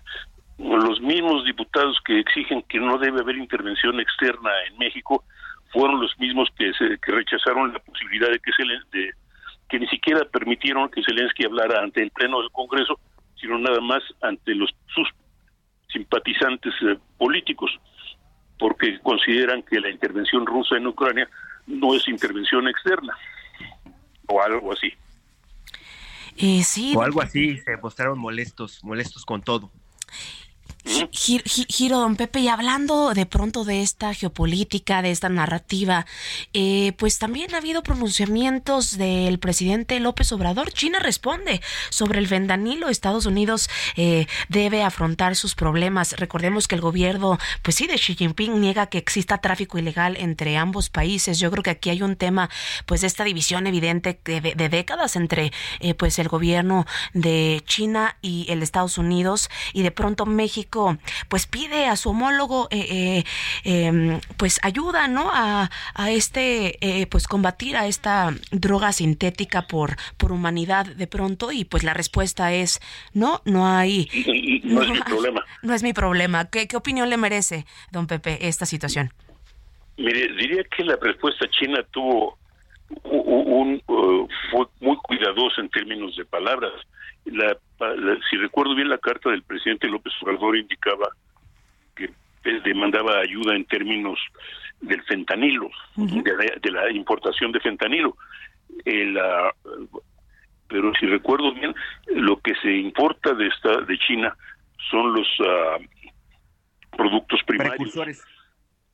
los 0.58 1.00
mismos 1.00 1.44
diputados 1.44 1.98
que 2.04 2.20
exigen 2.20 2.62
que 2.62 2.78
no 2.78 2.98
debe 2.98 3.20
haber 3.20 3.36
intervención 3.36 3.98
externa 4.00 4.50
en 4.68 4.78
México 4.78 5.24
fueron 5.72 6.00
los 6.00 6.16
mismos 6.18 6.48
que, 6.56 6.72
se, 6.74 6.98
que 6.98 7.12
rechazaron 7.12 7.72
la 7.72 7.78
posibilidad 7.78 8.30
de 8.30 8.38
que 8.38 8.52
se 8.52 8.62
de, 8.96 9.12
que 9.72 9.78
ni 9.78 9.88
siquiera 9.88 10.22
permitieron 10.30 10.90
que 10.90 11.02
Zelensky 11.02 11.46
hablara 11.46 11.82
ante 11.82 12.02
el 12.02 12.10
Pleno 12.10 12.42
del 12.42 12.50
Congreso, 12.50 13.00
sino 13.40 13.58
nada 13.58 13.80
más 13.80 14.02
ante 14.20 14.54
los 14.54 14.68
sus 14.94 15.08
simpatizantes 15.90 16.74
eh, 16.82 16.98
políticos, 17.16 17.70
porque 18.58 19.00
consideran 19.00 19.62
que 19.62 19.80
la 19.80 19.88
intervención 19.88 20.44
rusa 20.44 20.76
en 20.76 20.88
Ucrania 20.88 21.26
no 21.66 21.94
es 21.94 22.06
intervención 22.06 22.68
externa, 22.68 23.16
o 24.26 24.42
algo 24.42 24.74
así. 24.74 24.92
Eh, 26.36 26.62
sí, 26.64 26.92
o 26.94 27.00
algo 27.00 27.22
así, 27.22 27.56
se 27.56 27.74
mostraron 27.78 28.18
molestos, 28.18 28.84
molestos 28.84 29.24
con 29.24 29.40
todo. 29.40 29.70
Giro, 30.84 32.00
don 32.00 32.16
Pepe, 32.16 32.40
y 32.40 32.48
hablando 32.48 33.14
de 33.14 33.24
pronto 33.24 33.64
de 33.64 33.82
esta 33.82 34.14
geopolítica, 34.14 35.00
de 35.00 35.12
esta 35.12 35.28
narrativa, 35.28 36.06
eh, 36.54 36.92
pues 36.98 37.18
también 37.18 37.54
ha 37.54 37.58
habido 37.58 37.84
pronunciamientos 37.84 38.98
del 38.98 39.38
presidente 39.38 40.00
López 40.00 40.32
Obrador. 40.32 40.72
China 40.72 40.98
responde 40.98 41.60
sobre 41.90 42.18
el 42.18 42.26
fentanilo. 42.26 42.88
Estados 42.88 43.26
Unidos 43.26 43.68
eh, 43.96 44.26
debe 44.48 44.82
afrontar 44.82 45.36
sus 45.36 45.54
problemas. 45.54 46.14
Recordemos 46.18 46.66
que 46.66 46.74
el 46.74 46.80
gobierno, 46.80 47.38
pues 47.62 47.76
sí, 47.76 47.86
de 47.86 47.94
Xi 47.94 48.16
Jinping 48.16 48.60
niega 48.60 48.86
que 48.86 48.98
exista 48.98 49.38
tráfico 49.38 49.78
ilegal 49.78 50.16
entre 50.18 50.56
ambos 50.56 50.90
países. 50.90 51.38
Yo 51.38 51.50
creo 51.52 51.62
que 51.62 51.70
aquí 51.70 51.90
hay 51.90 52.02
un 52.02 52.16
tema, 52.16 52.50
pues, 52.86 53.02
de 53.02 53.06
esta 53.06 53.22
división 53.22 53.68
evidente 53.68 54.18
de, 54.24 54.40
de 54.40 54.68
décadas 54.68 55.14
entre, 55.14 55.52
eh, 55.78 55.94
pues, 55.94 56.18
el 56.18 56.28
gobierno 56.28 56.86
de 57.14 57.62
China 57.66 58.16
y 58.20 58.46
el 58.48 58.62
Estados 58.62 58.98
Unidos 58.98 59.48
y 59.72 59.82
de 59.82 59.90
pronto 59.90 60.26
México 60.26 60.71
pues 61.28 61.46
pide 61.46 61.86
a 61.86 61.96
su 61.96 62.10
homólogo 62.10 62.68
eh, 62.70 62.86
eh, 62.90 63.24
em, 63.64 64.20
pues 64.36 64.58
ayuda 64.62 65.08
no 65.08 65.30
a, 65.32 65.70
este 66.08 66.78
eh, 66.80 67.06
pues 67.06 67.26
combatir 67.26 67.76
a 67.76 67.86
esta 67.86 68.34
droga 68.50 68.92
sintética 68.92 69.62
por 69.62 69.96
por 70.16 70.32
humanidad 70.32 70.86
de 70.86 71.06
pronto 71.06 71.52
y 71.52 71.64
pues 71.64 71.84
la 71.84 71.94
respuesta 71.94 72.52
es 72.52 72.80
no 73.12 73.40
no 73.44 73.66
hay. 73.66 74.08
No, 74.64 74.82
es 74.82 74.90
mi 74.90 75.00
problema. 75.06 75.44
No 75.62 75.74
es 75.74 75.82
mi 75.82 75.92
problema. 75.92 76.50
Qué, 76.50 76.66
qué 76.66 76.76
opinión 76.76 77.10
le 77.10 77.16
merece 77.16 77.66
don 77.90 78.06
Pepe 78.06 78.48
esta 78.48 78.66
situación 78.66 79.12
mire 79.96 80.28
diría 80.34 80.64
que 80.64 80.84
la 80.84 80.96
respuesta 80.96 81.48
china 81.50 81.84
tuvo 81.90 82.38
un, 83.04 83.82
fue 84.50 84.66
muy 84.80 84.96
cuidadosa 84.96 85.60
en 85.60 85.68
términos 85.70 86.16
de 86.16 86.24
palabras 86.24 86.72
la, 87.24 87.56
si 88.30 88.36
recuerdo 88.36 88.74
bien 88.74 88.88
la 88.88 88.98
carta 88.98 89.30
del 89.30 89.42
presidente 89.42 89.88
López 89.88 90.12
Obrador 90.22 90.56
indicaba 90.56 91.08
que 91.94 92.10
demandaba 92.64 93.20
ayuda 93.20 93.54
en 93.54 93.64
términos 93.66 94.18
del 94.80 95.02
fentanilo, 95.04 95.70
de, 95.96 96.70
la, 96.70 96.90
importación 96.90 97.52
de 97.52 97.60
fentanilo. 97.60 98.16
pero 100.68 100.92
si 100.98 101.06
recuerdo 101.06 101.52
bien, 101.54 101.74
lo 102.08 102.40
que 102.40 102.54
se 102.56 102.72
importa 102.72 103.32
de 103.34 103.46
esta 103.46 103.80
de 103.82 103.98
China 103.98 104.36
son 104.90 105.14
los 105.14 105.28
ah, 105.46 105.78
productos 106.96 107.40
primarios, 107.44 107.94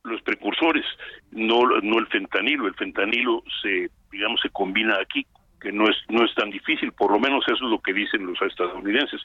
los 0.03 0.21
precursores, 0.21 0.85
no 1.31 1.65
no 1.81 1.99
el 1.99 2.07
fentanilo. 2.07 2.67
El 2.67 2.75
fentanilo 2.75 3.43
se 3.61 3.89
digamos 4.11 4.39
se 4.41 4.49
combina 4.49 4.97
aquí 5.01 5.25
que 5.59 5.71
no 5.71 5.89
es 5.89 5.97
no 6.09 6.25
es 6.25 6.33
tan 6.35 6.49
difícil, 6.49 6.91
por 6.91 7.11
lo 7.11 7.19
menos 7.19 7.43
eso 7.47 7.65
es 7.65 7.71
lo 7.71 7.79
que 7.79 7.93
dicen 7.93 8.25
los 8.25 8.41
estadounidenses. 8.41 9.21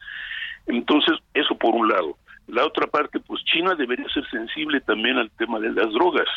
Entonces, 0.66 1.18
eso 1.35 1.55
por 1.57 1.74
un 1.74 1.89
lado. 1.89 2.16
La 2.47 2.64
otra 2.64 2.87
parte, 2.87 3.20
pues 3.20 3.43
China 3.45 3.74
debería 3.74 4.09
ser 4.11 4.28
sensible 4.30 4.80
también 4.80 5.16
al 5.16 5.30
tema 5.32 5.59
de 5.61 5.72
las 5.72 5.91
drogas. 5.93 6.28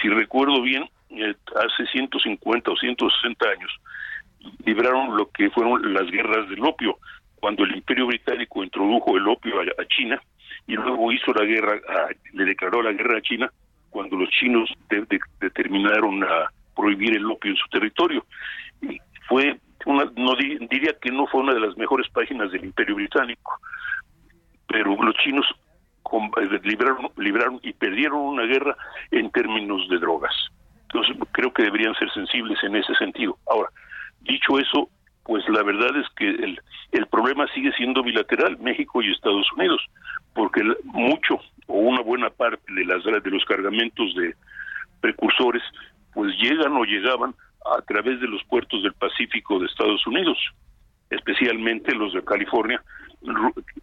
Si 0.00 0.08
recuerdo 0.08 0.62
bien, 0.62 0.88
eh, 1.10 1.34
hace 1.56 1.86
150 1.92 2.70
o 2.70 2.76
160 2.76 3.48
años 3.48 3.70
libraron 4.64 5.16
lo 5.16 5.30
que 5.30 5.50
fueron 5.50 5.92
las 5.92 6.10
guerras 6.10 6.48
del 6.48 6.64
opio, 6.64 6.98
cuando 7.36 7.64
el 7.64 7.76
Imperio 7.76 8.06
Británico 8.06 8.64
introdujo 8.64 9.16
el 9.16 9.28
opio 9.28 9.60
a, 9.60 9.86
China 9.86 10.20
y 10.66 10.74
luego 10.74 11.12
hizo 11.12 11.32
la 11.32 11.44
guerra, 11.44 11.80
le 12.32 12.44
declaró 12.44 12.82
la 12.82 12.92
guerra 12.92 13.18
a 13.18 13.22
China 13.22 13.52
cuando 13.90 14.16
los 14.16 14.30
chinos 14.30 14.72
determinaron 15.40 16.22
a 16.24 16.50
prohibir 16.74 17.16
el 17.16 17.26
opio 17.26 17.50
en 17.50 17.56
su 17.56 17.68
territorio 17.68 18.24
fue 19.28 19.58
una, 19.86 20.04
no 20.16 20.34
diría 20.36 20.94
que 21.00 21.10
no 21.10 21.26
fue 21.26 21.40
una 21.40 21.54
de 21.54 21.60
las 21.60 21.76
mejores 21.76 22.08
páginas 22.10 22.52
del 22.52 22.64
Imperio 22.64 22.96
Británico, 22.96 23.58
pero 24.68 24.96
los 25.02 25.14
chinos 25.16 25.46
eh, 26.12 26.60
libraron, 26.64 27.10
libraron 27.16 27.60
y 27.62 27.72
perdieron 27.72 28.20
una 28.20 28.44
guerra 28.44 28.76
en 29.10 29.30
términos 29.30 29.88
de 29.88 29.98
drogas. 29.98 30.34
Entonces, 30.82 31.16
creo 31.32 31.52
que 31.52 31.62
deberían 31.62 31.94
ser 31.94 32.10
sensibles 32.12 32.62
en 32.62 32.76
ese 32.76 32.94
sentido. 32.96 33.38
Ahora, 33.48 33.70
dicho 34.20 34.58
eso, 34.58 34.90
pues 35.24 35.48
la 35.48 35.62
verdad 35.62 35.96
es 35.96 36.06
que 36.16 36.28
el, 36.28 36.60
el 36.92 37.06
problema 37.06 37.46
sigue 37.54 37.72
siendo 37.72 38.02
bilateral, 38.02 38.58
México 38.58 39.00
y 39.00 39.10
Estados 39.10 39.50
Unidos, 39.56 39.80
porque 40.34 40.62
mucho 40.84 41.40
o 41.66 41.78
una 41.78 42.02
buena 42.02 42.28
parte 42.30 42.62
de, 42.74 42.84
las, 42.84 43.04
de 43.04 43.30
los 43.30 43.44
cargamentos 43.44 44.14
de 44.14 44.34
precursores, 45.00 45.62
pues 46.12 46.36
llegan 46.36 46.72
o 46.72 46.84
llegaban 46.84 47.34
a 47.64 47.82
través 47.82 48.20
de 48.20 48.28
los 48.28 48.42
puertos 48.44 48.82
del 48.82 48.94
Pacífico 48.94 49.58
de 49.58 49.66
Estados 49.66 50.06
Unidos, 50.06 50.38
especialmente 51.10 51.94
los 51.94 52.12
de 52.12 52.24
California, 52.24 52.82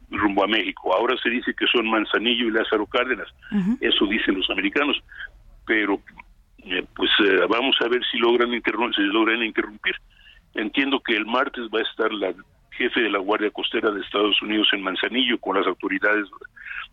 rumbo 0.09 0.43
a 0.43 0.47
México. 0.47 0.93
Ahora 0.93 1.15
se 1.21 1.29
dice 1.29 1.53
que 1.53 1.65
son 1.67 1.89
Manzanillo 1.89 2.47
y 2.47 2.51
Lázaro 2.51 2.85
Cárdenas, 2.85 3.27
eso 3.79 4.05
dicen 4.05 4.37
los 4.37 4.49
americanos, 4.49 5.01
pero 5.65 6.01
eh, 6.65 6.85
pues 6.95 7.09
eh, 7.25 7.45
vamos 7.47 7.75
a 7.81 7.87
ver 7.87 8.01
si 8.11 8.17
logran, 8.17 8.49
si 8.51 9.01
logran 9.01 9.43
interrumpir. 9.43 9.95
Entiendo 10.55 10.99
que 10.99 11.15
el 11.15 11.25
martes 11.25 11.63
va 11.73 11.79
a 11.79 11.83
estar 11.83 12.11
la 12.11 12.33
jefe 12.71 13.01
de 13.01 13.09
la 13.09 13.19
Guardia 13.19 13.51
Costera 13.51 13.91
de 13.91 14.01
Estados 14.01 14.41
Unidos 14.41 14.67
en 14.73 14.81
Manzanillo 14.81 15.39
con 15.39 15.57
las 15.57 15.67
autoridades 15.67 16.27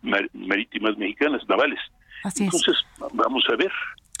marítimas 0.01 0.97
mexicanas, 0.97 1.47
navales. 1.47 1.79
Entonces, 2.23 2.77
vamos 3.13 3.45
a 3.49 3.55
ver. 3.55 3.71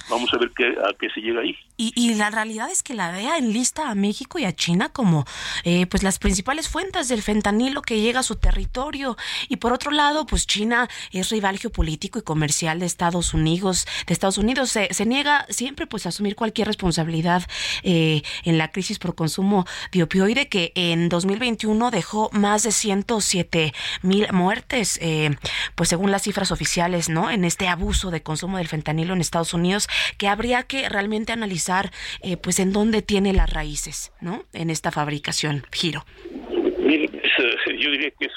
Vamos 0.09 0.29
a 0.33 0.37
ver 0.37 0.51
qué, 0.55 0.65
a 0.65 0.93
qué 0.99 1.09
se 1.09 1.21
llega 1.21 1.41
ahí. 1.41 1.55
Y, 1.79 2.15
la 2.15 2.31
realidad 2.31 2.71
es 2.71 2.81
que 2.81 2.95
la 2.95 3.11
DEA 3.11 3.37
enlista 3.37 3.91
a 3.91 3.95
México 3.95 4.39
y 4.39 4.45
a 4.45 4.55
China 4.55 4.89
como 4.89 5.25
eh, 5.63 5.85
pues 5.85 6.01
las 6.01 6.17
principales 6.17 6.69
fuentes 6.69 7.07
del 7.07 7.21
fentanilo 7.21 7.83
que 7.83 8.01
llega 8.01 8.21
a 8.21 8.23
su 8.23 8.35
territorio. 8.35 9.15
Y 9.47 9.57
por 9.57 9.73
otro 9.73 9.91
lado, 9.91 10.25
pues 10.25 10.47
China 10.47 10.87
es 11.11 11.29
rival 11.29 11.59
geopolítico 11.59 12.17
y 12.17 12.23
comercial 12.23 12.79
de 12.79 12.87
Estados 12.87 13.35
Unidos. 13.35 13.85
De 14.07 14.13
Estados 14.13 14.39
Unidos 14.39 14.71
se, 14.71 14.91
se 14.91 15.05
niega 15.05 15.45
siempre 15.49 15.85
pues 15.85 16.07
a 16.07 16.09
asumir 16.09 16.35
cualquier 16.35 16.67
responsabilidad 16.67 17.43
eh, 17.83 18.23
en 18.43 18.57
la 18.57 18.71
crisis 18.71 18.97
por 18.97 19.13
consumo 19.13 19.65
de 19.91 20.03
opioide 20.03 20.49
que 20.49 20.71
en 20.73 21.09
2021 21.09 21.91
dejó 21.91 22.29
más 22.31 22.63
de 22.63 22.71
107 22.71 23.73
mil 24.01 24.27
muertes, 24.31 24.97
eh, 25.01 25.35
pues 25.75 25.89
según 25.89 26.11
las 26.11 26.23
cifras 26.23 26.51
oficiales, 26.51 27.09
¿no? 27.09 27.29
En 27.29 27.45
este 27.45 27.67
abuso 27.67 28.09
de 28.09 28.23
consumo 28.23 28.57
del 28.57 28.67
fentanilo 28.67 29.13
en 29.13 29.21
Estados 29.21 29.53
Unidos 29.53 29.87
que 30.17 30.27
habría 30.27 30.63
que 30.63 30.89
realmente 30.89 31.31
analizar 31.31 31.91
eh, 32.21 32.37
pues 32.37 32.59
en 32.59 32.73
dónde 32.73 33.01
tiene 33.01 33.33
las 33.33 33.51
raíces, 33.51 34.11
¿no? 34.21 34.43
En 34.53 34.69
esta 34.69 34.91
fabricación, 34.91 35.65
Giro. 35.71 36.05
Yo 36.39 37.91
diría 37.91 38.11
que 38.19 38.27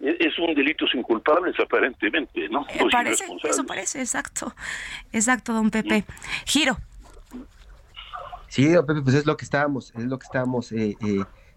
es, 0.00 0.38
un 0.38 0.54
delito 0.54 0.86
sin 0.86 1.02
culpables 1.02 1.58
aparentemente, 1.58 2.48
¿no? 2.48 2.66
Eh, 2.68 2.84
parece, 2.90 3.24
eso 3.44 3.64
parece, 3.64 4.00
exacto, 4.00 4.54
exacto, 5.12 5.52
don 5.52 5.70
Pepe. 5.70 6.04
Giro. 6.44 6.76
Sí, 8.48 8.68
don 8.68 8.84
Pepe, 8.86 9.02
pues 9.02 9.16
es 9.16 9.26
lo 9.26 9.36
que 9.36 9.44
estábamos, 9.44 9.92
es 9.96 10.04
lo 10.04 10.18
que 10.18 10.24
estábamos 10.24 10.72
eh, 10.72 10.96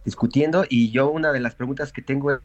discutiendo 0.05 0.65
y 0.69 0.91
yo 0.91 1.09
una 1.09 1.31
de 1.31 1.39
las 1.39 1.55
preguntas 1.55 1.91
que 1.91 2.01
tengo 2.01 2.39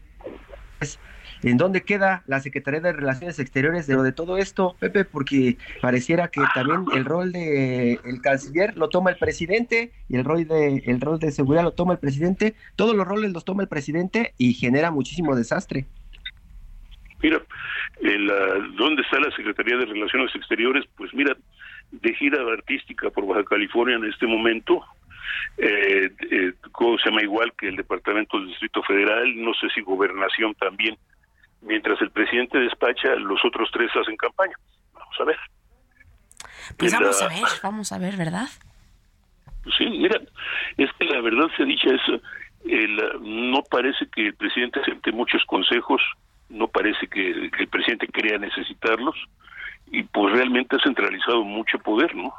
es 0.81 0.99
¿En 1.45 1.59
dónde 1.59 1.83
queda 1.83 2.23
la 2.27 2.41
Secretaría 2.41 2.81
de 2.81 2.93
Relaciones 2.93 3.39
Exteriores 3.39 3.87
de, 3.87 3.97
de 3.97 4.13
todo 4.13 4.39
esto, 4.39 4.77
Pepe? 4.81 5.05
Porque 5.05 5.59
pareciera 5.83 6.29
que 6.29 6.41
también 6.55 6.87
el 6.95 7.05
rol 7.05 7.33
de 7.33 8.01
el 8.03 8.23
canciller 8.23 8.75
lo 8.79 8.89
toma 8.89 9.11
el 9.11 9.17
presidente 9.19 9.93
y 10.09 10.17
el 10.17 10.25
rol 10.25 10.49
de 10.49 10.83
el 10.87 11.03
rol 11.03 11.19
de 11.19 11.31
seguridad 11.33 11.63
lo 11.63 11.73
toma 11.73 11.93
el 11.93 11.99
presidente. 11.99 12.55
Todos 12.77 12.97
los 12.97 13.07
roles 13.07 13.33
los 13.33 13.45
toma 13.45 13.63
el 13.63 13.69
presidente 13.69 14.33
y 14.39 14.55
genera 14.55 14.91
muchísimo 14.91 15.37
desastre. 15.37 15.85
Mira, 17.23 17.43
¿dónde 18.77 19.03
está 19.03 19.21
la 19.21 19.31
Secretaría 19.37 19.77
de 19.77 19.85
Relaciones 19.85 20.35
Exteriores? 20.35 20.85
Pues 20.97 21.13
mira, 21.13 21.37
de 21.91 22.15
gira 22.15 22.39
artística 22.53 23.11
por 23.11 23.27
Baja 23.27 23.45
California 23.45 23.97
en 23.97 24.05
este 24.07 24.27
momento, 24.27 24.83
eh, 25.59 26.11
eh, 26.31 26.53
se 26.63 27.11
llama 27.11 27.23
igual 27.23 27.53
que 27.59 27.69
el 27.69 27.77
Departamento 27.77 28.39
del 28.39 28.49
Distrito 28.49 28.83
Federal, 28.83 29.43
no 29.43 29.53
sé 29.55 29.69
si 29.75 29.83
Gobernación 29.83 30.55
también 30.55 30.97
mientras 31.65 32.01
el 32.01 32.11
presidente 32.11 32.59
despacha, 32.59 33.15
los 33.17 33.45
otros 33.45 33.71
tres 33.73 33.91
hacen 33.95 34.17
campaña. 34.17 34.55
Vamos 34.93 35.17
a 35.21 35.25
ver. 35.25 35.39
Pues 36.79 36.93
vamos 36.93 37.23
a 37.23 37.29
ver, 37.29 37.45
vamos 37.62 37.93
a 37.93 37.99
ver, 37.99 38.17
¿verdad? 38.17 38.49
Sí, 39.77 39.87
mira, 39.87 40.21
es 40.77 40.91
que 40.99 41.05
la 41.07 41.21
verdad 41.21 41.47
se 41.57 41.62
ha 41.62 41.67
dicho 41.67 41.91
eso, 41.91 42.21
el, 42.65 42.97
no 43.21 43.62
parece 43.62 44.07
que 44.09 44.27
el 44.29 44.35
presidente 44.35 44.81
acepte 44.81 45.12
muchos 45.12 45.43
consejos, 45.47 46.03
no 46.49 46.69
parece 46.69 47.07
que, 47.07 47.51
que 47.51 47.62
el 47.62 47.69
presidente 47.69 48.07
crea 48.09 48.39
necesitarlos, 48.39 49.17
y 49.91 50.03
pues 50.03 50.35
realmente 50.35 50.77
ha 50.77 50.83
centralizado 50.83 51.45
mucho 51.45 51.79
poder, 51.79 52.15
¿no? 52.15 52.33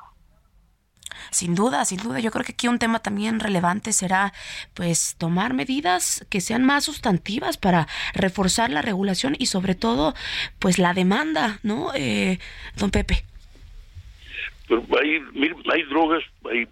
Sin 1.32 1.56
duda, 1.56 1.86
sin 1.86 2.00
duda. 2.00 2.20
Yo 2.20 2.32
creo 2.32 2.46
que 2.46 2.54
aquí 2.54 2.68
un 2.68 2.80
tema 2.80 3.00
también 3.00 3.40
relevante 3.40 3.94
será, 3.94 4.34
pues, 4.74 5.16
tomar 5.18 5.54
medidas 5.54 6.26
que 6.30 6.42
sean 6.42 6.64
más 6.64 6.86
sustantivas 6.86 7.58
para 7.58 7.88
reforzar 8.14 8.70
la 8.70 8.82
regulación 8.82 9.36
y, 9.38 9.48
sobre 9.48 9.76
todo, 9.76 10.14
pues, 10.60 10.80
la 10.80 10.94
demanda, 10.94 11.60
¿no, 11.64 11.92
eh, 11.96 12.40
don 12.76 12.92
Pepe? 12.92 13.24
Hay 15.72 15.84
drogas, 15.90 16.24
hay, 16.52 16.68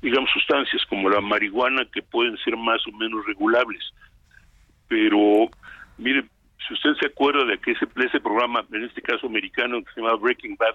digamos, 0.00 0.30
sustancias 0.32 0.82
como 0.88 1.10
la 1.10 1.20
marihuana 1.20 1.84
que 1.92 2.02
pueden 2.02 2.36
ser 2.38 2.56
más 2.56 2.80
o 2.86 2.92
menos 2.92 3.24
regulables. 3.26 3.82
Pero, 4.88 5.50
mire, 5.98 6.24
si 6.66 6.74
usted 6.74 6.90
se 7.00 7.06
acuerda 7.06 7.44
de 7.44 7.58
que 7.58 7.72
ese, 7.72 7.86
ese 7.96 8.20
programa, 8.20 8.64
en 8.72 8.84
este 8.84 9.02
caso 9.02 9.26
americano, 9.26 9.82
que 9.82 9.92
se 9.92 10.00
llama 10.00 10.16
Breaking 10.16 10.56
Bad, 10.56 10.74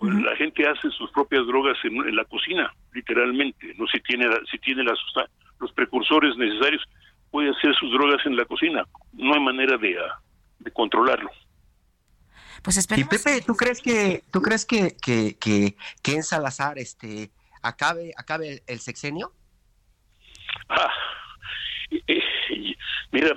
pues 0.00 0.14
la 0.14 0.34
gente 0.36 0.66
hace 0.66 0.90
sus 0.92 1.10
propias 1.10 1.46
drogas 1.46 1.76
en, 1.84 2.16
la 2.16 2.24
cocina, 2.24 2.74
literalmente. 2.94 3.74
No 3.76 3.86
si 3.86 4.00
tiene 4.00 4.26
si 4.50 4.58
tiene 4.58 4.82
las, 4.82 4.98
los 5.58 5.70
precursores 5.72 6.34
necesarios, 6.38 6.82
puede 7.30 7.50
hacer 7.50 7.74
sus 7.74 7.92
drogas 7.92 8.24
en 8.24 8.34
la 8.34 8.46
cocina. 8.46 8.82
No 9.12 9.34
hay 9.34 9.40
manera 9.40 9.76
de, 9.76 9.98
ah, 9.98 10.18
de 10.58 10.70
controlarlo. 10.70 11.30
Pues 12.62 12.78
esperemos. 12.78 13.12
Y 13.12 13.18
Pepe, 13.18 13.44
¿tú 13.46 13.54
crees 13.54 13.82
que 13.82 14.24
tú 14.32 14.40
crees 14.40 14.64
que 14.64 14.96
que, 15.02 15.36
que, 15.38 16.14
en 16.14 16.22
Salazar 16.22 16.78
este 16.78 17.30
acabe 17.62 18.12
acabe 18.16 18.62
el, 18.66 18.80
sexenio? 18.80 19.34
Ah, 20.70 20.94
eh, 22.06 22.22
mira, 23.12 23.36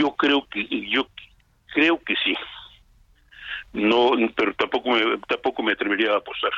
yo 0.00 0.16
creo 0.16 0.48
que 0.48 0.66
yo 0.88 1.06
creo 1.74 2.02
que 2.02 2.14
sí 2.24 2.34
no, 3.72 4.12
pero 4.36 4.54
tampoco 4.54 4.90
me, 4.90 5.18
tampoco 5.28 5.62
me 5.62 5.72
atrevería 5.72 6.12
a 6.12 6.18
apostar. 6.18 6.52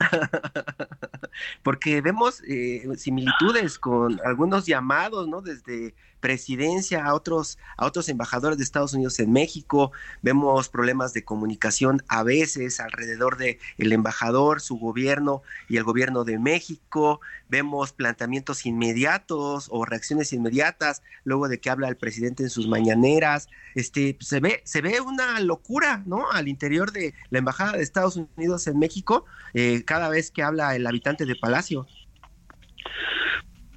Porque 1.62 2.00
vemos 2.00 2.42
eh, 2.46 2.84
similitudes 2.96 3.78
con 3.78 4.20
algunos 4.24 4.66
llamados, 4.66 5.28
¿no? 5.28 5.40
Desde 5.40 5.94
presidencia 6.24 7.04
a 7.04 7.12
otros 7.12 7.58
a 7.76 7.84
otros 7.84 8.08
embajadores 8.08 8.56
de 8.56 8.64
Estados 8.64 8.94
Unidos 8.94 9.20
en 9.20 9.30
México. 9.30 9.92
Vemos 10.22 10.70
problemas 10.70 11.12
de 11.12 11.22
comunicación 11.22 12.02
a 12.08 12.22
veces 12.22 12.80
alrededor 12.80 13.36
de 13.36 13.58
el 13.76 13.92
embajador 13.92 14.62
su 14.62 14.78
gobierno 14.78 15.42
y 15.68 15.76
el 15.76 15.84
gobierno 15.84 16.24
de 16.24 16.38
México. 16.38 17.20
Vemos 17.50 17.92
planteamientos 17.92 18.64
inmediatos 18.64 19.68
o 19.70 19.84
reacciones 19.84 20.32
inmediatas 20.32 21.02
luego 21.24 21.46
de 21.46 21.60
que 21.60 21.68
habla 21.68 21.88
el 21.88 21.98
presidente 21.98 22.42
en 22.42 22.48
sus 22.48 22.68
mañaneras. 22.68 23.50
Este 23.74 24.16
se 24.20 24.40
ve 24.40 24.62
se 24.64 24.80
ve 24.80 25.02
una 25.02 25.38
locura 25.40 26.04
no 26.06 26.30
al 26.32 26.48
interior 26.48 26.90
de 26.90 27.12
la 27.28 27.40
embajada 27.40 27.72
de 27.72 27.82
Estados 27.82 28.16
Unidos 28.16 28.66
en 28.66 28.78
México 28.78 29.26
eh, 29.52 29.82
cada 29.84 30.08
vez 30.08 30.30
que 30.30 30.42
habla 30.42 30.74
el 30.74 30.86
habitante 30.86 31.26
de 31.26 31.36
Palacio. 31.36 31.86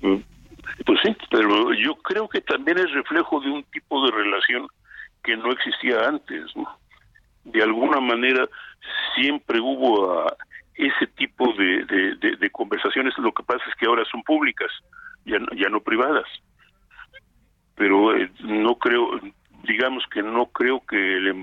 Mm, 0.01 0.36
pues 0.85 0.99
sí, 1.03 1.15
pero 1.31 1.73
yo 1.73 1.95
creo 1.95 2.27
que 2.27 2.41
también 2.41 2.77
es 2.77 2.91
reflejo 2.91 3.39
de 3.39 3.49
un 3.49 3.63
tipo 3.65 4.05
de 4.05 4.11
relación 4.11 4.67
que 5.23 5.35
no 5.35 5.51
existía 5.51 6.07
antes. 6.07 6.45
De 7.43 7.63
alguna 7.63 7.99
manera 7.99 8.47
siempre 9.15 9.59
hubo 9.59 10.21
ah, 10.21 10.35
ese 10.75 11.07
tipo 11.07 11.51
de, 11.53 11.85
de, 11.85 12.49
conversaciones, 12.51 13.17
lo 13.17 13.33
que 13.33 13.43
pasa 13.43 13.63
es 13.67 13.75
que 13.75 13.87
ahora 13.87 14.03
son 14.05 14.21
públicas, 14.23 14.71
ya, 15.25 15.37
ya 15.55 15.69
no 15.69 15.81
privadas. 15.81 16.27
Pero 17.75 18.15
eh, 18.15 18.31
no 18.41 18.75
creo, 18.75 19.19
digamos 19.63 20.03
que 20.11 20.21
no 20.21 20.47
creo 20.47 20.83
que 20.85 21.17
el 21.17 21.33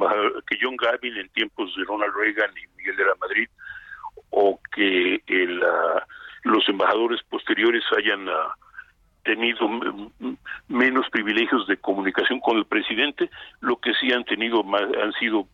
que 0.47 0.59
John 0.61 0.77
Gavin 0.77 1.17
en 1.17 1.29
tiempos 1.31 1.75
de 1.77 1.85
Ronald 1.85 2.15
Reagan 2.17 2.51
y 2.57 2.77
Miguel 2.77 2.97
de 2.97 3.05
la 3.05 3.15
Madrid 3.21 3.49
o 4.31 4.61
que 4.75 5.23
el, 5.27 5.63
ah, 5.63 6.07
los 6.45 6.69
embajadores 6.69 7.23
posteriores 7.25 7.83
hayan 7.97 8.29
uh, 8.29 8.33
tenido 9.25 9.69
menos 10.69 11.09
privilegios 11.11 11.67
de 11.67 11.77
comunicación 11.79 12.41
con 12.41 12.59
el 12.59 12.67
presidente, 12.67 13.31
lo 13.61 13.77
que 13.77 13.93
sí 13.95 14.13
han 14.13 14.25
tenido 14.25 14.63
más, 14.63 14.83
han 14.83 15.13
sido 15.15 15.49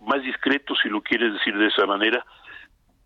más 0.00 0.22
discretos, 0.22 0.78
si 0.82 0.88
lo 0.88 1.02
quieres 1.02 1.32
decir 1.34 1.56
de 1.56 1.66
esa 1.66 1.86
manera, 1.86 2.24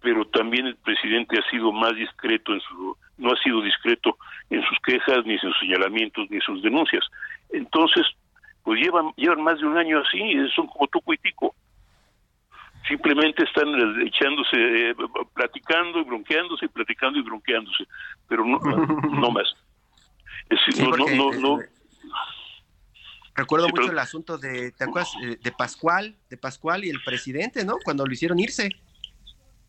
pero 0.00 0.24
también 0.26 0.66
el 0.66 0.76
presidente 0.76 1.38
ha 1.38 1.50
sido 1.50 1.72
más 1.72 1.94
discreto 1.96 2.52
en 2.52 2.60
su, 2.60 2.96
no 3.18 3.32
ha 3.32 3.36
sido 3.42 3.60
discreto 3.62 4.16
en 4.50 4.62
sus 4.62 4.78
quejas, 4.80 5.24
ni 5.24 5.34
en 5.34 5.40
sus 5.40 5.58
señalamientos, 5.58 6.30
ni 6.30 6.36
en 6.36 6.42
sus 6.42 6.62
denuncias. 6.62 7.04
Entonces, 7.50 8.06
pues 8.62 8.80
llevan, 8.80 9.12
llevan 9.16 9.42
más 9.42 9.58
de 9.58 9.66
un 9.66 9.76
año 9.76 10.00
así, 10.00 10.36
son 10.54 10.66
como 10.68 10.86
tuco 10.88 11.12
y 11.12 11.18
tico. 11.18 11.54
Simplemente 12.88 13.44
están 13.44 13.68
eh, 13.68 14.06
echándose, 14.06 14.90
eh, 14.90 14.94
platicando 15.34 16.00
y 16.00 16.04
bronqueándose, 16.04 16.68
platicando 16.68 17.18
y 17.18 17.22
bronqueándose, 17.22 17.84
pero 18.28 18.44
no, 18.44 18.58
no 18.58 19.30
más. 19.32 19.54
no, 20.78 21.32
no, 21.32 21.58
Recuerdo 23.34 23.68
mucho 23.68 23.90
el 23.90 23.98
asunto 23.98 24.38
de, 24.38 24.72
de 24.72 25.52
Pascual, 25.52 26.16
de 26.30 26.36
Pascual 26.38 26.84
y 26.84 26.90
el 26.90 27.02
presidente, 27.04 27.64
¿no? 27.66 27.74
Cuando 27.84 28.06
lo 28.06 28.12
hicieron 28.12 28.38
irse. 28.38 28.70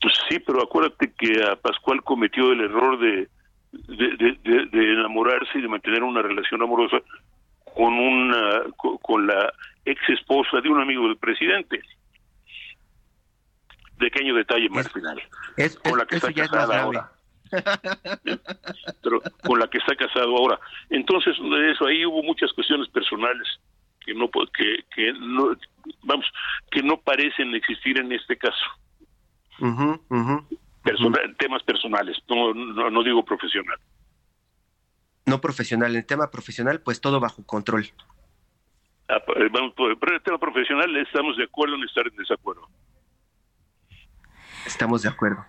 Pues 0.01 0.13
sí, 0.29 0.39
pero 0.39 0.63
acuérdate 0.63 1.11
que 1.17 1.43
a 1.43 1.55
Pascual 1.57 2.01
cometió 2.03 2.53
el 2.53 2.61
error 2.61 2.99
de, 2.99 3.27
de, 3.71 4.93
enamorarse 4.93 5.57
y 5.57 5.61
de 5.61 5.67
mantener 5.67 6.03
una 6.03 6.21
relación 6.21 6.61
amorosa 6.61 6.97
con 7.75 7.93
una 7.93 8.63
con, 8.75 9.27
la 9.27 9.51
ex 9.85 9.99
esposa 10.09 10.61
de 10.61 10.69
un 10.69 10.79
amigo 10.79 11.07
del 11.07 11.17
presidente. 11.17 11.81
Pequeño 13.97 14.35
detalle 14.35 14.69
más 14.69 14.91
final. 14.91 15.21
Es, 15.55 15.77
con 15.77 15.97
la 15.97 16.05
que 16.05 16.17
está 16.17 16.33
casada 16.33 16.81
ahora. 16.81 17.11
Pero 19.01 19.21
con 19.43 19.59
la 19.59 19.67
que 19.67 19.77
está 19.77 19.95
casado 19.95 20.37
ahora. 20.37 20.59
Entonces, 20.89 21.35
eso 21.71 21.85
ahí 21.85 22.05
hubo 22.05 22.21
muchas 22.23 22.51
cuestiones 22.53 22.89
personales 22.89 23.47
que 24.07 24.13
no 24.13 24.29
que, 24.29 24.85
que 24.95 25.13
no 25.13 25.55
vamos 26.03 26.25
que 26.71 26.81
no 26.81 26.97
parecen 26.97 27.53
existir 27.53 27.99
en 27.99 28.11
este 28.13 28.37
caso. 28.37 28.65
temas 31.37 31.63
personales, 31.63 32.17
no, 32.29 32.53
no, 32.53 33.03
digo 33.03 33.23
profesional. 33.25 33.77
No 35.25 35.41
profesional, 35.41 35.91
en 35.91 35.97
el 35.97 36.05
tema 36.05 36.31
profesional, 36.31 36.81
pues 36.81 37.01
todo 37.01 37.19
bajo 37.19 37.45
control. 37.45 37.87
Ah, 39.09 39.21
eh, 39.35 39.49
vamos, 39.51 39.73
pero 39.75 39.93
en 39.93 40.13
el 40.13 40.21
tema 40.21 40.37
profesional 40.37 40.95
estamos 40.95 41.35
de 41.35 41.43
acuerdo 41.43 41.75
en 41.75 41.83
estar 41.83 42.07
en 42.07 42.15
desacuerdo. 42.15 42.69
Estamos 44.67 45.01
de 45.01 45.09
acuerdo. 45.09 45.45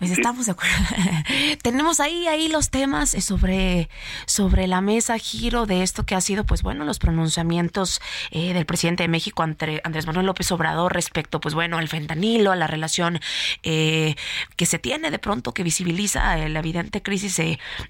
Pues 0.00 0.12
estamos 0.12 0.46
de 0.46 0.52
acuerdo. 0.52 0.74
Tenemos 1.62 2.00
ahí, 2.00 2.26
ahí 2.26 2.48
los 2.48 2.70
temas 2.70 3.12
eh, 3.12 3.20
sobre, 3.20 3.90
sobre 4.24 4.66
la 4.66 4.80
mesa, 4.80 5.18
giro 5.18 5.66
de 5.66 5.82
esto 5.82 6.06
que 6.06 6.14
ha 6.14 6.22
sido, 6.22 6.46
pues 6.46 6.62
bueno, 6.62 6.86
los 6.86 6.98
pronunciamientos 6.98 8.00
eh, 8.30 8.54
del 8.54 8.64
presidente 8.64 9.02
de 9.02 9.08
México, 9.08 9.42
Andrés 9.42 10.06
Manuel 10.06 10.24
López 10.24 10.50
Obrador, 10.52 10.94
respecto, 10.94 11.38
pues 11.38 11.54
bueno, 11.54 11.76
al 11.76 11.86
fentanilo, 11.88 12.50
a 12.50 12.56
la 12.56 12.66
relación 12.66 13.20
eh, 13.62 14.14
que 14.56 14.64
se 14.64 14.78
tiene 14.78 15.10
de 15.10 15.18
pronto, 15.18 15.52
que 15.52 15.62
visibiliza 15.62 16.34
la 16.48 16.58
evidente 16.60 17.02
crisis 17.02 17.38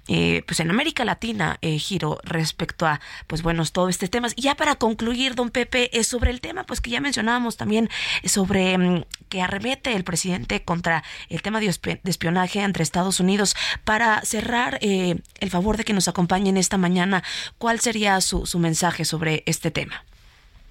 pues 0.08 0.58
en 0.58 0.70
América 0.70 1.04
Latina, 1.04 1.60
giro, 1.78 2.18
respecto 2.24 2.86
a, 2.86 3.00
pues 3.28 3.42
bueno, 3.42 3.64
todos 3.66 3.90
estos 3.90 4.10
temas. 4.10 4.32
Y 4.34 4.42
ya 4.42 4.56
para 4.56 4.74
concluir, 4.74 5.36
don 5.36 5.50
Pepe, 5.50 5.96
es 5.96 6.08
sobre 6.08 6.32
el 6.32 6.40
tema, 6.40 6.64
pues 6.64 6.80
que 6.80 6.90
ya 6.90 7.00
mencionábamos 7.00 7.56
también, 7.56 7.88
sobre 8.24 8.76
mm, 8.76 9.04
que 9.28 9.42
arremete 9.42 9.94
el 9.94 10.02
presidente 10.02 10.64
contra 10.64 11.04
el 11.28 11.40
tema 11.42 11.60
de 11.60 11.68
de 12.02 12.10
espionaje 12.10 12.60
entre 12.60 12.82
Estados 12.82 13.20
Unidos. 13.20 13.54
Para 13.84 14.20
cerrar, 14.22 14.78
eh, 14.80 15.16
el 15.40 15.50
favor 15.50 15.76
de 15.76 15.84
que 15.84 15.92
nos 15.92 16.08
acompañen 16.08 16.56
esta 16.56 16.78
mañana, 16.78 17.22
¿cuál 17.58 17.80
sería 17.80 18.20
su, 18.20 18.46
su 18.46 18.58
mensaje 18.58 19.04
sobre 19.04 19.42
este 19.46 19.70
tema? 19.70 20.04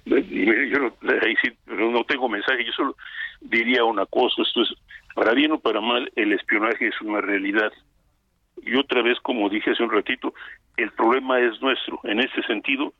Yo 0.04 0.78
no, 0.78 1.90
no 1.90 2.04
tengo 2.04 2.28
mensaje, 2.28 2.64
yo 2.64 2.72
solo 2.72 2.96
diría 3.40 3.84
una 3.84 4.06
cosa, 4.06 4.42
esto 4.42 4.62
es, 4.62 4.74
para 5.14 5.32
bien 5.32 5.52
o 5.52 5.60
para 5.60 5.80
mal, 5.80 6.10
el 6.16 6.32
espionaje 6.32 6.88
es 6.88 7.00
una 7.00 7.20
realidad. 7.20 7.72
Y 8.62 8.76
otra 8.76 9.02
vez, 9.02 9.18
como 9.20 9.48
dije 9.48 9.70
hace 9.70 9.82
un 9.82 9.90
ratito, 9.90 10.34
el 10.76 10.90
problema 10.92 11.40
es 11.40 11.60
nuestro. 11.60 12.00
En 12.04 12.20
ese 12.20 12.42
sentido, 12.42 12.92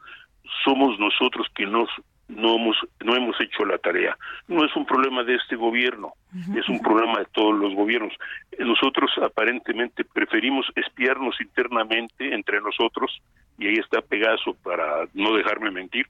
somos 0.65 0.99
nosotros 0.99 1.47
que 1.55 1.67
nos 1.67 1.89
no 2.37 2.57
hemos 2.57 2.77
no 3.05 3.17
hemos 3.17 3.41
hecho 3.41 3.65
la 3.65 3.79
tarea. 3.79 4.17
No 4.49 4.65
es 4.65 4.75
un 4.77 4.87
problema 4.87 5.23
de 5.25 5.37
este 5.37 5.57
gobierno, 5.57 6.13
es 6.57 6.69
un 6.69 6.81
problema 6.81 7.19
de 7.19 7.27
todos 7.27 7.55
los 7.59 7.75
gobiernos. 7.75 8.13
Nosotros 8.59 9.11
aparentemente 9.23 10.05
preferimos 10.05 10.67
espiarnos 10.77 11.41
internamente 11.41 12.35
entre 12.35 12.61
nosotros 12.61 13.21
y 13.59 13.69
ahí 13.69 13.75
está 13.75 14.01
Pegaso 14.01 14.55
para 14.63 15.07
no 15.15 15.35
dejarme 15.37 15.71
mentir. 15.71 16.07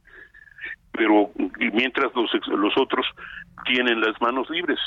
Pero 0.93 1.31
mientras 1.73 2.15
los 2.15 2.31
los 2.49 2.77
otros 2.77 3.07
tienen 3.65 4.01
las 4.01 4.21
manos 4.21 4.49
libres. 4.51 4.79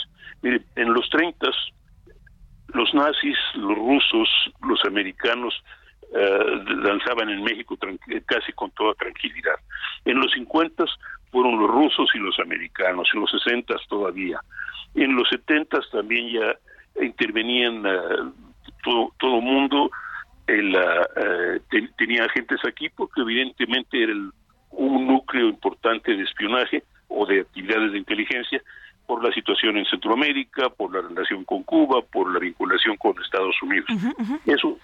Mire, 0.42 0.62
en 0.76 0.94
los 0.94 1.10
30 1.10 1.48
los 2.74 2.94
nazis, 2.94 3.38
los 3.56 3.78
rusos, 3.78 4.30
los 4.68 4.84
americanos 4.86 5.54
eh, 6.16 6.64
lanzaban 6.84 7.30
en 7.30 7.44
México 7.44 7.78
casi 8.26 8.52
con 8.54 8.72
toda 8.72 8.94
tranquilidad. 8.96 9.56
En 10.06 10.20
los 10.20 10.32
50 10.34 10.86
fueron 11.34 11.60
los 11.60 11.70
rusos 11.70 12.08
y 12.14 12.20
los 12.20 12.40
americanos, 12.40 13.10
en 13.14 13.22
los 13.22 13.32
60 13.32 13.76
todavía. 13.90 14.40
En 14.94 15.16
los 15.16 15.28
70 15.30 15.80
también 15.92 16.32
ya 16.32 17.04
intervenían 17.04 17.80
uh, 17.80 18.32
todo 18.84 19.12
todo 19.20 19.42
mundo, 19.42 19.90
el, 20.46 20.76
uh, 20.76 21.90
tenía 21.98 22.26
agentes 22.26 22.60
aquí 22.66 22.88
porque 22.90 23.22
evidentemente 23.22 24.04
era 24.04 24.14
un 24.70 25.08
núcleo 25.08 25.50
importante 25.50 26.16
de 26.16 26.24
espionaje 26.24 26.84
o 27.08 27.26
de 27.26 27.42
actividades 27.42 27.92
de 27.94 27.98
inteligencia 27.98 28.62
por 29.08 29.24
la 29.24 29.34
situación 29.34 29.78
en 29.78 29.86
Centroamérica, 29.86 30.70
por 30.70 30.94
la 30.94 31.02
relación 31.02 31.44
con 31.46 31.64
Cuba, 31.64 32.02
por 32.02 32.32
la 32.32 32.40
vinculación 32.40 32.96
con 32.98 33.20
Estados 33.22 33.56
Unidos. 33.64 33.90
Eso. 34.46 34.78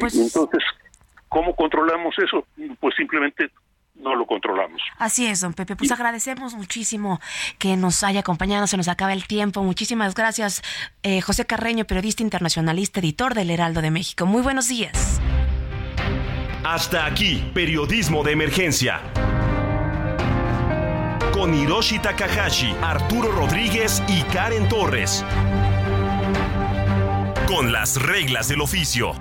Pues 0.00 0.16
entonces, 0.16 0.64
¿cómo 1.28 1.54
controlamos 1.54 2.18
eso? 2.18 2.46
Pues 2.80 2.94
simplemente 2.96 3.50
no 3.98 4.14
lo 4.14 4.26
controlamos. 4.26 4.80
Así 4.98 5.26
es, 5.26 5.40
don 5.40 5.54
Pepe. 5.54 5.76
Pues 5.76 5.90
agradecemos 5.90 6.54
muchísimo 6.54 7.20
que 7.58 7.76
nos 7.76 8.02
haya 8.02 8.20
acompañado. 8.20 8.66
Se 8.66 8.76
nos 8.76 8.88
acaba 8.88 9.12
el 9.12 9.26
tiempo. 9.26 9.62
Muchísimas 9.62 10.14
gracias, 10.14 10.62
eh, 11.02 11.20
José 11.20 11.46
Carreño, 11.46 11.84
periodista 11.84 12.22
internacionalista, 12.22 13.00
editor 13.00 13.34
del 13.34 13.50
Heraldo 13.50 13.82
de 13.82 13.90
México. 13.90 14.26
Muy 14.26 14.42
buenos 14.42 14.68
días. 14.68 15.20
Hasta 16.64 17.06
aquí, 17.06 17.50
periodismo 17.54 18.24
de 18.24 18.32
emergencia. 18.32 19.00
Con 21.32 21.54
Hiroshi 21.54 21.98
Takahashi, 21.98 22.74
Arturo 22.82 23.30
Rodríguez 23.30 24.02
y 24.08 24.22
Karen 24.32 24.68
Torres. 24.68 25.24
Con 27.46 27.72
las 27.72 28.02
reglas 28.02 28.48
del 28.48 28.62
oficio. 28.62 29.12